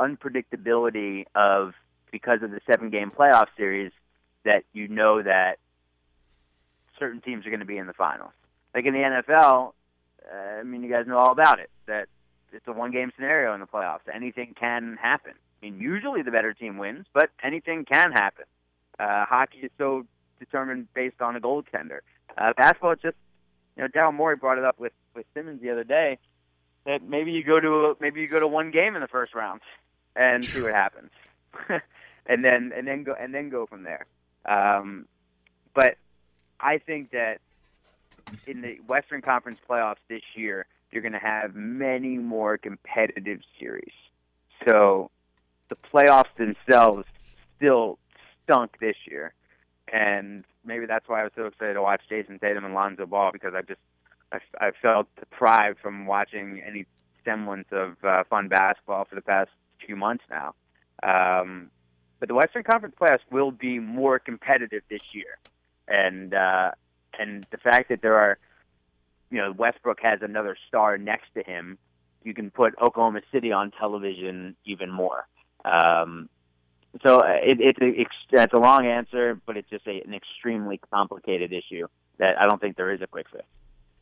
[0.00, 1.74] unpredictability of
[2.10, 3.92] because of the seven game playoff series
[4.44, 5.58] that you know that
[6.98, 8.32] certain teams are going to be in the finals.
[8.74, 9.72] Like in the NFL,
[10.28, 11.70] uh, I mean, you guys know all about it.
[11.86, 12.08] That
[12.52, 14.00] it's a one game scenario in the playoffs.
[14.12, 15.34] Anything can happen.
[15.70, 18.44] Mean, usually the better team wins, but anything can happen.
[19.00, 20.06] Uh, hockey is so
[20.38, 22.00] determined based on a goaltender.
[22.38, 23.16] Uh, basketball, it's just
[23.76, 26.18] you know, Daryl Morey brought it up with with Simmons the other day
[26.84, 29.34] that maybe you go to a, maybe you go to one game in the first
[29.34, 29.60] round
[30.14, 31.10] and see what happens,
[32.26, 34.06] and then and then go and then go from there.
[34.44, 35.06] Um,
[35.74, 35.96] but
[36.60, 37.40] I think that
[38.46, 43.92] in the Western Conference playoffs this year, you're going to have many more competitive series.
[44.66, 45.10] So
[45.68, 47.04] the playoffs themselves
[47.56, 47.98] still
[48.44, 49.34] stunk this year,
[49.92, 53.30] and maybe that's why I was so excited to watch Jayson Tatum and Lonzo Ball
[53.32, 53.80] because I just
[54.32, 56.86] I, I felt deprived from watching any
[57.24, 59.50] semblance of uh, fun basketball for the past
[59.84, 60.54] few months now.
[61.02, 61.70] Um,
[62.18, 65.38] but the Western Conference playoffs will be more competitive this year,
[65.86, 66.70] and uh,
[67.18, 68.38] and the fact that there are,
[69.30, 71.78] you know, Westbrook has another star next to him,
[72.24, 75.26] you can put Oklahoma City on television even more.
[75.66, 76.28] Um,
[77.04, 81.52] so it, it's a it's a long answer, but it's just a, an extremely complicated
[81.52, 81.86] issue
[82.18, 83.44] that I don't think there is a quick fix.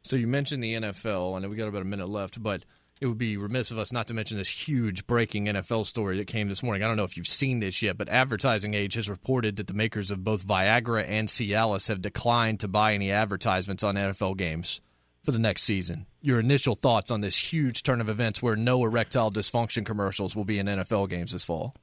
[0.02, 1.40] So you mentioned the NFL.
[1.40, 2.64] Know we got about a minute left, but
[3.00, 6.26] it would be remiss of us not to mention this huge breaking NFL story that
[6.26, 6.82] came this morning.
[6.84, 9.74] I don't know if you've seen this yet, but Advertising Age has reported that the
[9.74, 14.80] makers of both Viagra and Cialis have declined to buy any advertisements on NFL games
[15.24, 16.06] for the next season.
[16.20, 20.44] Your initial thoughts on this huge turn of events where no erectile dysfunction commercials will
[20.44, 21.74] be in NFL games this fall?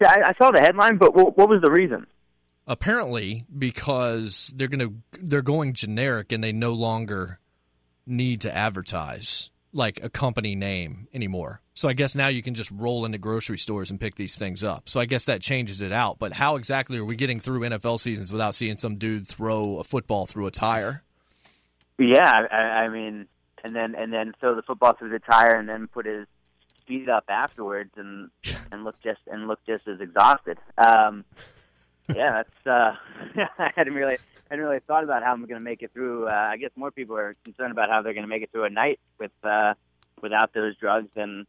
[0.00, 2.06] Yeah, I, I saw the headline, but what, what was the reason?
[2.66, 7.40] Apparently, because they're going to they're going generic and they no longer
[8.06, 11.60] need to advertise like a company name anymore.
[11.74, 14.62] So I guess now you can just roll into grocery stores and pick these things
[14.62, 14.88] up.
[14.88, 16.18] So I guess that changes it out.
[16.18, 19.84] But how exactly are we getting through NFL seasons without seeing some dude throw a
[19.84, 21.02] football through a tire?
[22.00, 23.26] Yeah, I, I mean,
[23.62, 26.26] and then and then throw the football through the tire, and then put his
[26.86, 28.30] feet up afterwards, and
[28.72, 30.56] and look just and look just as exhausted.
[30.78, 31.26] Um,
[32.14, 32.96] yeah, that's uh,
[33.58, 34.18] I hadn't really I
[34.54, 36.26] hadn't really thought about how I'm going to make it through.
[36.26, 38.64] Uh, I guess more people are concerned about how they're going to make it through
[38.64, 39.74] a night with uh,
[40.22, 41.46] without those drugs than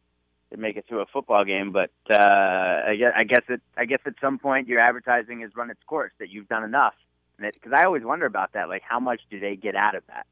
[0.50, 1.72] to make it through a football game.
[1.72, 5.56] But uh, I guess I guess it I guess at some point your advertising has
[5.56, 6.94] run its course that you've done enough.
[7.38, 8.68] because I always wonder about that.
[8.68, 10.26] Like, how much do they get out of that?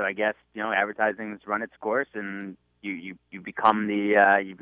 [0.00, 4.16] So I guess you know, advertising's run its course, and you you you become the
[4.16, 4.56] uh, you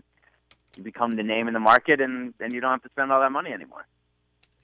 [0.76, 3.20] you become the name in the market, and then you don't have to spend all
[3.20, 3.86] that money anymore.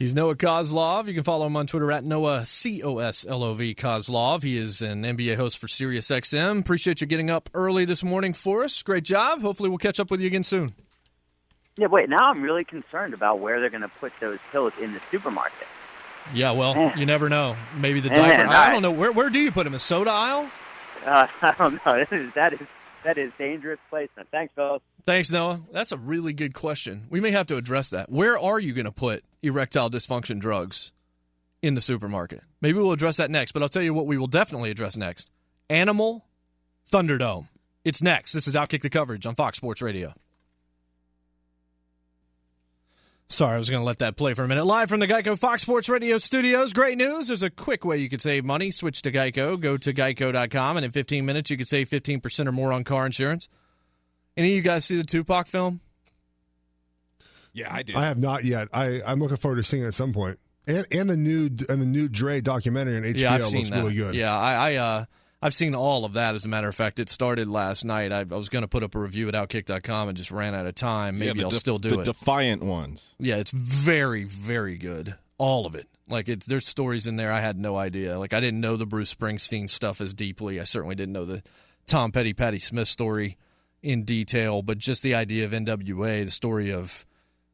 [0.00, 1.06] He's Noah Coslov.
[1.06, 4.42] You can follow him on Twitter at Noah C O S L O V Coslov.
[4.42, 6.58] He is an NBA host for SiriusXM.
[6.58, 8.82] Appreciate you getting up early this morning for us.
[8.82, 9.42] Great job.
[9.42, 10.72] Hopefully, we'll catch up with you again soon.
[11.76, 12.08] Yeah, wait.
[12.08, 15.68] Now I'm really concerned about where they're going to put those pills in the supermarket.
[16.32, 16.98] Yeah, well, Man.
[16.98, 17.54] you never know.
[17.76, 18.48] Maybe the Man, diaper.
[18.48, 18.90] I I- don't know.
[18.90, 19.74] Where where do you put him?
[19.74, 20.50] A soda aisle?
[21.04, 22.04] Uh, I don't know.
[22.34, 22.60] That is
[23.04, 24.28] that is dangerous placement.
[24.30, 24.82] Thanks, fellas.
[25.04, 25.60] Thanks, Noah.
[25.70, 27.06] That's a really good question.
[27.10, 28.10] We may have to address that.
[28.10, 30.92] Where are you going to put erectile dysfunction drugs
[31.62, 32.40] in the supermarket?
[32.62, 35.30] Maybe we'll address that next, but I'll tell you what we will definitely address next.
[35.68, 36.24] Animal
[36.90, 37.48] Thunderdome.
[37.84, 38.32] It's next.
[38.32, 40.14] This is Outkick the Coverage on Fox Sports Radio.
[43.28, 44.66] Sorry, I was going to let that play for a minute.
[44.66, 46.72] Live from the Geico Fox Sports Radio studios.
[46.72, 47.28] Great news.
[47.28, 48.70] There's a quick way you could save money.
[48.70, 49.58] Switch to Geico.
[49.58, 53.06] Go to geico.com, and in 15 minutes, you could save 15% or more on car
[53.06, 53.48] insurance.
[54.36, 55.80] Any of you guys see the Tupac film?
[57.54, 57.96] Yeah, I did.
[57.96, 58.68] I have not yet.
[58.72, 60.38] I I'm looking forward to seeing it at some point.
[60.66, 63.78] And and the new and the new Dre documentary on HBO yeah, I've looks that.
[63.78, 64.14] really good.
[64.16, 65.04] Yeah, I, I uh,
[65.44, 66.34] I've seen all of that.
[66.34, 68.12] As a matter of fact, it started last night.
[68.12, 70.64] I, I was going to put up a review at Outkick.com and just ran out
[70.64, 71.18] of time.
[71.18, 72.04] Maybe the I'll def- still do the it.
[72.06, 73.14] Defiant ones.
[73.18, 75.16] yeah, it's very, very good.
[75.36, 75.86] All of it.
[76.08, 78.18] Like it's there's stories in there I had no idea.
[78.18, 80.60] Like I didn't know the Bruce Springsteen stuff as deeply.
[80.60, 81.42] I certainly didn't know the
[81.86, 83.36] Tom Petty, Patti Smith story
[83.82, 87.04] in detail, but just the idea of NWA, the story of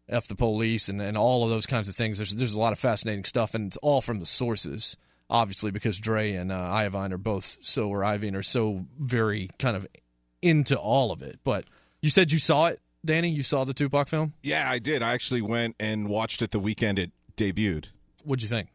[0.08, 2.18] F the police and, and all of those kinds of things.
[2.18, 4.96] There's there's a lot of fascinating stuff and it's all from the sources.
[5.30, 9.76] Obviously, because Dre and uh, Iovine are both so or Iovine are so very kind
[9.76, 9.86] of
[10.42, 11.38] into all of it.
[11.44, 11.66] But
[12.02, 13.28] you said you saw it, Danny.
[13.28, 14.34] You saw the Tupac film.
[14.42, 15.02] Yeah, I did.
[15.02, 17.86] I actually went and watched it the weekend it debuted.
[18.24, 18.70] What'd you think?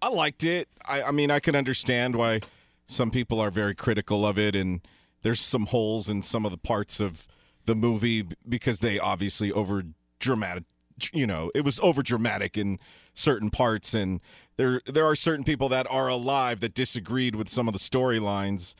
[0.00, 0.68] I liked it.
[0.86, 2.40] I, I mean, I can understand why
[2.86, 4.80] some people are very critical of it, and
[5.22, 7.26] there's some holes in some of the parts of
[7.64, 9.82] the movie because they obviously over
[10.18, 10.64] dramatic.
[11.12, 12.78] You know, it was over dramatic in
[13.14, 14.20] certain parts, and
[14.58, 18.74] there there are certain people that are alive that disagreed with some of the storylines.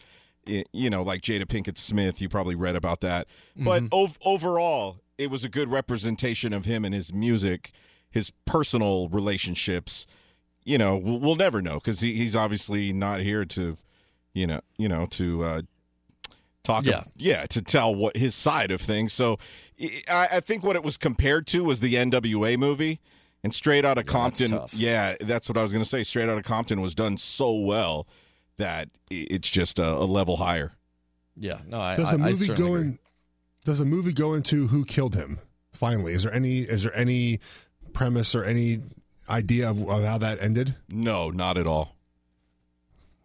[0.73, 2.21] You know, like Jada Pinkett Smith.
[2.23, 3.27] You probably read about that,
[3.57, 3.89] but Mhm.
[3.93, 7.73] ov- overall, it was a good representation of him and his music,
[8.11, 10.07] his personal relationships
[10.65, 13.79] you know, we'll, we'll never know because he, he's obviously not here to,
[14.35, 15.63] you know, you know, to uh,
[16.63, 16.85] talk.
[16.85, 16.99] Yeah.
[16.99, 19.15] ab- yeah, to tell what his side of things.
[19.15, 19.39] So,
[20.11, 23.01] I, I think what it was compared to was the NWA movie,
[23.45, 24.51] and Straight Outta that's Compton.
[24.51, 24.75] tough.
[24.75, 26.03] Yeah, that's what I was going to say.
[26.03, 28.07] Straight Out of Compton was done so well
[28.57, 30.73] that it's just a, a level higher.
[31.37, 32.99] Yeah, no, I, Does I, the I movie certainly go agree.
[33.65, 35.39] Does the movie go into who killed him?
[35.73, 37.39] Finally, is there any is there any
[37.93, 38.81] premise or any
[39.29, 40.75] idea of, of how that ended?
[40.89, 41.95] No, not at all.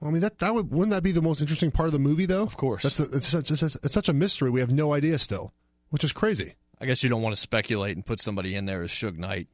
[0.02, 2.26] I mean that that would wouldn't that be the most interesting part of the movie
[2.26, 2.44] though?
[2.44, 2.84] Of course.
[2.84, 4.50] That's a, it's such it's, such- it's such a mystery.
[4.50, 5.54] We have no idea still,
[5.90, 6.56] which is crazy.
[6.82, 9.48] I guess you don't want to speculate and put somebody in there as Suge Knight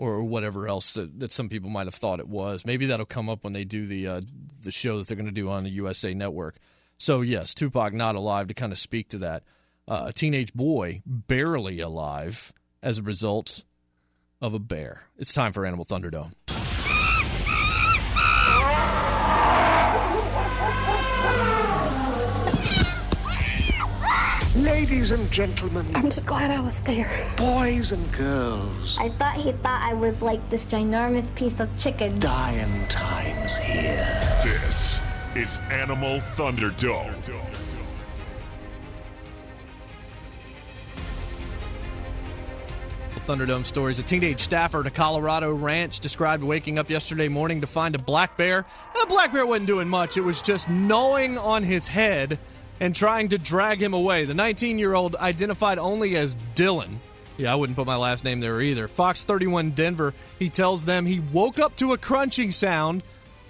[0.00, 2.64] or whatever else that, that some people might have thought it was.
[2.64, 4.20] Maybe that'll come up when they do the uh,
[4.62, 6.56] the show that they're going to do on the USA Network.
[6.96, 9.44] So yes, Tupac not alive to kind of speak to that.
[9.86, 12.52] Uh, a teenage boy barely alive
[12.82, 13.64] as a result
[14.40, 15.02] of a bear.
[15.18, 16.32] It's time for Animal Thunderdome.
[24.56, 25.86] Ladies and gentlemen.
[25.94, 27.08] I'm just glad I was there.
[27.36, 28.98] Boys and girls.
[28.98, 32.18] I thought he thought I was like this ginormous piece of chicken.
[32.18, 34.20] Dying times here.
[34.42, 34.98] This
[35.36, 37.14] is Animal Thunderdome.
[43.20, 44.00] Thunderdome stories.
[44.00, 48.00] A teenage staffer at a Colorado ranch described waking up yesterday morning to find a
[48.00, 48.66] black bear.
[48.94, 52.40] The black bear wasn't doing much, it was just gnawing on his head
[52.80, 54.24] and trying to drag him away.
[54.24, 56.96] The 19 year old, identified only as Dylan.
[57.36, 58.88] Yeah, I wouldn't put my last name there either.
[58.88, 63.02] Fox 31 Denver, he tells them he woke up to a crunching sound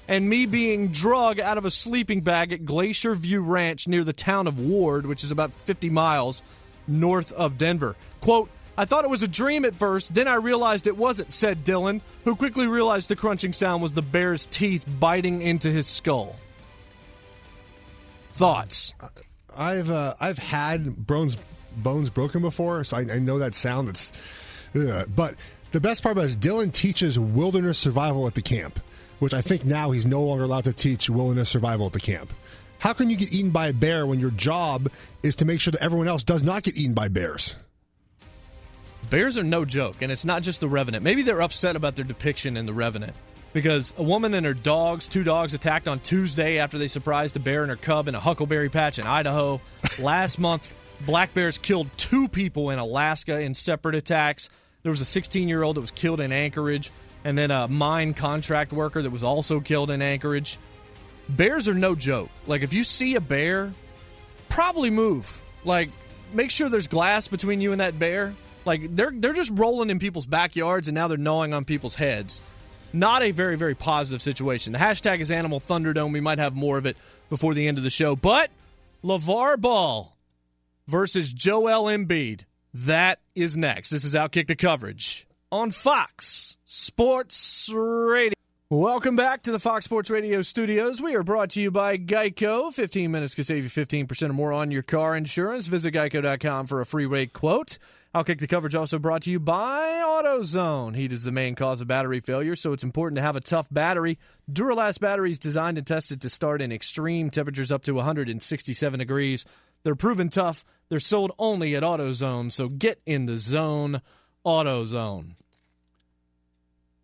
[0.06, 4.12] and me being drug out of a sleeping bag at Glacier View Ranch near the
[4.12, 6.42] town of Ward, which is about 50 miles
[6.86, 7.96] north of Denver.
[8.20, 11.64] Quote, I thought it was a dream at first, then I realized it wasn't, said
[11.64, 16.36] Dylan, who quickly realized the crunching sound was the bear's teeth biting into his skull.
[18.40, 18.94] Thoughts?
[19.54, 21.36] I've uh, I've had bones
[21.76, 23.90] bones broken before, so I, I know that sound.
[23.90, 24.14] It's,
[24.74, 25.06] ugh.
[25.14, 25.34] but
[25.72, 28.80] the best part about it is Dylan teaches wilderness survival at the camp,
[29.18, 32.32] which I think now he's no longer allowed to teach wilderness survival at the camp.
[32.78, 34.90] How can you get eaten by a bear when your job
[35.22, 37.56] is to make sure that everyone else does not get eaten by bears?
[39.10, 41.04] Bears are no joke, and it's not just the Revenant.
[41.04, 43.14] Maybe they're upset about their depiction in the Revenant,
[43.52, 47.40] because a woman and her dogs, two dogs, attacked on Tuesday after they surprised a
[47.40, 49.60] bear and her cub in a huckleberry patch in Idaho.
[50.00, 50.74] Last month,
[51.06, 54.50] black bears killed two people in Alaska in separate attacks.
[54.82, 56.90] There was a 16 year old that was killed in Anchorage,
[57.24, 60.58] and then a mine contract worker that was also killed in Anchorage.
[61.28, 62.30] Bears are no joke.
[62.46, 63.72] Like, if you see a bear,
[64.48, 65.44] probably move.
[65.64, 65.90] Like,
[66.32, 68.34] make sure there's glass between you and that bear.
[68.64, 72.42] Like, they're, they're just rolling in people's backyards, and now they're gnawing on people's heads
[72.92, 74.72] not a very, very positive situation.
[74.72, 76.12] The hashtag is Animal Thunderdome.
[76.12, 76.96] We might have more of it
[77.28, 78.16] before the end of the show.
[78.16, 78.50] But
[79.04, 80.16] LeVar Ball
[80.86, 82.42] versus Joel Embiid.
[82.74, 83.90] That is next.
[83.90, 88.34] This is Outkick the Coverage on Fox Sports Radio.
[88.68, 91.02] Welcome back to the Fox Sports Radio studios.
[91.02, 92.72] We are brought to you by Geico.
[92.72, 95.66] 15 minutes can save you 15% or more on your car insurance.
[95.66, 97.78] Visit geico.com for a free rate quote.
[98.12, 100.96] Outkick the coverage also brought to you by AutoZone.
[100.96, 103.68] Heat is the main cause of battery failure, so it's important to have a tough
[103.70, 104.18] battery.
[104.50, 109.46] Duralast batteries designed and tested to start in extreme temperatures up to 167 degrees.
[109.84, 110.64] They're proven tough.
[110.88, 114.02] They're sold only at AutoZone, so get in the zone.
[114.44, 115.36] AutoZone.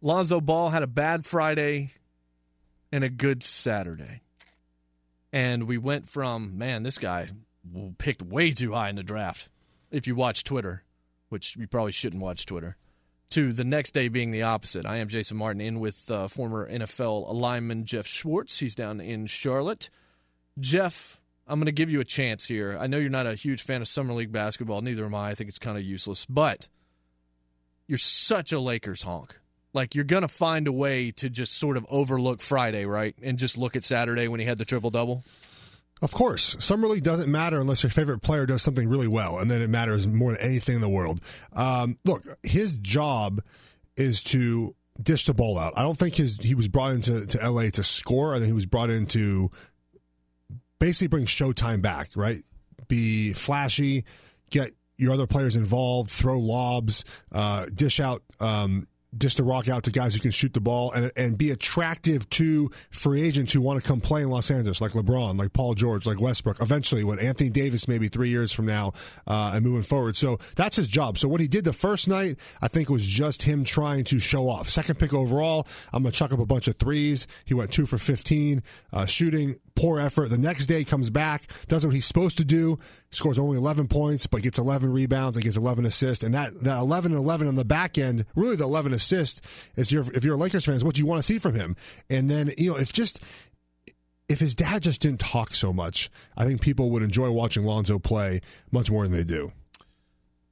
[0.02, 1.90] Lonzo Ball had a bad Friday
[2.90, 4.22] and a good Saturday.
[5.32, 7.28] And we went from, man, this guy
[7.98, 9.48] picked way too high in the draft.
[9.92, 10.82] If you watch Twitter,
[11.28, 12.76] which you probably shouldn't watch Twitter,
[13.30, 14.86] to the next day being the opposite.
[14.86, 18.58] I am Jason Martin in with uh, former NFL lineman Jeff Schwartz.
[18.58, 19.90] He's down in Charlotte.
[20.58, 22.76] Jeff, I'm going to give you a chance here.
[22.78, 25.30] I know you're not a huge fan of Summer League basketball, neither am I.
[25.30, 26.68] I think it's kind of useless, but
[27.86, 29.38] you're such a Lakers honk.
[29.72, 33.14] Like you're going to find a way to just sort of overlook Friday, right?
[33.22, 35.22] And just look at Saturday when he had the triple double.
[36.02, 39.50] Of course, summer league doesn't matter unless your favorite player does something really well, and
[39.50, 41.20] then it matters more than anything in the world.
[41.54, 43.42] Um, look, his job
[43.96, 45.72] is to dish the ball out.
[45.76, 48.34] I don't think his he was brought into to LA to score.
[48.34, 49.50] I think he was brought in to
[50.78, 52.40] basically bring Showtime back, right?
[52.88, 54.04] Be flashy,
[54.50, 58.86] get your other players involved, throw lobs, uh, dish out um,
[59.18, 62.28] just to rock out to guys who can shoot the ball and and be attractive
[62.30, 65.74] to free agents who want to come play in Los Angeles, like LeBron, like Paul
[65.74, 66.60] George, like Westbrook.
[66.60, 68.92] Eventually, what Anthony Davis, maybe three years from now,
[69.26, 70.16] uh, and moving forward.
[70.16, 71.18] So that's his job.
[71.18, 74.48] So what he did the first night, I think, was just him trying to show
[74.48, 74.68] off.
[74.68, 77.26] Second pick overall, I'm gonna chuck up a bunch of threes.
[77.44, 78.62] He went two for 15,
[78.92, 80.30] uh, shooting poor effort.
[80.30, 82.78] The next day comes back, does what he's supposed to do,
[83.10, 86.24] scores only 11 points, but gets 11 rebounds and gets 11 assists.
[86.24, 89.40] And that, that 11 and 11 on the back end, really the 11 assists,
[89.76, 91.76] is your, if you're a Lakers fan, is what you want to see from him.
[92.10, 93.20] And then, you know, if just,
[94.28, 97.98] if his dad just didn't talk so much, I think people would enjoy watching Lonzo
[97.98, 98.40] play
[98.72, 99.52] much more than they do.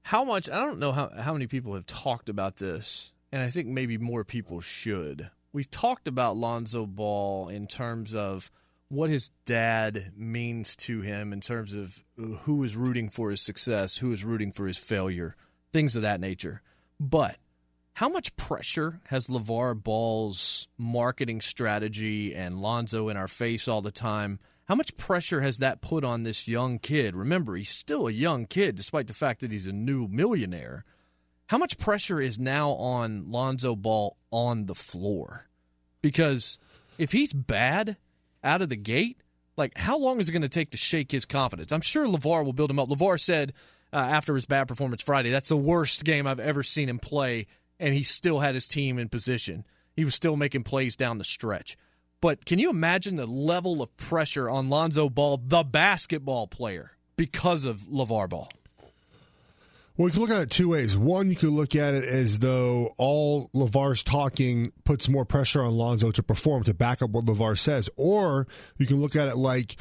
[0.02, 3.48] How much, I don't know how, how many people have talked about this, and I
[3.48, 5.30] think maybe more people should.
[5.52, 8.50] We've talked about Lonzo Ball in terms of,
[8.88, 12.04] what his dad means to him in terms of
[12.42, 15.36] who is rooting for his success, who is rooting for his failure,
[15.72, 16.62] things of that nature.
[17.00, 17.36] But
[17.94, 23.92] how much pressure has LeVar Ball's marketing strategy and Lonzo in our face all the
[23.92, 24.38] time?
[24.66, 27.14] How much pressure has that put on this young kid?
[27.14, 30.84] Remember, he's still a young kid despite the fact that he's a new millionaire.
[31.48, 35.46] How much pressure is now on Lonzo Ball on the floor?
[36.00, 36.58] Because
[36.98, 37.96] if he's bad,
[38.44, 39.20] out of the gate,
[39.56, 41.72] like how long is it going to take to shake his confidence?
[41.72, 42.88] I'm sure LeVar will build him up.
[42.88, 43.52] LeVar said
[43.92, 47.46] uh, after his bad performance Friday, that's the worst game I've ever seen him play,
[47.80, 49.64] and he still had his team in position.
[49.96, 51.76] He was still making plays down the stretch.
[52.20, 57.64] But can you imagine the level of pressure on Lonzo Ball, the basketball player, because
[57.64, 58.48] of LeVar Ball?
[59.96, 60.96] Well, you can look at it two ways.
[60.96, 65.72] One, you could look at it as though all LeVar's talking puts more pressure on
[65.76, 67.88] Lonzo to perform, to back up what LeVar says.
[67.96, 69.76] Or you can look at it like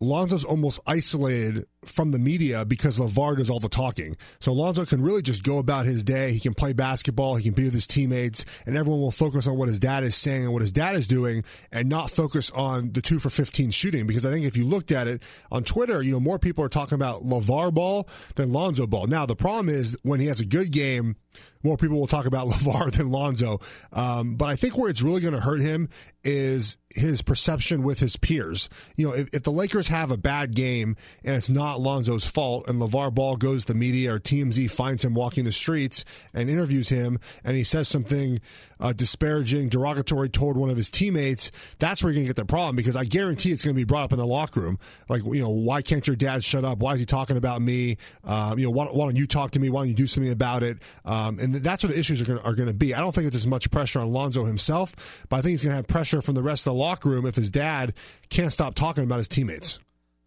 [0.00, 4.16] Lonzo's almost isolated from the media because LeVar does all the talking.
[4.40, 6.32] So Lonzo can really just go about his day.
[6.32, 7.36] He can play basketball.
[7.36, 10.16] He can be with his teammates, and everyone will focus on what his dad is
[10.16, 13.70] saying and what his dad is doing, and not focus on the two for fifteen
[13.70, 14.06] shooting.
[14.06, 16.68] Because I think if you looked at it on Twitter, you know more people are
[16.68, 19.06] talking about LeVar ball than Lonzo ball.
[19.06, 21.16] Now the problem is when he has a good game
[21.62, 23.60] more people will talk about LeVar than Lonzo.
[23.92, 25.88] Um, but I think where it's really going to hurt him
[26.24, 28.68] is his perception with his peers.
[28.96, 32.24] You know, if, if, the Lakers have a bad game and it's not not Lonzo's
[32.24, 32.68] fault.
[32.68, 36.04] And LeVar Ball goes to media or TMZ finds him walking the streets
[36.34, 38.40] and interviews him, and he says something
[38.80, 42.44] uh, disparaging, derogatory toward one of his teammates, that's where you're going to get the
[42.44, 44.78] problem because I guarantee it's going to be brought up in the locker room.
[45.08, 46.78] Like, you know, why can't your dad shut up?
[46.78, 47.96] Why is he talking about me?
[48.24, 49.70] Um, you know, why, why, don't you talk to me?
[49.70, 50.78] Why don't you do something about it?
[51.04, 52.94] Um, and that's where the issues are going to be.
[52.94, 55.72] I don't think it's as much pressure on Lonzo himself, but I think he's going
[55.72, 57.94] to have pressure from the rest of the locker room if his dad
[58.30, 59.78] can't stop talking about his teammates.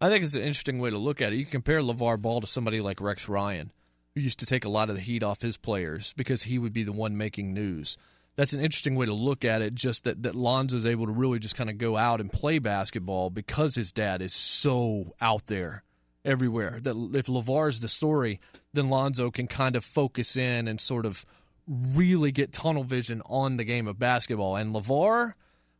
[0.02, 1.36] I think it's an interesting way to look at it.
[1.36, 3.70] You compare LeVar Ball to somebody like Rex Ryan,
[4.14, 6.72] who used to take a lot of the heat off his players because he would
[6.72, 7.96] be the one making news
[8.34, 9.74] that's an interesting way to look at it.
[9.74, 13.30] Just that that Lonzo's able to really just kind of go out and play basketball
[13.30, 15.82] because his dad is so out there
[16.24, 16.78] everywhere.
[16.82, 18.40] That if LeVar's the story,
[18.72, 21.26] then Lonzo can kind of focus in and sort of
[21.68, 24.56] really get tunnel vision on the game of basketball.
[24.56, 25.34] And LeVar,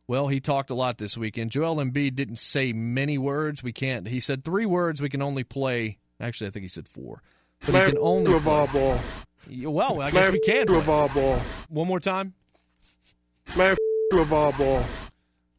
[0.07, 1.51] well, he talked a lot this weekend.
[1.51, 3.63] Joel Embiid didn't say many words.
[3.63, 4.07] We can't.
[4.07, 5.01] He said three words.
[5.01, 5.97] We can only play.
[6.19, 7.21] Actually, I think he said four.
[7.61, 8.67] But Man, he can only play.
[8.73, 8.99] Ball.
[9.49, 10.67] Well, I guess Man, we can.
[10.67, 11.39] LeVar Ball.
[11.69, 12.33] One more time.
[13.55, 13.75] Man,
[14.11, 14.83] LeVar Ball.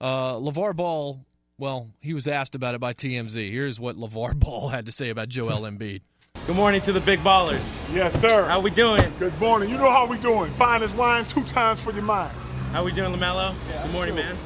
[0.00, 1.24] Uh, LeVar Ball,
[1.58, 3.50] well, he was asked about it by TMZ.
[3.50, 6.02] Here's what LeVar Ball had to say about Joel Embiid.
[6.46, 7.64] Good morning to the big ballers.
[7.90, 8.44] Yes, sir.
[8.44, 9.14] How we doing?
[9.18, 9.70] Good morning.
[9.70, 10.52] You know how we doing.
[10.54, 12.36] Fine as wine, two times for your mind.
[12.74, 13.54] How we doing, LaMelo?
[13.84, 14.36] Good morning, man.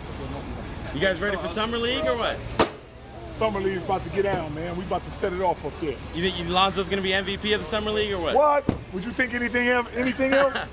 [0.92, 2.36] You guys ready for Summer League or what?
[3.38, 4.76] Summer League's about to get down, man.
[4.76, 5.96] We about to set it off up there.
[6.14, 8.34] You think Lonzo's going to be MVP of the Summer League or what?
[8.34, 8.68] What?
[8.92, 9.88] Would you think anything else?
[9.96, 10.54] Anything else?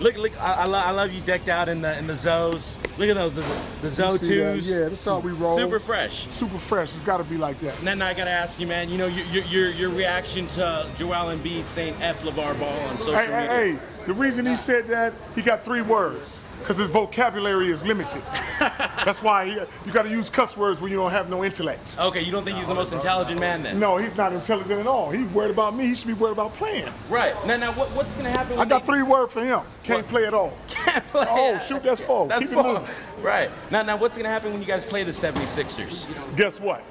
[0.00, 0.32] Look, look!
[0.40, 2.78] I, I, lo- I love you decked out in the in the Zoes.
[2.96, 3.44] Look at those, the,
[3.82, 4.54] the Zoe You see that?
[4.54, 4.68] twos.
[4.68, 5.58] Yeah, that's how we roll.
[5.58, 6.28] Super fresh.
[6.30, 6.94] Super fresh.
[6.94, 7.76] It's got to be like that.
[7.80, 8.88] And then I gotta ask you, man.
[8.90, 12.98] You know, your your your, your reaction to Joel Embiid saying "F LeVar Ball" on
[12.98, 13.40] social Hey, media.
[13.40, 13.78] hey, hey!
[14.06, 16.38] The reason he said that, he got three words.
[16.58, 18.22] Because his vocabulary is limited.
[18.58, 19.52] That's why he,
[19.86, 21.94] you got to use cuss words when you don't have no intellect.
[21.98, 23.78] Okay, you don't think he's the most intelligent man then?
[23.78, 25.10] No, he's not intelligent at all.
[25.10, 25.86] He's worried about me.
[25.86, 26.92] He should be worried about playing.
[27.08, 27.34] Right.
[27.46, 28.58] Now, now, what, what's gonna happen?
[28.58, 29.60] I got three words for him.
[29.82, 30.56] Can't play at all.
[30.68, 31.26] Can't play.
[31.28, 32.28] Oh, shoot, that's four.
[32.28, 32.80] That's Keep it four.
[32.80, 32.94] moving.
[33.20, 33.50] Right.
[33.70, 36.06] Now, now, what's gonna happen when you guys play the 76ers?
[36.36, 36.84] Guess what?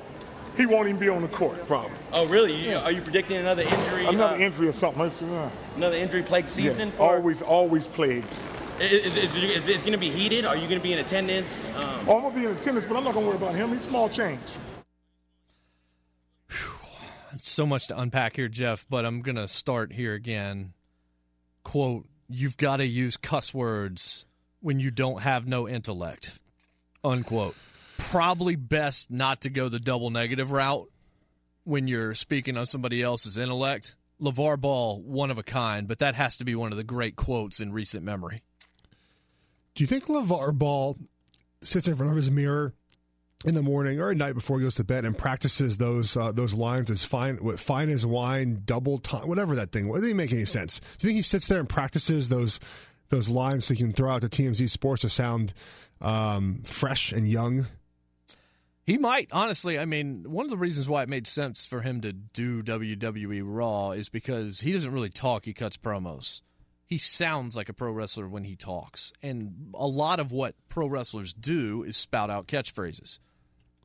[0.57, 1.95] He won't even be on the court, probably.
[2.11, 2.55] Oh, really?
[2.55, 4.07] You, are you predicting another injury?
[4.07, 5.11] Another uh, injury or something.
[5.75, 8.35] Another injury-plagued season yes, always, always plagued.
[8.79, 10.45] Is, is, is, is, it going to be heated?
[10.45, 11.51] Are you going to be in attendance?
[11.75, 13.71] Um, Oh, I'm gonna be in attendance, but I'm not gonna worry about him.
[13.71, 14.39] He's small change.
[17.39, 20.73] So much to unpack here, Jeff, but I'm going to start here again.
[21.63, 24.25] Quote, you've got to use cuss words
[24.61, 26.39] when you don't have no intellect.
[27.03, 27.55] Unquote.
[27.97, 30.89] Probably best not to go the double negative route
[31.63, 33.95] when you're speaking on somebody else's intellect.
[34.21, 37.15] LeVar Ball, one of a kind, but that has to be one of the great
[37.15, 38.43] quotes in recent memory.
[39.77, 40.97] Do you think LeVar Ball
[41.61, 42.73] sits in front of his mirror
[43.45, 46.31] in the morning or at night before he goes to bed and practices those uh,
[46.31, 49.87] those lines as fine what fine as wine, double time, whatever that thing?
[49.87, 50.79] It make any sense.
[50.79, 52.59] Do you think he sits there and practices those
[53.09, 55.53] those lines so he can throw out to TMZ Sports to sound
[56.01, 57.67] um, fresh and young?
[58.83, 59.77] He might, honestly.
[59.77, 63.43] I mean, one of the reasons why it made sense for him to do WWE
[63.45, 66.41] Raw is because he doesn't really talk, he cuts promos.
[66.87, 69.11] He sounds like a pro wrestler when he talks.
[69.21, 73.19] And a lot of what pro wrestlers do is spout out catchphrases.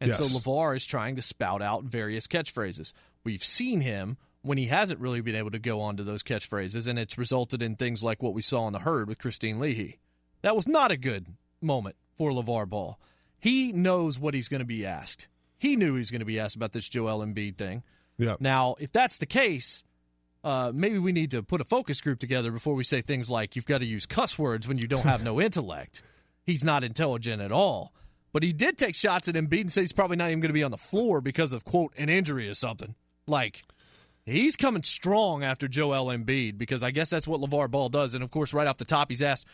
[0.00, 2.92] And so LeVar is trying to spout out various catchphrases.
[3.24, 6.88] We've seen him when he hasn't really been able to go on to those catchphrases,
[6.88, 10.00] and it's resulted in things like what we saw on the herd with Kristine Leahy.
[10.42, 11.28] That was not a good
[11.60, 12.98] moment for LeVar Ball.
[13.38, 15.28] He knows what he's going to be asked.
[15.58, 17.84] He knew he was going to be asked about this Joel Embiid thing.
[18.18, 18.36] Yeah.
[18.40, 19.84] Now, if that's the case,
[20.44, 23.54] uh, maybe we need to put a focus group together before we say things like
[23.54, 26.02] you've got to use cuss words when you don't have no intellect.
[26.44, 27.92] He's not intelligent at all.
[28.32, 30.54] But he did take shots at Embiid and say he's probably not even going to
[30.54, 32.94] be on the floor because of quote an injury or something.
[33.26, 33.62] Like
[34.24, 38.14] he's coming strong after Joel Embiid because I guess that's what LeVar Ball does.
[38.14, 39.46] And of course, right off the top, he's asked,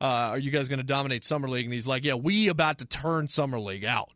[0.00, 2.78] uh, "Are you guys going to dominate summer league?" And he's like, "Yeah, we about
[2.78, 4.10] to turn summer league out."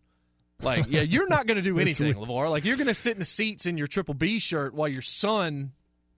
[0.61, 2.15] Like, yeah, you're not going to do anything.
[2.15, 2.51] LeVar.
[2.51, 5.03] Like, you're going to sit in the seats in your Triple B shirt while your
[5.03, 5.73] son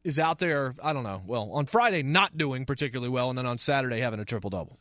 [0.04, 0.74] is out there.
[0.82, 1.22] I don't know.
[1.26, 4.76] Well, on Friday, not doing particularly well, and then on Saturday having a triple double.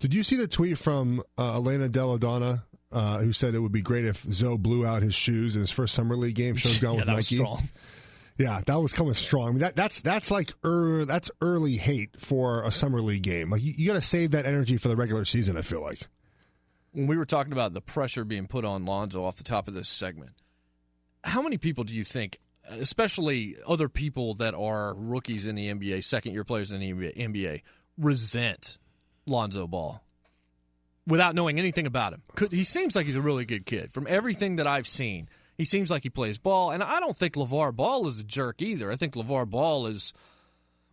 [0.00, 2.60] Did you see the tweet from uh, Elena Delle Donne,
[2.90, 5.70] uh, who said it would be great if Zoe blew out his shoes in his
[5.70, 6.56] first summer league game?
[6.56, 7.36] Have gone Yeah, with that Nike.
[7.36, 7.68] strong.
[8.38, 9.48] Yeah, that was coming strong.
[9.48, 13.50] I mean, that that's that's like er, that's early hate for a summer league game.
[13.50, 15.58] Like you, you got to save that energy for the regular season.
[15.58, 16.06] I feel like.
[16.92, 19.74] when we were talking about the pressure being put on Lonzo off the top of
[19.74, 20.30] this segment,
[21.22, 22.38] how many people do you think,
[22.78, 27.62] especially other people that are rookies in the NBA, second year players in the NBA,
[27.98, 28.78] resent
[29.26, 30.02] Lonzo Ball
[31.06, 32.22] without knowing anything about him?
[32.50, 33.92] He seems like he's a really good kid.
[33.92, 35.28] From everything that I've seen,
[35.60, 38.62] He seems like he plays ball, and I don't think LeVar Ball is a jerk
[38.62, 38.90] either.
[38.90, 40.14] I think LeVar Ball is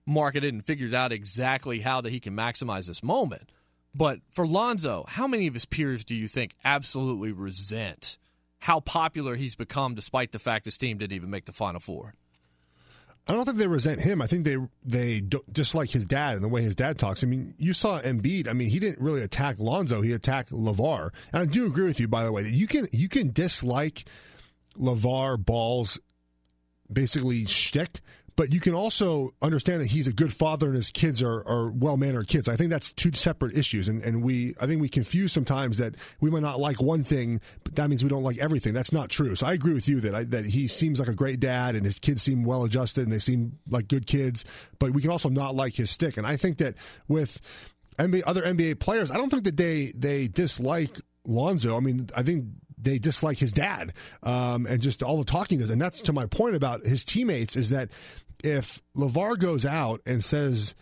[0.05, 3.49] marketed and figured out exactly how that he can maximize this moment.
[3.95, 8.17] But for Lonzo, how many of his peers do you think absolutely resent
[8.59, 12.13] how popular he's become despite the fact his team didn't even make the Final Four?
[13.29, 14.21] I don't think they resent him.
[14.21, 15.21] I think they they
[15.51, 17.23] just like his dad and the way his dad talks.
[17.23, 18.47] I mean, you saw Embiid.
[18.47, 20.01] I mean, he didn't really attack Lonzo.
[20.01, 21.09] He attacked LeVar.
[21.33, 24.05] And I do agree with you, by the way, that you can you can dislike
[24.77, 25.99] LeVar Ball's
[26.91, 27.99] basically shtick,
[28.37, 31.71] but you can also understand that he's a good father and his kids are, are
[31.71, 32.47] well mannered kids.
[32.47, 35.95] I think that's two separate issues, and, and we I think we confuse sometimes that
[36.21, 38.73] we might not like one thing, but that means we don't like everything.
[38.73, 39.35] That's not true.
[39.35, 41.83] So I agree with you that I, that he seems like a great dad, and
[41.83, 44.45] his kids seem well adjusted, and they seem like good kids.
[44.79, 46.75] But we can also not like his stick, and I think that
[47.07, 47.41] with
[47.97, 50.95] NBA, other NBA players, I don't think that they they dislike
[51.25, 51.75] Lonzo.
[51.75, 52.45] I mean, I think
[52.77, 53.91] they dislike his dad
[54.21, 55.71] um, and just all the talking does.
[55.71, 57.89] And that's to my point about his teammates is that
[58.43, 60.75] if LeVar goes out and says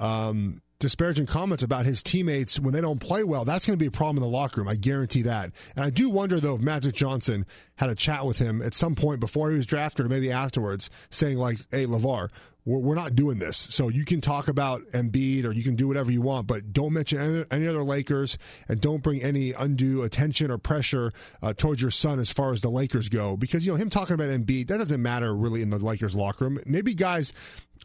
[0.00, 3.86] um, disparaging comments about his teammates when they don't play well, that's going to be
[3.86, 4.68] a problem in the locker room.
[4.68, 5.52] I guarantee that.
[5.76, 7.46] And I do wonder, though, if Magic Johnson
[7.76, 10.90] had a chat with him at some point before he was drafted or maybe afterwards,
[11.08, 12.30] saying, like, hey, LeVar,
[12.64, 13.56] we're, not doing this.
[13.56, 16.92] So you can talk about Embiid or you can do whatever you want, but don't
[16.92, 18.38] mention any, any other Lakers
[18.68, 22.60] and don't bring any undue attention or pressure uh, towards your son as far as
[22.60, 23.36] the Lakers go.
[23.36, 26.44] Because, you know, him talking about Embiid, that doesn't matter really in the Lakers locker
[26.44, 26.58] room.
[26.66, 27.32] Maybe guys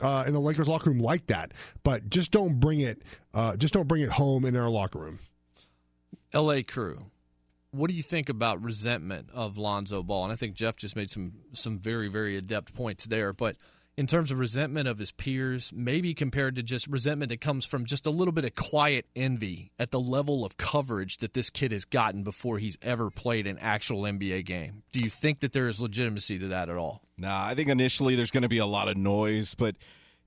[0.02, 1.53] uh, in the Lakers locker room like that,
[1.84, 3.03] but just don't bring it,
[3.34, 5.19] uh, just don't bring it home in our locker room.
[6.34, 7.06] LA crew.
[7.72, 10.26] What do you think about resentment of Lonzo Ball?
[10.26, 13.57] And I think Jeff just made some some very very adept points there, but
[13.98, 17.84] in terms of resentment of his peers, maybe compared to just resentment that comes from
[17.84, 21.72] just a little bit of quiet envy at the level of coverage that this kid
[21.72, 24.84] has gotten before he's ever played an actual NBA game.
[24.91, 27.02] Do you think that there is legitimacy to that at all?
[27.18, 29.76] Nah, I think initially there's going to be a lot of noise, but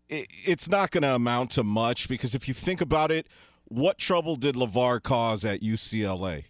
[0.08, 3.28] it, it's not going to amount to much because if you think about it,
[3.66, 6.46] what trouble did LeVar cause at UCLA?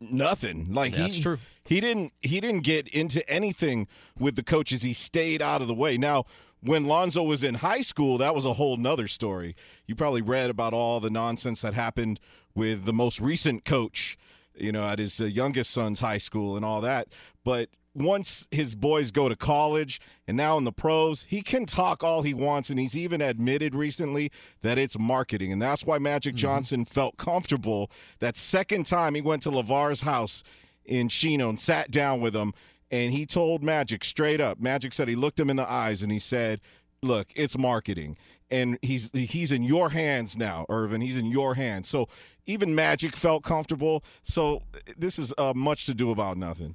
[0.00, 0.72] Nothing.
[0.72, 1.38] Like That's he, true.
[1.68, 2.14] He didn't.
[2.22, 3.88] He didn't get into anything
[4.18, 4.80] with the coaches.
[4.80, 5.98] He stayed out of the way.
[5.98, 6.24] Now,
[6.62, 9.54] when Lonzo was in high school, that was a whole nother story.
[9.86, 12.20] You probably read about all the nonsense that happened
[12.54, 14.16] with the most recent coach.
[14.54, 17.08] You know, at his uh, youngest son's high school and all that.
[17.44, 22.02] But once his boys go to college and now in the pros, he can talk
[22.02, 22.70] all he wants.
[22.70, 24.32] And he's even admitted recently
[24.62, 25.52] that it's marketing.
[25.52, 27.90] And that's why Magic Johnson felt comfortable
[28.20, 30.42] that second time he went to LeVar's house
[30.88, 32.52] in Chino and sat down with him.
[32.90, 34.60] And he told Magic straight up.
[34.60, 36.60] Magic said he looked him in the eyes and he said,
[37.02, 38.16] Look, it's marketing.
[38.50, 41.02] And he's he's in your hands now, Earvin.
[41.02, 41.86] He's in your hands.
[41.86, 42.08] So
[42.46, 44.02] even Magic felt comfortable.
[44.22, 44.62] So
[44.96, 46.74] this is uh, much to do about nothing.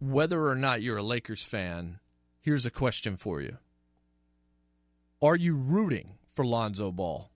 [0.00, 1.98] Whether or not you're a Lakers fan,
[2.40, 3.58] here's a question for you.
[5.20, 7.30] Are you rooting for Lonzo Ball?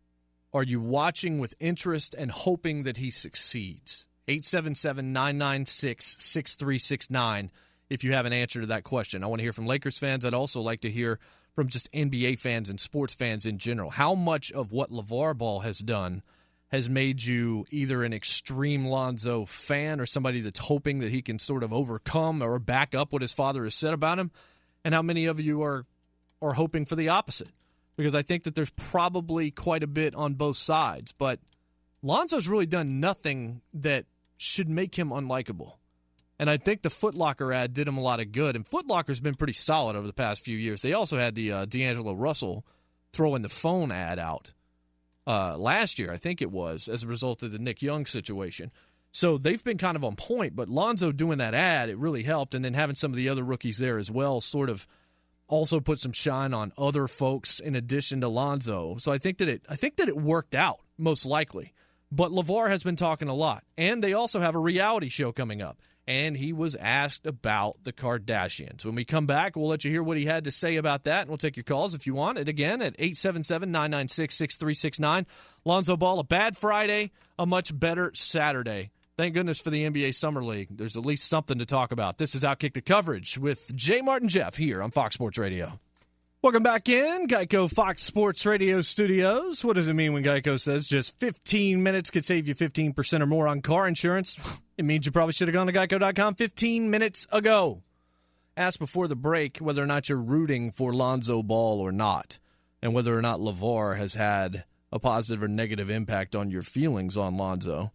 [0.53, 4.09] Are you watching with interest and hoping that he succeeds?
[4.29, 7.51] 877 996 6369
[7.89, 9.23] if you have an answer to that question.
[9.23, 10.25] I want to hear from Lakers fans.
[10.25, 11.21] I'd also like to hear
[11.55, 13.91] from just NBA fans and sports fans in general.
[13.91, 16.23] How much of what LeVar Ball has done
[16.69, 21.39] has made you either an extreme Lonzo fan or somebody that's hoping that he can
[21.39, 24.31] sort of overcome or back up what his father has said about him?
[24.85, 25.87] And how many of you are
[26.43, 27.49] are hoping for the opposite?
[27.97, 31.41] Because I think that there's probably quite a bit on both sides, but
[32.03, 34.05] Lonzo's really done nothing that
[34.37, 35.75] should make him unlikable.
[36.39, 38.57] And I think the Footlocker ad did him a lot of good.
[38.57, 40.83] And Footlocker's been pretty solid over the past few years.
[40.83, 42.67] They also had the uh, D'Angelo Russell
[43.13, 44.53] throwing the phone ad out
[45.27, 48.71] uh, last year, I think it was, as a result of the Nick Young situation.
[49.13, 50.55] So they've been kind of on point.
[50.55, 52.55] But Lonzo doing that ad, it really helped.
[52.55, 54.87] And then having some of the other rookies there as well sort of
[55.49, 58.97] also put some shine on other folks in addition to Lonzo.
[58.99, 61.73] So I think that it I think that it worked out most likely.
[62.13, 63.65] But LeVar has been talking a lot.
[63.77, 65.79] And they also have a reality show coming up.
[66.09, 68.85] And he was asked about the Kardashians.
[68.85, 71.23] When we come back, we'll let you hear what he had to say about that.
[71.23, 75.27] And we'll take your calls if you want it again at 877 996 6369.
[75.65, 77.11] Lonzo Ball, a bad Friday,
[77.41, 78.91] a much better Saturday.
[79.17, 80.69] Thank goodness for the NBA Summer League.
[80.71, 82.19] There's at least something to talk about.
[82.19, 85.81] This is Outkick the Coverage with Jay Martin Jeff here on Fox Sports Radio.
[86.43, 89.65] Welcome back in, Geico Fox Sports Radio studios.
[89.65, 93.27] What does it mean when Geico says just 15 minutes could save you 15% or
[93.27, 94.39] more on car insurance?
[94.77, 97.83] It means you probably should have gone to geico.com 15 minutes ago.
[98.57, 102.39] Asked before the break whether or not you're rooting for Lonzo Ball or not,
[102.83, 107.17] and whether or not LeVar has had a positive or negative impact on your feelings
[107.17, 107.91] on Lonzo.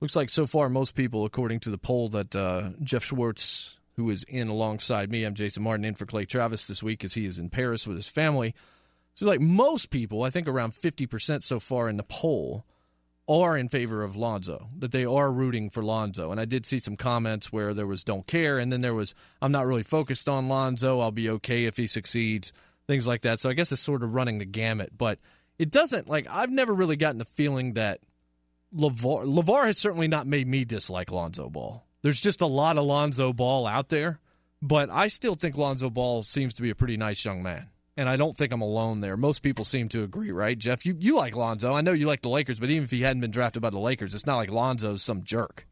[0.00, 4.10] Looks like so far most people, according to the poll that uh, Jeff Schwartz, who
[4.10, 7.24] is in alongside me, I'm Jason Martin in for Clay Travis this week as he
[7.24, 8.54] is in Paris with his family.
[9.14, 12.66] So, like most people, I think around 50% so far in the poll
[13.28, 16.30] are in favor of Lonzo, that they are rooting for Lonzo.
[16.30, 19.14] And I did see some comments where there was don't care, and then there was
[19.40, 21.00] I'm not really focused on Lonzo.
[21.00, 22.52] I'll be okay if he succeeds,
[22.86, 23.40] things like that.
[23.40, 24.92] So I guess it's sort of running the gamut.
[24.96, 25.18] But
[25.58, 28.00] it doesn't, like, I've never really gotten the feeling that
[28.74, 31.85] LeVar has certainly not made me dislike Lonzo Ball.
[32.06, 34.20] There's just a lot of Lonzo Ball out there,
[34.62, 38.08] but I still think Lonzo Ball seems to be a pretty nice young man and
[38.08, 39.16] I don't think I'm alone there.
[39.16, 40.56] Most people seem to agree, right?
[40.56, 41.74] Jeff, you, you like Lonzo.
[41.74, 43.80] I know you like the Lakers, but even if he hadn't been drafted by the
[43.80, 45.66] Lakers, it's not like Lonzo's some jerk.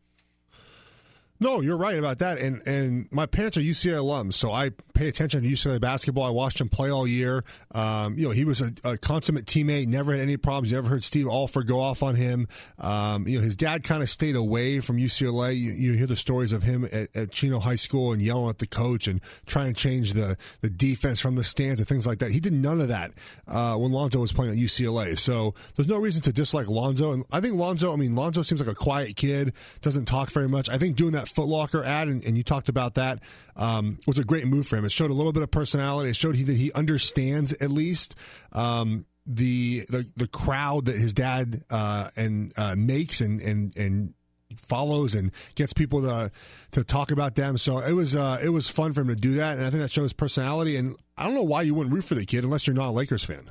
[1.40, 2.39] No, you're right about that.
[2.39, 6.23] And and my parents are UCLA alums, so I pay attention to UCLA basketball.
[6.23, 7.44] I watched him play all year.
[7.73, 9.89] Um, you know, he was a, a, consummate teammate.
[9.89, 10.70] Never had any problems.
[10.70, 12.47] You never heard Steve Alford go off on him.
[12.78, 15.56] Um, you know, his dad kind of stayed away from UCLA.
[15.56, 18.59] You, you, hear the stories of him at, at, Chino High School and yelling at
[18.59, 22.20] the coach and trying to change the the defense from the stands and things like
[22.20, 22.31] that.
[22.31, 23.11] He did none of that
[23.48, 25.19] uh, when Lonzo was playing at UCLA.
[25.19, 27.12] So there's no reason to dislike Lonzo.
[27.12, 27.93] And I think Lonzo.
[27.93, 29.52] I mean, Lonzo seems like a quiet kid.
[29.82, 30.70] Doesn't talk very much.
[30.70, 33.21] I think doing that Footlocker ad, and, and you talked about that,
[33.57, 34.85] um, was a great move for him.
[34.85, 36.11] It showed a little bit of personality.
[36.11, 38.15] It showed he, that he understands at least
[38.53, 44.15] um, the, the the crowd that his dad uh, and uh, makes and and and
[44.59, 46.31] follows and gets people to
[46.73, 47.59] to talk about them.
[47.59, 49.83] So it was uh, it was fun for him to do that, and I think
[49.83, 50.77] that shows personality.
[50.77, 52.91] And I don't know why you wouldn't root for the kid unless you're not a
[52.91, 53.51] Lakers fan.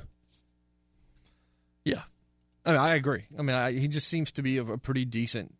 [1.84, 2.02] Yeah,
[2.64, 3.24] I mean, I agree.
[3.38, 5.54] I mean, I, he just seems to be a, a pretty decent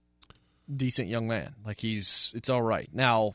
[0.74, 1.55] decent young man.
[1.65, 2.89] Like he's it's all right.
[2.93, 3.35] Now,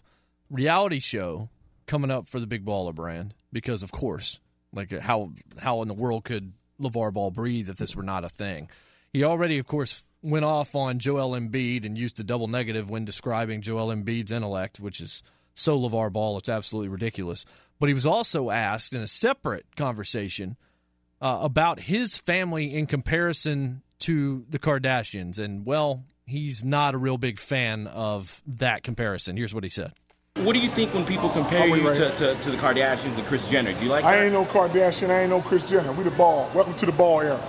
[0.49, 1.49] reality show
[1.85, 4.39] coming up for the Big Baller brand because of course,
[4.73, 8.29] like how how in the world could LeVar Ball breathe if this were not a
[8.29, 8.69] thing?
[9.13, 13.05] He already of course went off on Joel Embiid and used a double negative when
[13.05, 15.23] describing Joel Embiid's intellect, which is
[15.53, 17.45] so LeVar Ball, it's absolutely ridiculous.
[17.79, 20.57] But he was also asked in a separate conversation
[21.21, 25.39] uh, about his family in comparison to the Kardashians.
[25.39, 29.35] And, well, he's not a real big fan of that comparison.
[29.35, 29.91] Here's what he said.
[30.35, 31.95] What do you think when people compare you right.
[31.97, 33.73] to, to, to, the Kardashians and Kris Jenner?
[33.73, 34.23] Do you like I that?
[34.25, 35.09] ain't no Kardashian.
[35.09, 35.91] I ain't no Kris Jenner.
[35.91, 36.49] We the ball.
[36.53, 37.41] Welcome to the ball era.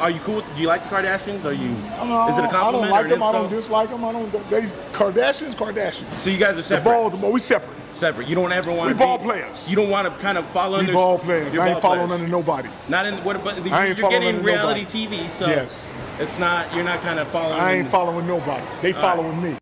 [0.00, 0.36] Are you cool?
[0.36, 1.44] With, do you like the Kardashians?
[1.44, 1.68] Are you?
[1.68, 3.22] No, is it a compliment I don't like or them.
[3.22, 3.62] I don't insult?
[3.62, 4.04] dislike them.
[4.04, 4.50] I don't.
[4.50, 4.62] They
[4.92, 6.20] Kardashians, Kardashians.
[6.20, 6.92] So you guys are The separate.
[6.92, 7.32] ball, the ball.
[7.32, 7.77] We separate.
[7.92, 8.28] Separate.
[8.28, 9.68] You don't ever want We to ball be, players.
[9.68, 10.92] You don't want to kind of follow We under.
[10.92, 11.52] ball players.
[11.54, 12.20] you're I ain't ball following players.
[12.22, 12.68] under nobody.
[12.88, 13.42] Not in what?
[13.42, 15.24] But I ain't you're getting reality nobody.
[15.26, 15.86] TV, so Yes.
[16.18, 16.72] it's not.
[16.74, 17.58] You're not kind of following.
[17.60, 18.64] I ain't following nobody.
[18.82, 19.56] They All following me.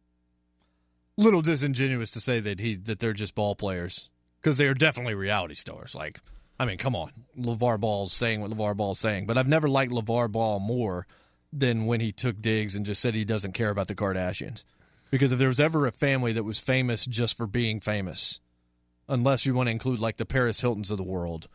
[1.17, 4.11] little disingenuous to say that he that they're just ball players
[4.43, 5.95] because they are definitely reality stars.
[5.95, 6.21] Like,
[6.61, 9.93] I mean, come on, LeVar Ball's saying what LeVar Ball's saying, but I've never liked
[9.93, 11.07] LeVar Ball more
[11.53, 14.65] than when he took digs and just said he doesn't care about the Kardashians.
[15.11, 18.41] Because if there was ever a family that was famous just for being famous,
[19.09, 21.49] unless you want to include like the Paris Hiltons of the world,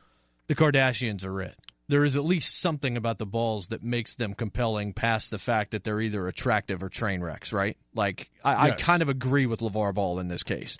[0.47, 1.55] the Kardashians are it.
[1.87, 5.71] There is at least something about the balls that makes them compelling past the fact
[5.71, 7.75] that they're either attractive or train wrecks, right?
[7.93, 8.79] Like, I, Yes.
[8.79, 10.77] I kind of agree with LeVar Ball in this case.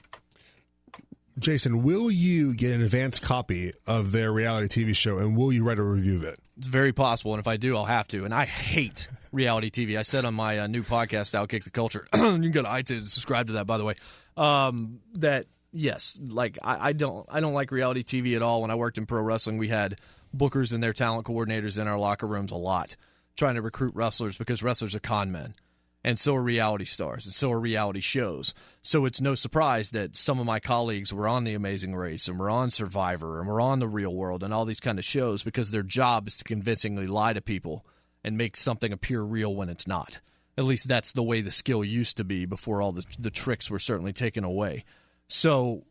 [1.41, 5.63] Jason, will you get an advanced copy of their reality TV show, and will you
[5.63, 6.39] write a review of it?
[6.57, 8.25] It's very possible, and if I do, I'll have to.
[8.25, 9.97] And I hate reality TV.
[9.97, 13.07] I said on my uh, new podcast, "Outkick the Culture." you can go to iTunes,
[13.07, 13.65] subscribe to that.
[13.65, 13.95] By the way,
[14.37, 18.61] um, that yes, like I, I don't, I don't like reality TV at all.
[18.61, 19.99] When I worked in pro wrestling, we had
[20.35, 22.95] bookers and their talent coordinators in our locker rooms a lot,
[23.35, 25.55] trying to recruit wrestlers because wrestlers are con men.
[26.03, 28.55] And so are reality stars, and so are reality shows.
[28.81, 32.39] So it's no surprise that some of my colleagues were on The Amazing Race, and
[32.39, 35.43] were on Survivor, and were on The Real World, and all these kind of shows
[35.43, 37.85] because their job is to convincingly lie to people
[38.23, 40.21] and make something appear real when it's not.
[40.57, 43.69] At least that's the way the skill used to be before all the, the tricks
[43.69, 44.83] were certainly taken away.
[45.27, 45.85] So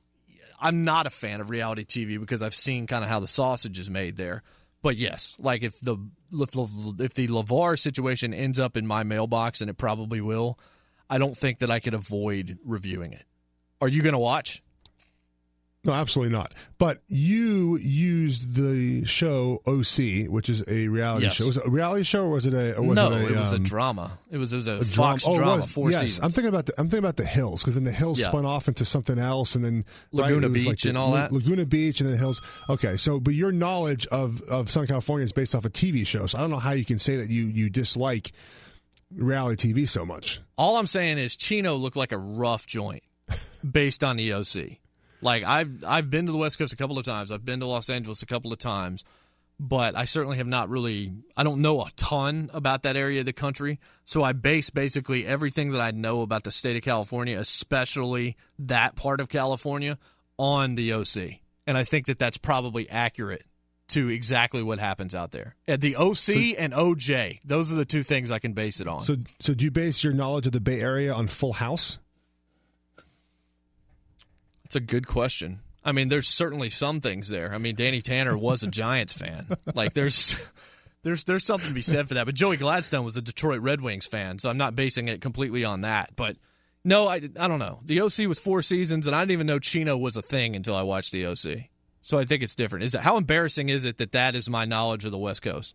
[0.61, 3.79] I'm not a fan of reality TV because I've seen kind of how the sausage
[3.79, 4.43] is made there.
[4.83, 5.97] But yes, like if the
[6.33, 10.59] if, if the LeVar situation ends up in my mailbox, and it probably will,
[11.09, 13.25] I don't think that I could avoid reviewing it.
[13.81, 14.63] Are you going to watch?
[15.83, 16.53] No, absolutely not.
[16.77, 21.37] But you used the show OC, which is a reality Yes.
[21.37, 21.47] show.
[21.47, 22.77] Was it a reality show, or was it a?
[22.77, 24.19] Or was no, it, a, it was a um, drama.
[24.31, 25.73] It was it was a, a Fox Oh, drama, was.
[25.73, 26.01] four yes.
[26.01, 26.25] seasons.
[26.25, 28.29] I'm thinking about the I'm thinking about the Hills because then the Hills Yeah.
[28.29, 31.33] spun off into something else, and then Laguna was Beach the- and all that?
[31.33, 32.43] Laguna Beach and then Hills.
[32.69, 36.27] Okay, so but your knowledge of of Southern California is based off a TV show,
[36.27, 38.33] so I don't know how you can say that you you dislike
[39.11, 40.41] reality TV so much.
[40.59, 43.03] All I'm saying is Chino looked like a rough joint
[43.69, 44.77] based on the OC.
[45.23, 47.31] Like I've I've been to the West Coast a couple of times.
[47.33, 49.05] I've been to Los Angeles a couple of times.
[49.59, 51.13] but I certainly have not really.
[51.37, 55.27] I don't know a ton about that area of the country, so I base basically
[55.27, 59.99] everything that I know about the state of California, especially that part of California,
[60.39, 63.45] on the OC, and I think that that's probably accurate
[63.89, 65.57] to exactly what happens out there.
[65.69, 69.03] At the OC and OJ, those are the two things I can base it on.
[69.03, 71.99] So, so do you base your knowledge of the Bay Area on Full House?
[74.71, 75.59] It's a good question.
[75.85, 77.53] I mean, there's certainly some things there.
[77.53, 79.49] I mean, Danny Tanner was a Giants fan.
[79.75, 80.37] Like, there's
[81.03, 82.25] there's there's something to be said for that.
[82.27, 85.65] But Joey Gladstone was a Detroit Red Wings fan, so I'm not basing it completely
[85.65, 86.15] on that.
[86.15, 86.37] But
[86.85, 87.81] no, I, I don't know.
[87.85, 90.77] The OC was four seasons, and I didn't even know Chino was a thing until
[90.77, 91.65] I watched the OC.
[92.01, 92.85] So I think it's different.
[92.85, 95.75] Is it how embarrassing is it that that is my knowledge of the West Coast?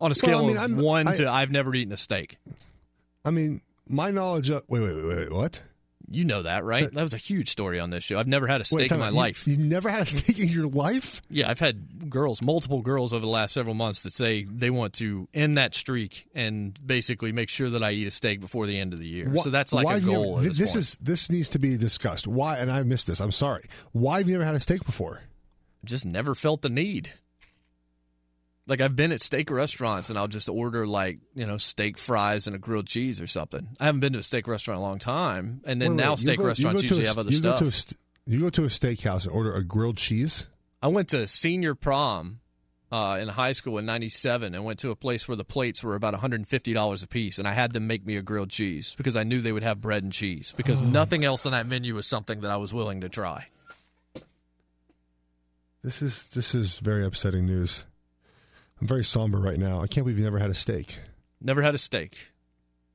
[0.00, 1.96] On a scale Well, I mean, of I'm- one I- to I've never eaten a
[1.96, 2.38] steak.
[3.24, 5.60] I mean, my knowledge of wait, wait, wait, wait, what?
[6.14, 6.90] You know that, right?
[6.90, 8.18] That was a huge story on this show.
[8.18, 9.08] I've never had a Wait, steak time in my.
[9.08, 9.46] You- life.
[9.46, 11.22] You've never had a steak in your life?
[11.30, 14.92] Yeah, I've had girls, multiple girls over the last several months that say they want
[14.94, 18.78] to end that streak and basically make sure that I eat a steak before the
[18.78, 19.28] end of the year.
[19.28, 20.38] Why- so that's like a you goal.
[20.38, 22.26] at this, this is this needs to be discussed.
[22.26, 22.58] Why?
[22.58, 23.20] And I missed this.
[23.20, 23.64] I'm sorry.
[23.92, 25.22] Why have you never had a steak before?
[25.84, 27.10] just never felt the need.
[28.68, 32.46] Like I've been at steak restaurants and I'll just order like you know steak fries
[32.46, 33.68] and a grilled cheese or something.
[33.80, 36.04] I haven't been to a steak restaurant in a long time, and then Wait, wait,
[36.04, 37.60] now you steak go- you restaurants go a usually st- have other you stuff.
[37.60, 40.46] a st- you go to a steakhouse and order a grilled cheese.
[40.80, 42.38] I went to senior prom
[42.92, 45.96] uh, in high school in '97 and went to a place where the plates were
[45.96, 49.16] about 150 dollars a piece, and I had them make me a grilled cheese because
[49.16, 50.84] I knew they would have bread and cheese because Oh.
[50.86, 53.46] nothing else on that menu was something that I was willing to try.
[55.82, 57.86] This is this is very upsetting news.
[58.82, 59.78] I'm very somber right now.
[59.80, 60.98] I can't believe you never had a steak.
[61.40, 62.32] Never had a steak,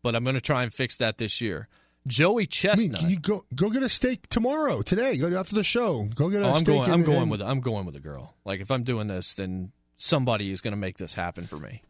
[0.02, 1.70] but I'm going to try and fix that this year.
[2.06, 3.02] Joey I mean, Chestnut.
[3.04, 5.16] you go go get a steak tomorrow, today?
[5.16, 6.10] Go after the show.
[6.14, 6.66] Go get a Oh, I'm steak.
[6.76, 6.84] going.
[6.84, 7.42] and- I'm going and- with.
[7.42, 8.36] I'm going with a girl.
[8.44, 11.84] Like if I'm doing this, then somebody is going to make this happen for me.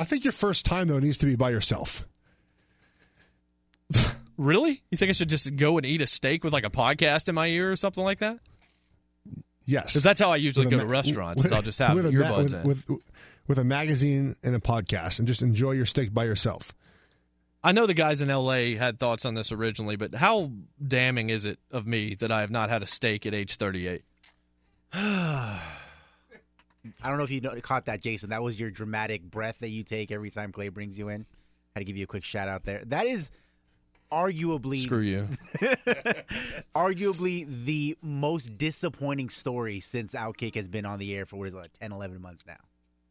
[0.00, 2.06] I think your first time though needs to be by yourself.
[4.36, 4.82] Really?
[4.90, 7.36] You think I should just go and eat a steak with like a podcast in
[7.36, 8.40] my ear or something like that?
[9.66, 11.42] Yes, Because that's how I usually With a go to restaurants.
[11.42, 12.68] with- is I'll just have with a ma- with, in.
[12.68, 12.84] with,
[13.46, 16.72] with a magazine and a podcast, and just enjoy your steak by yourself.
[17.62, 20.50] I know the guys in LA had thoughts on this originally, but how
[20.86, 24.02] damning is it of me that I have not had a steak at age 38?
[24.92, 25.60] I
[27.02, 28.30] don't know if you caught that, Jason.
[28.30, 31.24] That was your dramatic breath that you take every time Clay brings you in.
[31.74, 32.82] Had to give you a quick shout out there.
[32.86, 33.30] That is
[34.14, 35.28] arguably Screw you.
[36.74, 41.54] arguably the most disappointing story since Outkick has been on the air for what is
[41.54, 42.56] it, like 10, 11 months now.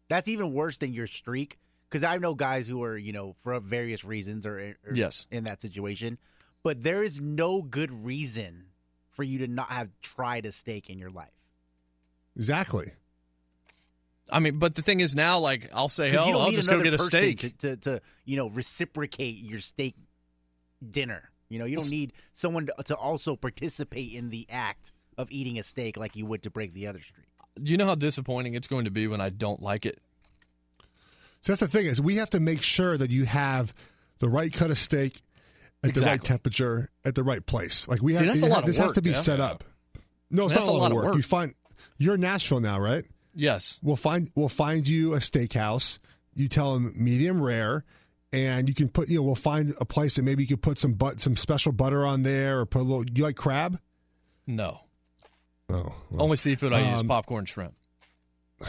[0.07, 1.59] That's even worse than your streak
[1.89, 4.95] because I know guys who are, you know, for various reasons or, er, or er,
[4.95, 5.27] Yes.
[5.29, 6.17] in that situation,
[6.63, 8.65] but there is no good reason
[9.11, 11.29] for you to not have tried a steak in your life.
[12.37, 12.91] Exactly.
[14.31, 16.81] I mean, but the thing is now, like, I'll say, you hell, I'll just go
[16.81, 17.39] get a person steak.
[17.39, 19.95] to, to, to you know reciprocate your steak
[20.91, 21.29] dinner.
[21.49, 25.59] You know, you don't need someone to, to also participate in the act of eating
[25.59, 27.27] a steak like you would to break the other streak.
[27.61, 29.99] Do you know how disappointing it's going to be when I don't like it?
[31.41, 33.73] So that's the thing is we have to make sure that you have
[34.19, 35.21] the right cut of steak
[35.83, 37.87] at the right temperature at the right place.
[37.87, 39.23] Like we See, have that's it a ha- lot of this has to be Jeff.
[39.23, 39.63] set up.
[40.31, 41.05] No, it's That's not a lot, of work.
[41.07, 41.15] work.
[41.17, 41.53] You find
[41.99, 43.05] you're in Nashville now, right?
[43.35, 43.79] Yes.
[43.83, 45.99] We'll find we'll find you a steakhouse.
[46.33, 47.83] You tell them medium rare,
[48.33, 50.79] and you can put you know we'll find a place that maybe you could put
[50.79, 53.05] some but some special butter on there or put a little.
[53.13, 53.79] You like crab?
[54.45, 54.81] No.
[55.69, 57.73] Oh, Only seafood I use Um, popcorn shrimp.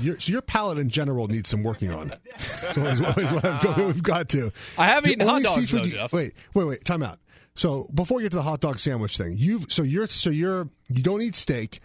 [0.00, 2.12] your, so your palate in general needs some working on.
[2.38, 4.50] So is is what I've we've got to.
[4.78, 5.98] I have The eaten hot dogs, though, you-.
[6.12, 6.84] Wait, wait, wait.
[6.84, 7.18] Time out.
[7.54, 10.68] So before we get to the hot dog sandwich thing, you've so you're so you're
[10.88, 11.80] you don't eat steak.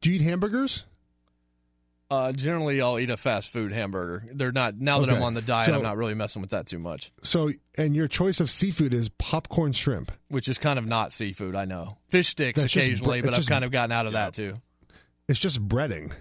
[0.00, 0.84] Do you eat hamburgers?
[2.08, 4.24] Uh, generally, I'll eat a fast food hamburger.
[4.32, 5.66] They're not now that I'm on the diet.
[5.70, 7.10] So- I'm not really messing with that too much.
[7.22, 10.12] So and your choice of seafood is popcorn shrimp.
[10.28, 11.56] Which is kind of not seafood.
[11.56, 14.12] I know fish sticks That's occasionally, bre- but I've just- kind of gotten out of
[14.12, 14.60] that too.
[15.28, 16.12] It's just breading.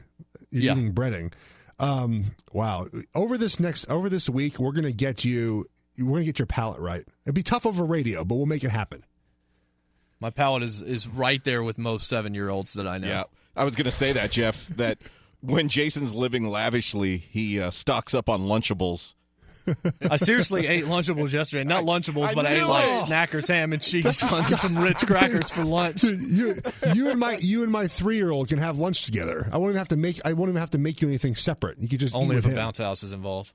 [0.49, 0.71] You're Yeah.
[0.71, 1.31] eating breading.
[1.77, 2.87] Um, wow.
[3.13, 5.65] Over this next over this week, we're gonna get you.
[5.99, 7.03] We're gonna get your palate right.
[7.25, 9.03] It'd be tough over radio, but we'll make it happen.
[10.19, 13.07] My palate is is right there with most seven year olds that I know.
[13.07, 13.23] Yeah,
[13.55, 14.65] I was going to say that, Jeff.
[14.69, 14.97] That
[15.41, 19.15] when Jason's living lavishly, he uh, stocks up on Lunchables.
[20.11, 21.63] I seriously ate Lunchables yesterday.
[21.63, 22.93] Not Lunchables, I but I ate knew like it.
[22.93, 26.01] Snackers ham and cheese on some Ritz crackers for lunch.
[26.01, 26.55] Dude, you,
[26.93, 29.49] you and my you and my three year old can have lunch together.
[29.51, 31.79] I won't even have to make I won't even have to make you anything separate.
[31.79, 32.57] You could just eat Only with if a him.
[32.57, 33.53] bounce house is involved.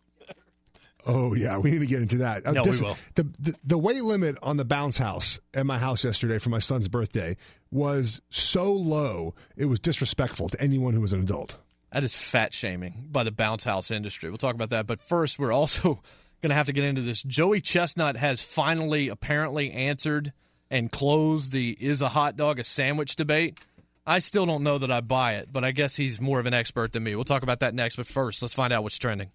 [1.07, 2.45] Oh yeah, we need to get into that.
[2.45, 2.97] Uh, No, we will.
[3.15, 6.59] The, the the weight limit on the bounce house at my house yesterday for my
[6.59, 7.37] son's birthday
[7.71, 11.57] was so low it was disrespectful to anyone who was an adult.
[11.93, 14.31] That is fat shaming by the bounce house industry.
[14.31, 14.87] We'll talk about that.
[14.87, 15.95] But first, we're also
[16.43, 17.23] going to have to get into this.
[17.23, 20.33] Joey Chestnut has finally apparently answered
[20.71, 23.59] and closed the is a hot dog a sandwich debate.
[24.07, 26.55] I still don't know that I buy it, but I guess he's more of an
[26.55, 27.15] expert than me.
[27.15, 27.97] We'll talk about that next.
[27.97, 29.31] But first, let's find out what's trending.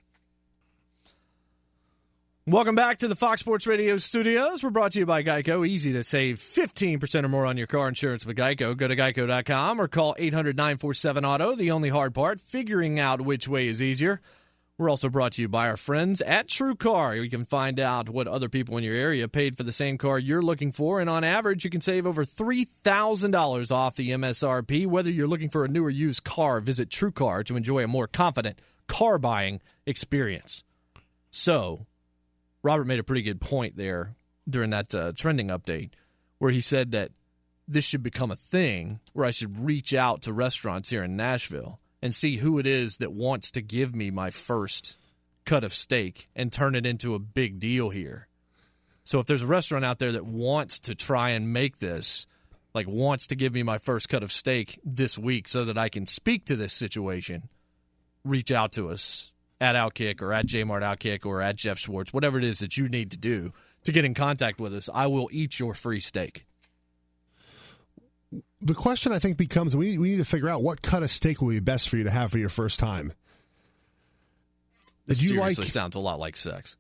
[2.48, 4.64] Welcome back to the Fox Sports Radio studios.
[4.64, 5.68] We're brought to you by Geico.
[5.68, 8.78] Easy to save 15% or more on your car insurance with Geico.
[8.78, 11.56] Go to geico.com or call 800 947 Auto.
[11.56, 14.22] The only hard part, figuring out which way is easier.
[14.78, 17.16] We're also brought to you by our friends at True Car.
[17.16, 20.20] You can find out what other people in your area paid for the same car
[20.20, 24.86] you're looking for, and on average, you can save over $3,000 off the MSRP.
[24.86, 27.88] Whether you're looking for a new or used car, visit True Car to enjoy a
[27.88, 30.64] more confident car buying experience.
[31.32, 31.88] So,
[32.66, 34.16] Robert made a pretty good point there
[34.50, 35.92] during that uh, trending update
[36.40, 37.12] where he said that
[37.68, 41.80] this should become a thing where I should reach out to restaurants here in Nashville
[42.02, 44.98] and see who it is that wants to give me my first
[45.46, 48.28] cut of steak and turn it into a big deal here.
[49.04, 52.26] So if there's a restaurant out there that wants to try and make this,
[52.74, 55.90] like wants to give me my first cut of steak this week so that I
[55.90, 57.48] can speak to this situation,
[58.24, 59.34] reach out to us
[59.66, 62.88] at Outkick or at Jmart Outkick or at Jeff Schwartz, whatever it is that you
[62.88, 63.52] need to do
[63.84, 64.90] to get in contact with us.
[64.94, 66.46] I will eat your free steak.
[68.62, 71.42] The question I think becomes we we need to figure out what cut of steak
[71.42, 73.14] will be best for you to have for your first time.
[75.08, 76.78] This you seriously like- sounds a lot like sex.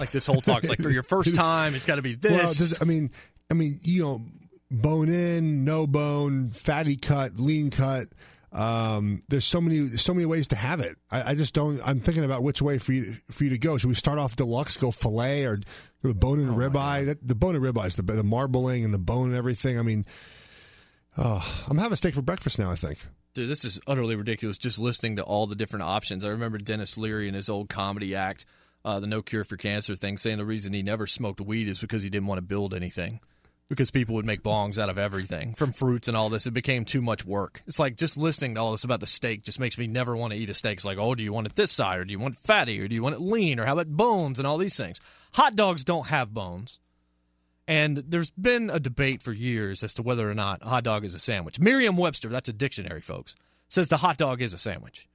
[0.00, 2.32] like this whole talk's like for your first time, it's got to be this.
[2.32, 3.10] Well, does, I mean,
[3.50, 4.22] I mean, you know,
[4.70, 8.08] bone in, no bone, fatty cut, lean cut.
[8.52, 10.96] Um, there's so many, so many ways to have it.
[11.10, 11.80] I, I just don't.
[11.86, 13.76] I'm thinking about which way for you for you to go.
[13.76, 15.60] Should we start off deluxe, go fillet, or
[16.02, 17.06] go bone and ribeye?
[17.06, 19.78] That, the bone and ribeye is the the marbling and the bone and everything.
[19.78, 20.04] I mean,
[21.18, 22.70] oh, I'm having steak for breakfast now.
[22.70, 22.98] I think.
[23.34, 26.24] Dude, this is utterly ridiculous just listening to all the different options.
[26.24, 28.46] I remember Denis Leary in his old comedy act,
[28.84, 31.78] uh, the No Cure for Cancer thing, saying the reason he never smoked weed is
[31.78, 33.20] because he didn't want to build anything.
[33.68, 36.46] Because people would make bongs out of everything from fruits and all this.
[36.46, 37.62] It became too much work.
[37.66, 40.32] It's like just listening to all this about the steak just makes me never want
[40.32, 40.78] to eat a steak.
[40.78, 42.80] It's like, oh, do you want it this side or do you want it fatty
[42.80, 45.02] or do you want it lean or how about bones and all these things?
[45.34, 46.80] Hot dogs don't have bones.
[47.66, 51.04] And there's been a debate for years as to whether or not a hot dog
[51.04, 51.60] is a sandwich.
[51.60, 53.36] Merriam Webster, that's a dictionary, folks,
[53.68, 55.06] says the hot dog is a sandwich.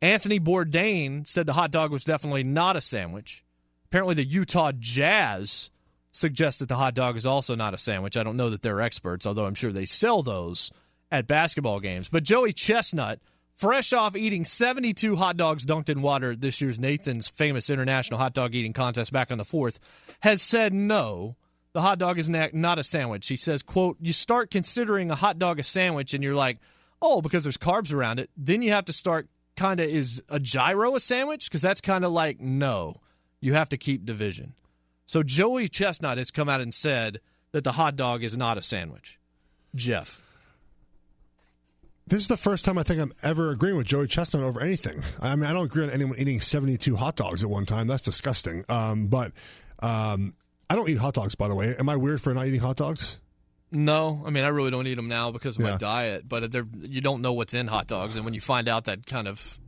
[0.00, 3.44] Anthony Bourdain said the hot dog was definitely not a sandwich.
[3.86, 5.70] Apparently, the Utah Jazz
[6.12, 8.16] suggests that the hot dog is also not a sandwich.
[8.16, 10.70] I don't know that they're experts, although I'm sure they sell those
[11.10, 12.08] at basketball games.
[12.08, 13.20] But Joey Chestnut,
[13.56, 18.18] fresh off eating 72 hot dogs dunked in water at this year's Nathan's famous international
[18.18, 19.78] hot dog eating contest back on the 4th,
[20.20, 21.36] has said no.
[21.72, 23.28] The hot dog is not a sandwich.
[23.28, 26.58] He says, quote, you start considering a hot dog a sandwich and you're like,
[27.00, 28.28] oh, because there's carbs around it.
[28.36, 31.48] Then you have to start kind of, is a gyro a sandwich?
[31.48, 32.96] Because that's kind of like, no,
[33.40, 34.54] you have to keep division.
[35.10, 37.18] So Joey Chestnut has come out and said
[37.50, 39.18] that the hot dog is not a sandwich.
[39.74, 40.22] Jeff.
[42.06, 45.02] This is the first time I think I'm ever agreeing with Joey Chestnut over anything.
[45.20, 47.88] I mean, I don't agree on anyone eating 72 hot dogs at one time.
[47.88, 48.64] That's disgusting.
[48.68, 49.32] Um, but
[49.80, 50.32] um,
[50.70, 51.74] I don't eat hot dogs, by the way.
[51.76, 53.18] Am I weird for not eating hot dogs?
[53.72, 56.28] No, I mean I really don't eat them now because of my diet.
[56.28, 56.54] But
[56.88, 59.58] you don't know what's in hot dogs, and when you find out that kind of,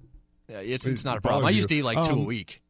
[0.48, 1.46] it's it's not a problem.
[1.46, 2.60] I used to eat like two a Um, week.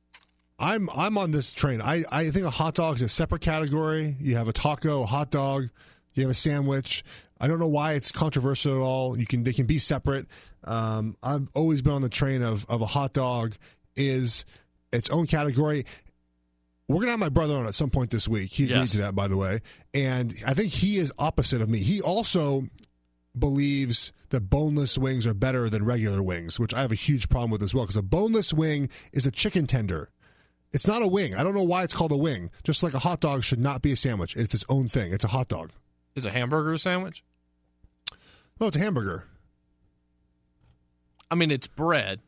[0.62, 1.82] I'm I'm on this train.
[1.82, 4.16] I, I think a hot dog is a separate category.
[4.20, 5.68] You have a taco, a hot dog,
[6.14, 7.04] you have a sandwich.
[7.40, 9.18] I don't know why it's controversial at all.
[9.18, 10.26] You can they can be separate.
[10.64, 13.54] Um, I've always been on the train of of a hot dog
[13.96, 14.44] is
[14.92, 15.84] its own category.
[16.88, 18.50] We're gonna have my brother on at some point this week.
[18.50, 18.92] He agreed Yes.
[18.92, 19.60] to that, by the way,
[19.92, 21.78] and I think he is opposite of me.
[21.78, 22.68] He also
[23.36, 27.50] believes that boneless wings are better than regular wings, which I have a huge problem
[27.50, 27.84] with as well.
[27.84, 30.10] Because a boneless wing is a chicken tender.
[30.72, 31.34] It's not a wing.
[31.34, 32.50] I don't know why it's called a wing.
[32.64, 34.36] Just like a hot dog should not be a sandwich.
[34.36, 35.12] It's its own thing.
[35.12, 35.70] It's a hot dog.
[36.14, 37.24] Is a hamburger a sandwich?
[38.60, 39.24] Oh, it's a hamburger.
[41.30, 42.20] I mean, it's bread,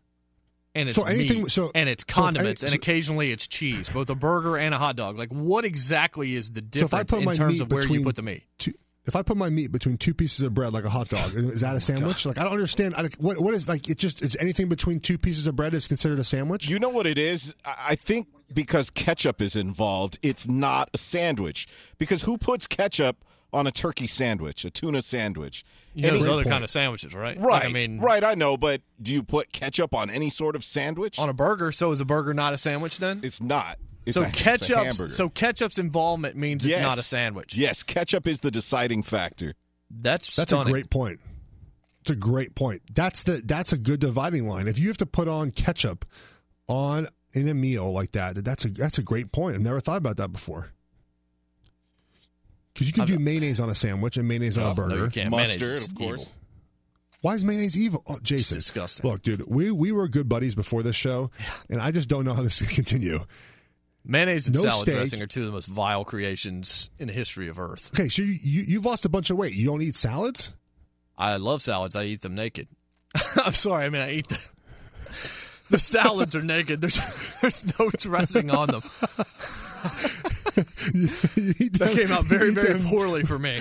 [0.74, 3.90] and it's So anything- meat, so- and it's so any- condiments, and occasionally it's cheese.
[3.90, 5.18] Both a burger and a hot dog.
[5.18, 8.02] Like, what exactly is the So if I difference put in terms of where you
[8.02, 8.44] put the meat?
[8.58, 8.72] Two,
[9.06, 11.60] if I put my meat between two pieces of bread like a hot dog, is
[11.60, 12.24] that a oh sandwich?
[12.24, 12.94] Like I don't understand.
[12.96, 13.90] I, what what is like?
[13.90, 16.68] It just it's anything between two pieces of bread is considered a sandwich.
[16.68, 17.54] You know what it is?
[17.66, 21.66] I I think because ketchup is involved, it's not a sandwich.
[21.98, 25.64] Because who puts ketchup on a turkey sandwich, a tuna sandwich.
[25.94, 27.38] You know, Any- there's other kind of sandwiches, right?
[27.38, 27.52] Right.
[27.62, 28.24] Like, I mean, right.
[28.24, 31.18] I know, but do you put ketchup on any sort of sandwich?
[31.18, 31.70] on a burger.
[31.70, 33.20] So is a burger not a sandwich then?
[33.22, 33.78] It's not.
[34.06, 34.92] It's so a, ketchup.
[35.10, 36.82] So ketchup's involvement means it's Yes.
[36.82, 37.56] not a sandwich.
[37.56, 39.54] Yes, ketchup is the deciding factor.
[39.90, 40.68] That's That's stunning.
[40.68, 41.20] a great point.
[42.02, 42.82] It's a great point.
[42.92, 44.68] That's the that's a good dividing line.
[44.68, 46.04] If you have to put on ketchup
[46.68, 49.54] on in a meal like that, that that's a that's a great point.
[49.56, 50.70] I've never thought about that before.
[52.72, 55.04] Because you can do mayonnaise on a sandwich and mayonnaise on Oh, a no, burger.
[55.04, 55.30] you can't.
[55.30, 56.20] Mustard, Mayonnaise of course.
[56.20, 56.32] evil.
[57.20, 58.02] Why is mayonnaise evil?
[58.08, 59.08] Oh, Jason, disgusting.
[59.10, 61.30] Look, dude, we we were good buddies before this show,
[61.70, 63.18] and I just don't know how this is going to continue.
[64.04, 64.96] Mayonnaise and No salad steak.
[64.96, 67.90] dressing are two of the most vile creations in the history of Earth.
[67.94, 69.54] Okay, so you, you you've lost a bunch of weight.
[69.54, 70.52] You don't eat salads?
[71.16, 71.96] I love salads.
[71.96, 72.68] I eat them naked.
[73.42, 73.84] I'm sorry.
[73.84, 74.50] I mean, I eat the,
[75.70, 76.80] the salads are naked.
[76.80, 78.82] There's there's no dressing on them.
[80.92, 83.58] You That them- came out very very them- poorly for me.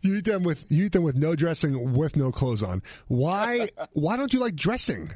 [0.00, 2.82] You eat them with you eat them with no dressing, with no clothes on.
[3.08, 5.10] Why why don't you like dressing?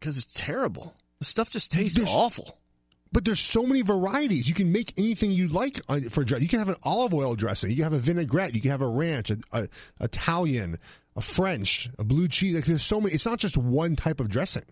[0.00, 0.94] Because it's terrible.
[1.18, 2.58] The stuff just tastes There's- awful.
[3.12, 4.48] But there's so many varieties.
[4.48, 5.78] You can make anything you like
[6.10, 6.42] for dress.
[6.42, 7.70] You can have an olive oil dressing.
[7.70, 8.56] You can have a vinaigrette.
[8.56, 9.68] You can have a ranch, a, a
[10.00, 10.78] Italian,
[11.14, 12.56] a French, a blue cheese.
[12.56, 13.14] Like there's so many.
[13.14, 14.64] It's not just one type of dressing.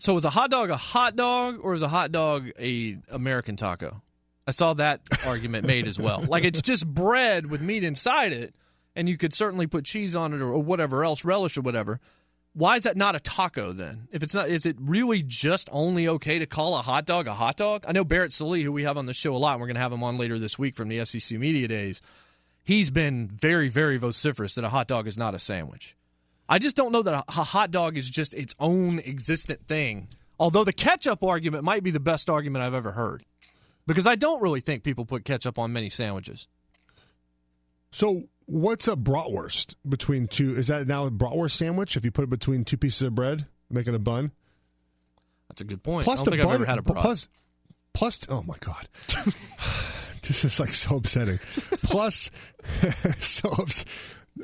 [0.00, 3.56] So is a hot dog a hot dog or is a hot dog a American
[3.56, 4.00] taco?
[4.46, 6.24] I saw that argument made as well.
[6.26, 8.54] Like it's just bread with meat inside it,
[8.96, 12.00] and you could certainly put cheese on it or, or whatever else, relish or whatever.
[12.54, 14.08] Why is that not a taco then?
[14.10, 17.34] If it's not, is it really just only okay to call a hot dog a
[17.34, 17.84] hot dog?
[17.86, 19.76] I know Barrett Sallee, who we have on the show a lot, and we're going
[19.76, 22.00] to have him on later this week from the SEC Media Days.
[22.64, 25.94] He's been very, very vociferous that a hot dog is not a sandwich.
[26.50, 30.08] I just don't know that a, a hot dog is just its own existent thing.
[30.38, 33.24] Although the ketchup argument might be the best argument I've ever heard.
[33.86, 36.48] Because I don't really think people put ketchup on many sandwiches.
[37.92, 40.54] So what's a bratwurst between two?
[40.54, 41.96] Is that now a bratwurst sandwich?
[41.96, 44.32] If you put it between two pieces of bread, making a bun.
[45.48, 46.04] That's a good point.
[46.04, 46.54] Plus I don't the think bun.
[46.54, 47.02] I've ever had a brat.
[47.02, 47.28] plus,
[47.92, 48.20] plus.
[48.28, 48.88] Oh my god.
[50.22, 51.38] this is like so upsetting.
[51.84, 52.30] Plus,
[53.18, 53.84] so ups-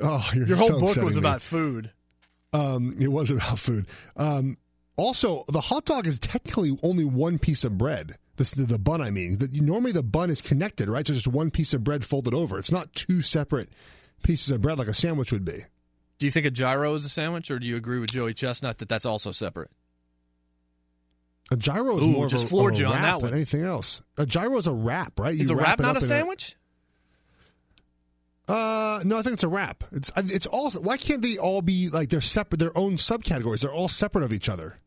[0.01, 1.19] oh, you're Your whole so book was me.
[1.19, 1.91] about food.
[2.53, 3.85] Um, it was about food.
[4.15, 4.57] Um,
[4.95, 8.17] also, the hot dog is technically only one piece of bread.
[8.37, 9.37] This, the, the bun, I mean.
[9.37, 11.05] The, normally, the bun is connected, right?
[11.05, 12.57] So just one piece of bread folded over.
[12.59, 13.69] It's not two separate
[14.23, 15.59] pieces of bread like a sandwich would be.
[16.17, 18.79] Do you think a gyro is a sandwich, or do you agree with Joey Chestnut
[18.79, 19.69] that that's also separate?
[21.51, 23.33] A gyro is Ooh, more of just of a you on wrap that than one.
[23.33, 24.01] anything else.
[24.17, 25.33] A gyro is a wrap, right?
[25.33, 26.57] Is a wrap it not a sandwich?
[28.47, 29.83] Uh, no, I think it's a wrap.
[29.91, 30.71] It's it's all.
[30.71, 32.59] Why can't they all be like they're separate?
[32.59, 33.59] Their own subcategories.
[33.59, 34.77] They're all separate of each other.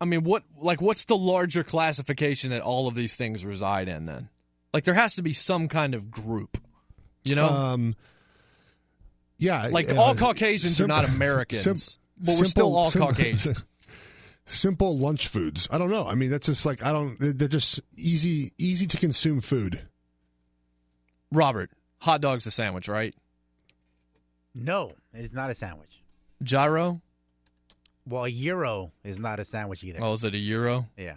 [0.00, 4.04] I mean, what like what's the larger classification that all of these things reside in?
[4.04, 4.28] Then,
[4.74, 6.58] like, there has to be some kind of group.
[7.24, 7.94] You know, Um,
[9.38, 13.64] yeah, like uh, all Caucasians are not Americans, sim- but we're still all sim- Caucasians.
[14.48, 15.66] Simple lunch foods.
[15.72, 16.06] I don't know.
[16.06, 17.16] I mean, that's just like I don't.
[17.18, 19.82] They're just easy, easy to consume food.
[21.32, 21.70] Robert,
[22.00, 23.14] hot dog's a sandwich, right?
[24.54, 26.02] No, it is not a sandwich.
[26.42, 27.00] Gyro?
[28.08, 29.98] Well, a euro is not a sandwich either.
[30.00, 30.88] Oh, is it a euro?
[30.96, 31.16] Yeah.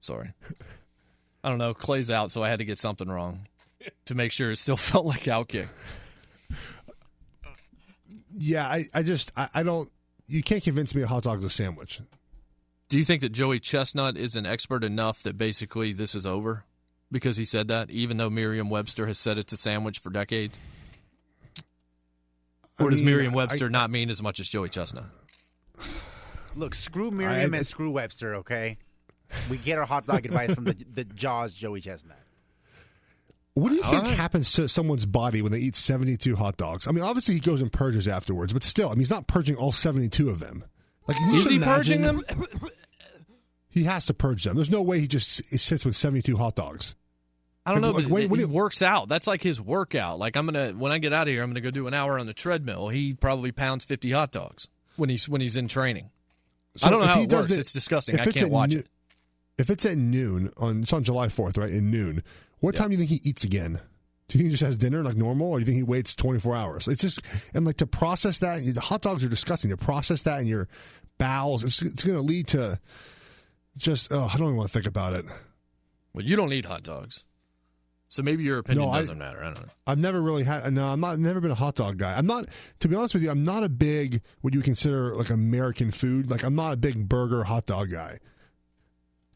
[0.00, 0.32] Sorry.
[1.44, 1.74] I don't know.
[1.74, 3.46] Clay's out, so I had to get something wrong
[4.06, 5.68] to make sure it still felt like outkick.
[8.32, 9.90] Yeah, I, I just, I, I don't.
[10.26, 12.00] You can't convince me a hot dog's a sandwich.
[12.88, 16.64] Do you think that Joey Chestnut is an expert enough that basically this is over
[17.12, 20.58] because he said that, even though Merriam Webster has said it's a sandwich for decades?
[22.78, 25.04] I does mean, Merriam Webster not mean as much as Joey Chestnut?
[26.54, 28.78] Look, screw Merriam I- and screw Webster, okay?
[29.48, 32.16] We get our hot dog advice from the the Jaws Joey Chestnut.
[33.54, 34.14] What do you All think right.
[34.14, 36.86] happens to someone's body when they eat 72 hot dogs?
[36.88, 39.56] I mean, obviously he goes and purges afterwards, but still, I mean, he's not purging
[39.56, 40.64] all 72 of them.
[41.06, 42.24] Like, Is he imagine- purging them?
[43.72, 44.56] He has to purge them.
[44.56, 46.96] There's no way he just s- sits with 72 hot dogs.
[47.66, 49.08] I don't know, Like, when- it, he it- works out.
[49.08, 50.18] That's like his workout.
[50.18, 52.18] Like I'm gonna when I get out of here, I'm gonna go do an hour
[52.18, 52.88] on the treadmill.
[52.88, 54.66] He probably pounds 50 hot dogs
[54.96, 56.10] when he's when he's in training.
[56.76, 57.58] So I don't know if how he it does works.
[57.58, 58.18] it's disgusting.
[58.18, 58.86] I can't watch noo- it.
[59.58, 61.70] If it's at noon on it's on July 4th, right?
[61.70, 62.22] In noon,
[62.60, 63.78] what time do you think he eats again?
[64.28, 66.14] Do you think he just has dinner like normal, or do you think he waits
[66.14, 66.88] 24 hours?
[66.88, 67.20] It's just
[67.52, 68.62] and like to process that.
[68.64, 69.70] The hot dogs are disgusting.
[69.70, 70.68] To process that in your
[71.18, 72.78] bowels, it's, it's going to lead to
[73.76, 74.12] just.
[74.12, 75.26] Oh, I don't even want to think about it.
[76.14, 77.26] Well, you don't eat hot dogs,
[78.10, 79.38] so maybe your opinion No, I- doesn't matter.
[79.40, 79.72] I don't know.
[79.86, 80.70] I've never really had.
[80.72, 81.18] No, I'm not.
[81.18, 82.14] Never been a hot dog guy.
[82.18, 82.46] I'm not.
[82.80, 86.28] To be honest with you, I'm not a big what you consider like American food.
[86.30, 88.18] Like I'm not a big burger hot dog guy.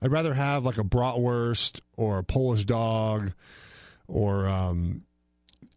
[0.02, 3.32] I'd rather have like a bratwurst or a Polish dog,
[4.06, 5.04] or um,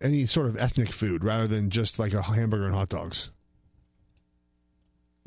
[0.02, 3.30] any sort of ethnic food rather than just like a hamburger and hot dogs.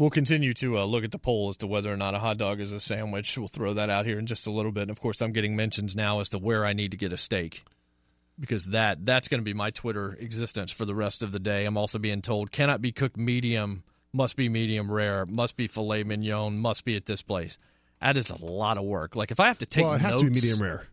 [0.00, 2.38] We'll continue to uh, look at the poll as to whether or not a hot
[2.38, 3.36] dog is a sandwich.
[3.36, 4.82] We'll throw that out here in just a little bit.
[4.82, 7.18] And of course, I'm getting mentions now as to where I need to get a
[7.18, 7.64] steak
[8.38, 11.66] because that that's going to be my Twitter existence for the rest of the day.
[11.66, 16.02] I'm also being told cannot be cooked medium, must be medium rare, must be filet
[16.02, 17.58] mignon, must be at this place.
[18.00, 19.16] That is a lot of work.
[19.16, 20.86] Like if I have to take well, it has to be medium rare.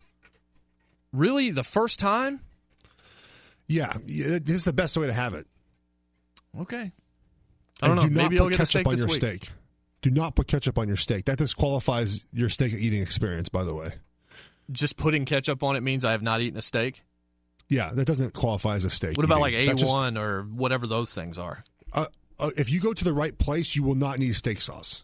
[1.13, 2.41] Really, the first time?
[3.67, 5.47] Yeah, yeah, this is the best way to have it.
[6.59, 6.91] Okay.
[7.81, 8.09] I don't And know.
[8.09, 9.15] Do not Maybe I'll put get a ketchup steak on your week.
[9.15, 9.49] steak.
[10.01, 11.25] Do not put ketchup on your steak.
[11.25, 13.49] That disqualifies your steak eating experience.
[13.49, 13.89] By the way.
[14.71, 17.03] Just putting ketchup on it means I have not eaten a steak.
[17.69, 19.17] Yeah, that doesn't qualify as a steak.
[19.17, 19.53] What about like.
[19.53, 21.63] A one or whatever those things are?
[21.93, 22.05] uh,
[22.39, 25.03] uh, if you go to the right place, you will not need steak sauce.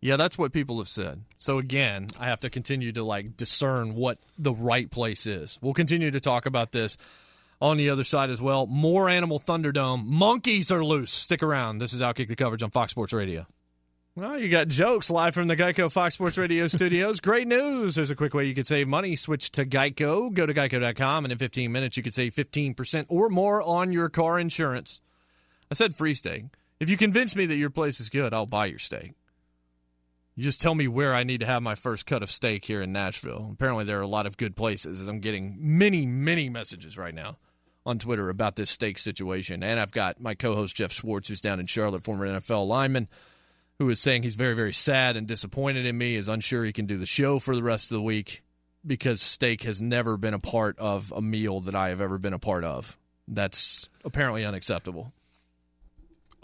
[0.00, 1.22] Yeah, that's what people have said.
[1.40, 5.58] So again, I have to continue to like discern what the right place is.
[5.62, 6.98] We'll continue to talk about this
[7.60, 8.66] on the other side as well.
[8.66, 10.04] More Animal Thunderdome.
[10.04, 11.10] Monkeys are loose.
[11.10, 11.78] Stick around.
[11.78, 13.46] This is Outkick the Coverage on Fox Sports Radio.
[14.18, 17.20] Well, you got jokes live from the Geico Fox Sports Radio studios.
[17.20, 17.94] Great news.
[17.94, 19.14] There's a quick way you could save money.
[19.14, 20.32] Switch to Geico.
[20.32, 24.08] Go to geico.com, and in 15 minutes, you could save 15% or more on your
[24.08, 25.00] car insurance.
[25.70, 26.46] I said free steak.
[26.80, 29.12] If you convince me that your place is good, I'll buy your steak.
[30.34, 32.82] You just tell me where I need to have my first cut of steak here
[32.82, 33.50] in Nashville.
[33.52, 37.14] Apparently, there are a lot of good places, as I'm getting many, many messages right
[37.14, 37.36] now
[37.88, 39.62] on Twitter about this steak situation.
[39.62, 43.08] And I've got my co host, Jeff Schwartz, who's down in Charlotte, former NFL lineman,
[43.78, 46.86] who is saying he's very, very sad and disappointed in me, is unsure he can
[46.86, 48.42] do the show for the rest of the week
[48.86, 52.34] because steak has never been a part of a meal that I have ever been
[52.34, 52.98] a part of.
[53.26, 55.12] That's apparently unacceptable.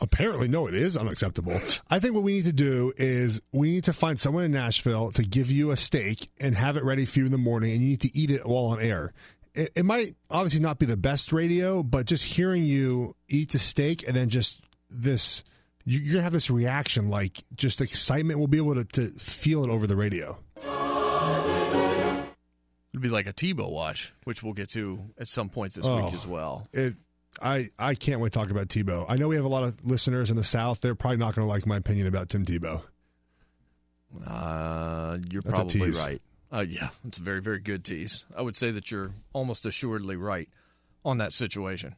[0.01, 1.53] Apparently, no, it is unacceptable.
[1.91, 5.13] I think what we need to do is we need to find someone in Nashville
[5.13, 7.81] to give you a steak and have it ready for you in the morning, and
[7.81, 9.13] you need to eat it while on air.
[9.55, 13.59] It, it might obviously not be the best radio, but just hearing you eat the
[13.59, 14.61] steak and then just
[14.91, 15.45] this,
[15.85, 18.39] you, you're gonna have this reaction, like just excitement.
[18.39, 20.39] We'll be able to, to feel it over the radio.
[22.93, 26.05] It'd be like a Tebow wash, which we'll get to at some points this Oh.
[26.05, 26.67] week as well.
[26.73, 26.95] It,
[27.43, 29.05] I, I can't wait to talk about Tebow.
[29.09, 30.81] I know we have a lot of listeners in the South.
[30.81, 32.83] They're probably not going to like my opinion about Tim Tebow.
[34.25, 36.23] Uh, you're That's probably right.
[36.55, 38.25] Uh, yeah, it's a very, very good tease.
[38.39, 40.49] I would say that you're almost assuredly right
[41.05, 41.97] on that situation.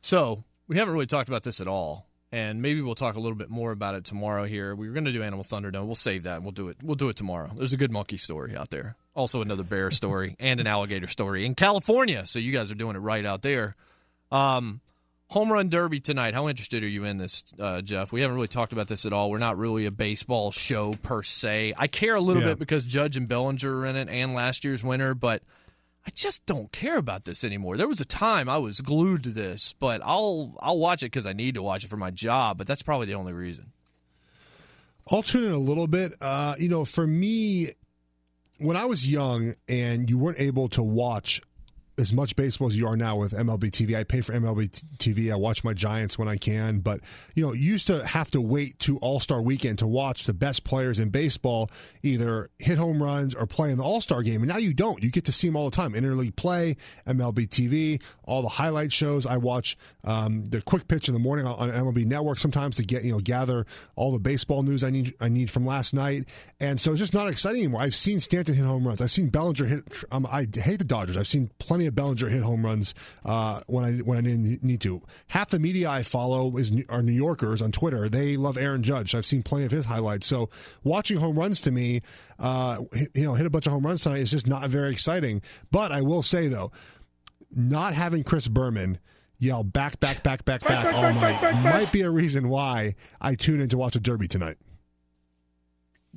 [0.00, 3.36] So we haven't really talked about this at all, and maybe we'll talk a little
[3.36, 4.44] bit more about it tomorrow.
[4.44, 5.86] Here, we were going to do Animal Thunderdome.
[5.86, 6.36] We'll save that.
[6.36, 6.76] and We'll do it.
[6.84, 7.50] We'll do it tomorrow.
[7.56, 8.94] There's a good monkey story out there.
[9.16, 12.24] Also, another bear story and an alligator story in California.
[12.26, 13.74] So you guys are doing it right out there.
[14.30, 14.80] Um,
[15.28, 16.34] home run derby tonight.
[16.34, 18.12] How interested are you in this, uh, Jeff?
[18.12, 19.30] We haven't really talked about this at all.
[19.30, 21.74] We're not really a baseball show per se.
[21.76, 22.50] I care a little Yeah.
[22.50, 25.42] bit because Judge and Bellinger are in it, and last year's winner, but
[26.06, 27.76] I just don't care about this anymore.
[27.76, 31.26] There was a time I was glued to this, but I'll I'll watch it because
[31.26, 32.58] I need to watch it for my job.
[32.58, 33.72] But that's probably the only reason.
[35.10, 36.14] I'll tune in a little bit.
[36.20, 37.70] Uh, you know, for me,
[38.58, 41.42] when I was young and you weren't able to watch
[41.98, 44.68] as much baseball as you are now with MLB TV, I pay for MLB
[44.98, 45.32] TV.
[45.32, 47.00] I watch my Giants when I can, but
[47.34, 50.34] you know, you used to have to wait to All Star Weekend to watch the
[50.34, 51.70] best players in baseball
[52.02, 55.02] either hit home runs or play in the All Star game, and now you don't.
[55.02, 55.94] You get to see them all the time.
[55.94, 59.24] Interleague play, MLB TV, all the highlight shows.
[59.26, 62.84] I watch um, the quick pitch in the morning on, on MLB Network sometimes to
[62.84, 63.64] get you know gather
[63.94, 66.26] all the baseball news I need I need from last night,
[66.60, 67.80] and so it's just not exciting anymore.
[67.80, 69.00] I've seen Stanton hit home runs.
[69.00, 70.04] I've seen Bellinger hit.
[70.10, 71.16] Um, I hate the Dodgers.
[71.16, 72.94] I've seen plenty of Bellinger hit home runs
[73.24, 75.02] uh, when I when I didn't need to.
[75.28, 78.08] Half the media I follow is are New Yorkers on Twitter.
[78.08, 79.14] They love Aaron Judge.
[79.14, 80.26] I've seen plenty of his highlights.
[80.26, 80.50] So
[80.84, 82.00] watching home runs to me,
[82.38, 84.90] uh, hit- you know, hit a bunch of home runs tonight is just not very
[84.90, 85.42] exciting.
[85.70, 86.70] But I will say though,
[87.50, 88.98] not having Chris Berman
[89.38, 93.60] yell back, back, back, back, back all night might be a reason why I tune
[93.60, 94.56] in to watch a derby tonight.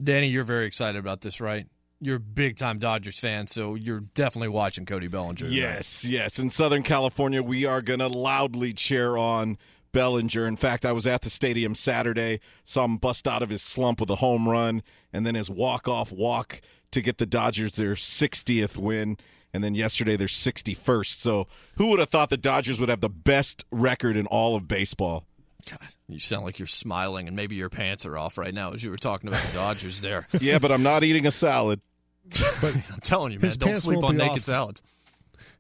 [0.02, 1.68] Danny, you're very excited about this, right?
[2.02, 5.48] You're a big time Dodgers fan, so you're definitely watching Cody Bellinger.
[5.48, 6.40] Yes, yes.
[6.40, 9.58] In Southern California, we are going to loudly cheer on
[9.92, 10.46] Bellinger.
[10.46, 14.00] In fact, I was at the stadium Saturday, saw him bust out of his slump
[14.00, 14.82] with a home run,
[15.12, 16.62] and then his walk-off walk
[16.92, 19.18] to get the Dodgers their 60th win,
[19.54, 21.08] and then yesterday their 61st.
[21.08, 24.70] So who would have thought the Dodgers would have the best record in all of
[24.70, 25.26] baseball?
[25.70, 28.84] God, you sound like you're smiling, and maybe your pants are off right now as
[28.84, 30.28] you were talking about the Dodgers there.
[30.40, 31.82] Yeah, but I'm not eating a salad.
[32.62, 34.44] But I'm telling you, man, His don't pants sleep won't on be naked off.
[34.46, 34.84] salads.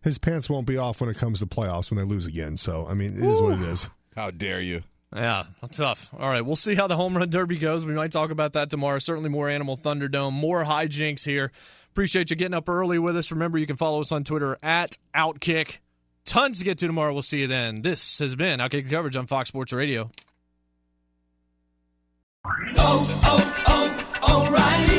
[0.01, 2.55] His pants won't be off when it comes to playoffs when they lose again.
[2.57, 3.89] So I mean, it is what it is.
[4.15, 4.83] How dare you?
[5.15, 6.13] Yeah, tough.
[6.17, 7.83] All right, we'll see how the home run derby goes.
[7.85, 8.99] We might talk about that tomorrow.
[8.99, 11.51] Certainly more Animal Thunderdome, more hijinks here.
[11.91, 13.31] Appreciate you getting up early with us.
[13.31, 15.79] Remember, you can follow us on Twitter at Outkick.
[16.25, 17.11] tons to get to tomorrow.
[17.11, 17.81] We'll see you then.
[17.81, 20.11] This has been Outkick coverage on Fox Sports Radio.
[22.77, 24.98] Oh, oh, oh, O'Reilly.